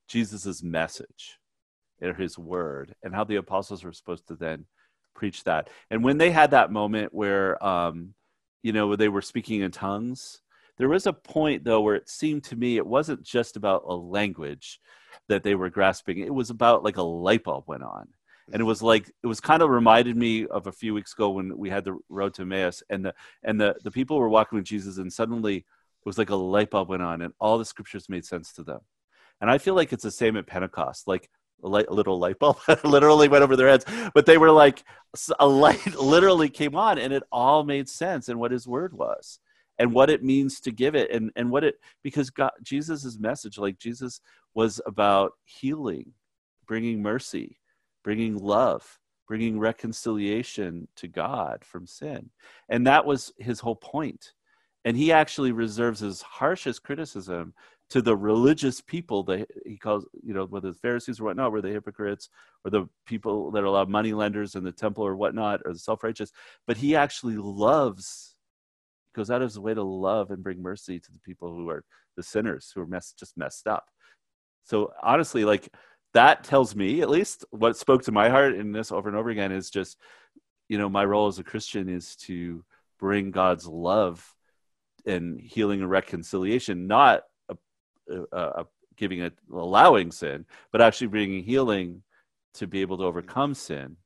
Jesus' 0.08 0.62
message 0.62 1.38
or 2.00 2.14
his 2.14 2.38
word 2.38 2.94
and 3.02 3.14
how 3.14 3.24
the 3.24 3.36
apostles 3.36 3.84
were 3.84 3.92
supposed 3.92 4.26
to 4.28 4.34
then 4.34 4.64
preach 5.14 5.44
that. 5.44 5.70
And 5.90 6.02
when 6.02 6.18
they 6.18 6.30
had 6.30 6.52
that 6.52 6.72
moment 6.72 7.12
where, 7.12 7.62
um, 7.64 8.14
you 8.62 8.72
know, 8.72 8.96
they 8.96 9.08
were 9.08 9.22
speaking 9.22 9.62
in 9.62 9.70
tongues, 9.70 10.40
there 10.78 10.88
was 10.88 11.06
a 11.06 11.12
point 11.12 11.64
though 11.64 11.80
where 11.80 11.94
it 11.94 12.08
seemed 12.08 12.44
to 12.44 12.56
me 12.56 12.76
it 12.76 12.86
wasn't 12.86 13.22
just 13.22 13.56
about 13.56 13.84
a 13.86 13.94
language 13.94 14.80
that 15.28 15.42
they 15.42 15.54
were 15.54 15.70
grasping. 15.70 16.18
It 16.18 16.34
was 16.34 16.50
about 16.50 16.82
like 16.82 16.96
a 16.96 17.02
light 17.02 17.44
bulb 17.44 17.64
went 17.66 17.82
on. 17.82 18.08
And 18.52 18.60
it 18.60 18.64
was 18.64 18.82
like 18.82 19.10
it 19.22 19.26
was 19.26 19.40
kind 19.40 19.62
of 19.62 19.70
reminded 19.70 20.16
me 20.16 20.46
of 20.46 20.66
a 20.66 20.72
few 20.72 20.94
weeks 20.94 21.12
ago 21.12 21.30
when 21.30 21.56
we 21.56 21.70
had 21.70 21.84
the 21.84 21.96
road 22.08 22.34
to 22.34 22.42
Emmaus 22.42 22.82
and 22.90 23.04
the 23.04 23.14
and 23.44 23.60
the, 23.60 23.76
the 23.84 23.90
people 23.90 24.18
were 24.18 24.28
walking 24.28 24.56
with 24.56 24.66
Jesus 24.66 24.98
and 24.98 25.12
suddenly 25.12 25.58
it 25.58 25.64
was 26.04 26.18
like 26.18 26.30
a 26.30 26.34
light 26.34 26.70
bulb 26.70 26.88
went 26.88 27.02
on 27.02 27.22
and 27.22 27.32
all 27.40 27.58
the 27.58 27.64
scriptures 27.64 28.08
made 28.08 28.24
sense 28.24 28.52
to 28.54 28.64
them. 28.64 28.80
And 29.40 29.50
I 29.50 29.58
feel 29.58 29.74
like 29.74 29.92
it's 29.92 30.02
the 30.02 30.10
same 30.10 30.36
at 30.36 30.46
Pentecost. 30.46 31.06
Like 31.06 31.30
light, 31.68 31.86
a 31.88 31.94
little 31.94 32.18
light 32.18 32.38
bulb 32.38 32.58
literally 32.84 33.28
went 33.28 33.42
over 33.42 33.56
their 33.56 33.68
heads, 33.68 33.84
but 34.14 34.26
they 34.26 34.38
were 34.38 34.50
like 34.50 34.82
a 35.38 35.46
light 35.46 35.94
literally 36.00 36.48
came 36.48 36.74
on 36.74 36.98
and 36.98 37.12
it 37.12 37.22
all 37.30 37.64
made 37.64 37.88
sense 37.88 38.28
in 38.28 38.38
what 38.38 38.50
his 38.50 38.66
word 38.66 38.92
was 38.94 39.38
and 39.78 39.92
what 39.92 40.10
it 40.10 40.22
means 40.22 40.60
to 40.60 40.70
give 40.70 40.94
it 40.94 41.10
and 41.10 41.30
and 41.36 41.50
what 41.50 41.64
it 41.64 41.76
because 42.02 42.30
God 42.30 42.52
Jesus's 42.62 43.18
message 43.18 43.58
like 43.58 43.78
Jesus 43.78 44.20
was 44.54 44.80
about 44.86 45.32
healing, 45.44 46.12
bringing 46.66 47.02
mercy, 47.02 47.58
bringing 48.04 48.36
love, 48.38 48.98
bringing 49.26 49.58
reconciliation 49.58 50.88
to 50.96 51.08
God 51.08 51.64
from 51.64 51.86
sin. 51.86 52.30
And 52.68 52.86
that 52.86 53.06
was 53.06 53.32
his 53.38 53.60
whole 53.60 53.76
point. 53.76 54.32
And 54.84 54.96
he 54.96 55.12
actually 55.12 55.52
reserves 55.52 56.00
his 56.00 56.22
harshest 56.22 56.82
criticism 56.82 57.54
to 57.93 58.01
the 58.01 58.16
religious 58.16 58.80
people 58.80 59.22
that 59.22 59.47
he 59.66 59.76
calls, 59.76 60.07
you 60.22 60.32
know, 60.32 60.47
whether 60.47 60.72
the 60.72 60.78
Pharisees 60.78 61.20
or 61.20 61.24
whatnot, 61.24 61.53
were 61.53 61.61
the 61.61 61.68
hypocrites 61.68 62.30
or 62.64 62.70
the 62.70 62.88
people 63.05 63.51
that 63.51 63.62
are 63.62 63.66
allowed 63.66 63.90
money 63.90 64.14
lenders 64.14 64.55
in 64.55 64.64
the 64.64 64.72
temple 64.72 65.05
or 65.05 65.14
whatnot, 65.14 65.61
or 65.66 65.74
the 65.74 65.78
self 65.78 66.03
righteous. 66.03 66.32
But 66.66 66.78
he 66.78 66.97
actually 66.97 67.36
loves, 67.36 68.34
goes 69.14 69.30
out 69.30 69.43
of 69.43 69.49
his 69.51 69.59
way 69.59 69.74
to 69.74 69.82
love 69.82 70.30
and 70.30 70.43
bring 70.43 70.62
mercy 70.62 71.01
to 71.01 71.12
the 71.12 71.18
people 71.18 71.55
who 71.55 71.68
are 71.68 71.84
the 72.16 72.22
sinners, 72.22 72.72
who 72.74 72.80
are 72.80 72.86
messed, 72.86 73.18
just 73.18 73.36
messed 73.36 73.66
up. 73.66 73.84
So 74.64 74.95
honestly, 75.03 75.45
like 75.45 75.68
that 76.14 76.45
tells 76.45 76.74
me, 76.74 77.03
at 77.03 77.11
least, 77.11 77.45
what 77.51 77.76
spoke 77.76 78.05
to 78.05 78.12
my 78.12 78.30
heart 78.30 78.55
in 78.55 78.72
this 78.72 78.90
over 78.90 79.11
and 79.11 79.18
over 79.18 79.28
again 79.28 79.53
is 79.53 79.68
just, 79.68 79.99
you 80.66 80.78
know, 80.78 80.88
my 80.88 81.05
role 81.05 81.26
as 81.26 81.38
a 81.38 81.45
Christian 81.45 81.90
is 81.90 82.16
to 82.16 82.64
bring 82.99 83.32
God's 83.32 83.66
love 83.66 84.34
and 85.05 85.38
healing 85.38 85.82
and 85.82 85.90
reconciliation, 85.90 86.86
not 86.86 87.24
uh, 88.11 88.34
uh, 88.34 88.64
giving 88.96 89.20
it 89.20 89.34
allowing 89.53 90.11
sin, 90.11 90.44
but 90.70 90.80
actually 90.80 91.09
bringing 91.09 91.42
healing 91.42 92.03
to 92.55 92.66
be 92.66 92.80
able 92.80 92.98
to 92.98 93.05
overcome 93.05 93.55
sin 93.55 93.96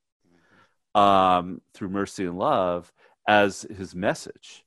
um, 0.95 1.61
through 1.75 1.89
mercy 1.89 2.25
and 2.25 2.39
love 2.39 2.93
as 3.29 3.67
his 3.77 3.95
message, 3.95 4.65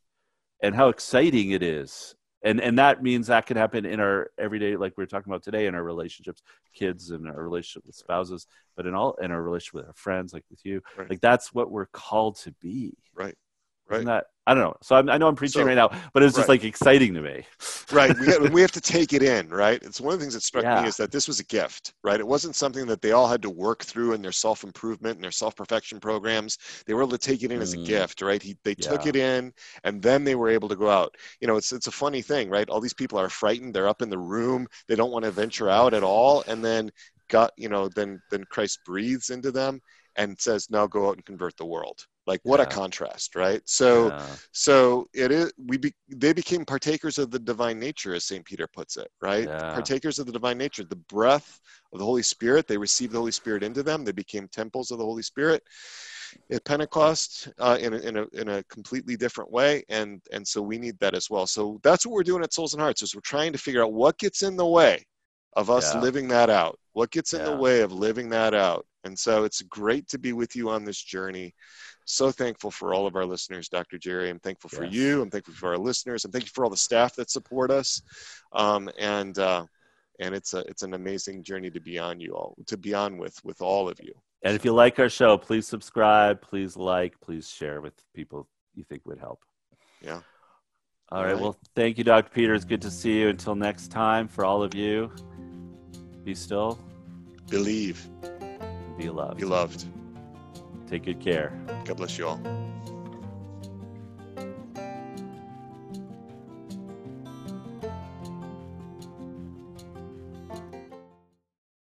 and 0.61 0.75
how 0.75 0.89
exciting 0.89 1.51
it 1.51 1.63
is. 1.63 2.15
And 2.41 2.61
and 2.61 2.77
that 2.79 3.03
means 3.03 3.27
that 3.27 3.47
can 3.47 3.57
happen 3.57 3.85
in 3.85 3.99
our 3.99 4.31
everyday, 4.37 4.77
like 4.77 4.93
we 4.97 5.03
are 5.03 5.07
talking 5.07 5.31
about 5.31 5.43
today, 5.43 5.65
in 5.65 5.75
our 5.75 5.83
relationships, 5.83 6.41
kids, 6.73 7.11
and 7.11 7.27
our 7.27 7.41
relationship 7.41 7.85
with 7.85 7.95
spouses, 7.95 8.47
but 8.77 8.85
in 8.85 8.95
all 8.95 9.15
in 9.15 9.31
our 9.31 9.41
relationship 9.41 9.73
with 9.73 9.87
our 9.87 9.93
friends, 9.93 10.31
like 10.33 10.45
with 10.49 10.65
you, 10.65 10.81
right. 10.97 11.09
like 11.09 11.19
that's 11.19 11.53
what 11.53 11.69
we're 11.69 11.87
called 11.87 12.37
to 12.37 12.53
be. 12.61 12.97
Right. 13.13 13.35
Right. 13.89 13.97
Isn't 13.97 14.07
that 14.07 14.25
I 14.49 14.55
don't 14.55 14.63
know. 14.63 14.75
So 14.81 14.95
I'm, 14.95 15.09
i 15.09 15.17
know 15.19 15.27
I'm 15.27 15.35
preaching 15.35 15.61
so, 15.61 15.65
right 15.67 15.75
now, 15.75 15.91
but 16.11 16.23
it's 16.23 16.35
just 16.35 16.49
right. 16.49 16.55
like 16.55 16.63
exciting 16.63 17.13
to 17.13 17.21
me. 17.21 17.43
right. 17.91 18.17
We 18.19 18.27
have, 18.27 18.49
we 18.51 18.61
have 18.61 18.71
to 18.71 18.81
take 18.81 19.13
it 19.13 19.21
in, 19.21 19.47
right? 19.49 19.79
It's 19.83 20.01
one 20.01 20.15
of 20.15 20.19
the 20.19 20.23
things 20.23 20.33
that 20.33 20.41
struck 20.41 20.63
yeah. 20.63 20.81
me 20.81 20.87
is 20.87 20.97
that 20.97 21.11
this 21.11 21.27
was 21.27 21.39
a 21.39 21.43
gift, 21.43 21.93
right? 22.03 22.19
It 22.19 22.25
wasn't 22.25 22.55
something 22.55 22.87
that 22.87 22.99
they 22.99 23.11
all 23.11 23.27
had 23.27 23.43
to 23.43 23.49
work 23.51 23.83
through 23.83 24.13
in 24.13 24.23
their 24.23 24.31
self 24.31 24.63
improvement 24.63 25.17
and 25.17 25.23
their 25.23 25.29
self 25.29 25.55
perfection 25.55 25.99
programs. 25.99 26.57
They 26.87 26.95
were 26.95 27.03
able 27.03 27.11
to 27.11 27.19
take 27.19 27.43
it 27.43 27.51
in 27.51 27.59
mm. 27.59 27.61
as 27.61 27.73
a 27.73 27.77
mm. 27.77 27.85
gift, 27.85 28.23
right? 28.23 28.41
He, 28.41 28.57
they 28.63 28.73
yeah. 28.79 28.89
took 28.89 29.05
it 29.05 29.15
in 29.15 29.53
and 29.83 30.01
then 30.01 30.23
they 30.23 30.33
were 30.33 30.49
able 30.49 30.69
to 30.69 30.75
go 30.75 30.89
out. 30.89 31.13
You 31.41 31.47
know, 31.47 31.55
it's, 31.55 31.71
it's 31.71 31.87
a 31.87 31.91
funny 31.91 32.23
thing, 32.23 32.49
right? 32.49 32.67
All 32.69 32.81
these 32.81 32.91
people 32.91 33.19
are 33.19 33.29
frightened. 33.29 33.75
They're 33.75 33.87
up 33.87 34.01
in 34.01 34.09
the 34.09 34.17
room. 34.17 34.65
They 34.87 34.95
don't 34.95 35.11
want 35.11 35.25
to 35.25 35.31
venture 35.31 35.69
out 35.69 35.93
at 35.93 36.01
all. 36.01 36.43
And 36.47 36.65
then 36.65 36.89
got, 37.29 37.51
you 37.55 37.69
know, 37.69 37.87
then, 37.87 38.19
then 38.31 38.45
Christ 38.45 38.79
breathes 38.83 39.29
into 39.29 39.51
them 39.51 39.79
and 40.15 40.39
says, 40.39 40.71
now 40.71 40.87
go 40.87 41.07
out 41.07 41.17
and 41.17 41.25
convert 41.25 41.55
the 41.57 41.67
world 41.67 42.07
like 42.29 42.39
what 42.43 42.59
yeah. 42.59 42.65
a 42.65 42.69
contrast 42.69 43.35
right 43.35 43.61
so 43.65 44.09
yeah. 44.09 44.25
so 44.51 45.09
it 45.13 45.31
is 45.31 45.51
we 45.65 45.77
be, 45.77 45.91
they 46.07 46.31
became 46.31 46.63
partakers 46.63 47.17
of 47.17 47.31
the 47.31 47.39
divine 47.39 47.79
nature 47.79 48.13
as 48.13 48.23
st 48.23 48.45
peter 48.45 48.67
puts 48.67 48.95
it 48.97 49.09
right 49.19 49.47
yeah. 49.47 49.73
partakers 49.73 50.19
of 50.19 50.27
the 50.27 50.31
divine 50.31 50.57
nature 50.57 50.83
the 50.83 50.95
breath 50.95 51.59
of 51.91 51.97
the 51.97 52.05
holy 52.05 52.21
spirit 52.21 52.67
they 52.67 52.77
received 52.77 53.13
the 53.13 53.17
holy 53.17 53.31
spirit 53.31 53.63
into 53.63 53.81
them 53.81 54.05
they 54.05 54.11
became 54.11 54.47
temples 54.49 54.91
of 54.91 54.99
the 54.99 55.03
holy 55.03 55.23
spirit 55.23 55.63
at 56.51 56.63
pentecost 56.63 57.49
uh, 57.57 57.75
in, 57.81 57.95
a, 57.95 57.97
in, 57.97 58.17
a, 58.17 58.25
in 58.33 58.49
a 58.49 58.63
completely 58.65 59.17
different 59.17 59.51
way 59.51 59.83
and 59.89 60.21
and 60.31 60.47
so 60.47 60.61
we 60.61 60.77
need 60.77 60.97
that 60.99 61.15
as 61.15 61.31
well 61.31 61.47
so 61.47 61.79
that's 61.81 62.05
what 62.05 62.13
we're 62.13 62.21
doing 62.21 62.43
at 62.43 62.53
souls 62.53 62.73
and 62.75 62.81
hearts 62.81 63.01
is 63.01 63.15
we're 63.15 63.21
trying 63.21 63.51
to 63.51 63.57
figure 63.57 63.83
out 63.83 63.91
what 63.91 64.19
gets 64.19 64.43
in 64.43 64.55
the 64.55 64.65
way 64.65 65.03
of 65.53 65.69
us 65.69 65.95
living 65.95 66.27
that 66.27 66.49
out 66.49 66.77
what 66.93 67.11
gets 67.11 67.33
in 67.33 67.43
the 67.43 67.55
way 67.55 67.81
of 67.81 67.91
living 67.91 68.29
that 68.29 68.53
out 68.53 68.85
and 69.03 69.17
so 69.17 69.43
it's 69.43 69.61
great 69.63 70.07
to 70.07 70.17
be 70.17 70.33
with 70.33 70.55
you 70.55 70.69
on 70.69 70.83
this 70.83 71.01
journey 71.01 71.53
so 72.09 72.31
thankful 72.31 72.71
for 72.71 72.93
all 72.93 73.05
of 73.05 73.15
our 73.15 73.25
listeners, 73.25 73.69
Dr. 73.69 73.99
Gerry. 73.99 74.29
I'm 74.29 74.39
thankful 74.39 74.69
for 74.69 74.83
yes. 74.83 74.93
you. 74.93 75.21
I'm 75.21 75.29
thankful 75.29 75.53
for 75.53 75.69
our 75.69 75.77
listeners. 75.77 76.25
I'm 76.25 76.31
thankful 76.31 76.51
for 76.53 76.63
all 76.63 76.71
the 76.71 76.77
staff 76.77 77.15
that 77.15 77.29
support 77.29 77.69
us. 77.69 78.01
Um, 78.51 78.89
and 78.97 79.37
uh, 79.37 79.65
and 80.19 80.33
it's 80.33 80.53
a 80.53 80.59
it's 80.61 80.81
an 80.81 80.95
amazing 80.95 81.43
journey 81.43 81.69
to 81.69 81.79
be 81.79 81.97
on 81.97 82.19
you 82.19 82.33
all 82.33 82.55
to 82.65 82.77
be 82.77 82.93
on 82.93 83.17
with 83.17 83.39
with 83.43 83.61
all 83.61 83.87
of 83.87 83.99
you. 84.01 84.13
And 84.43 84.55
if 84.55 84.65
you 84.65 84.73
like 84.73 84.97
our 84.99 85.09
show, 85.09 85.37
please 85.37 85.67
subscribe, 85.67 86.41
please 86.41 86.75
like, 86.75 87.19
please 87.21 87.49
share 87.49 87.79
with 87.79 87.93
people 88.15 88.47
you 88.73 88.83
think 88.83 89.05
would 89.05 89.19
help. 89.19 89.41
Yeah. 90.01 90.21
All, 91.11 91.23
right. 91.23 91.33
right. 91.33 91.41
Well, 91.41 91.57
thank 91.75 91.97
you, 91.97 92.03
Dr. 92.03 92.29
Peter. 92.29 92.53
It's 92.53 92.65
good 92.65 92.81
to 92.83 92.91
see 92.91 93.19
you. 93.19 93.29
Until 93.29 93.55
next 93.55 93.89
time, 93.89 94.27
for 94.27 94.45
all 94.45 94.63
of 94.63 94.73
you, 94.73 95.11
be 96.23 96.35
still, 96.35 96.79
believe, 97.49 98.07
be 98.97 99.09
loved. 99.09 99.37
Be 99.37 99.45
loved. 99.45 99.85
Take 100.87 101.05
good 101.05 101.19
care. 101.19 101.51
God 101.85 101.97
bless 101.97 102.17
you 102.17 102.27
all. 102.27 102.68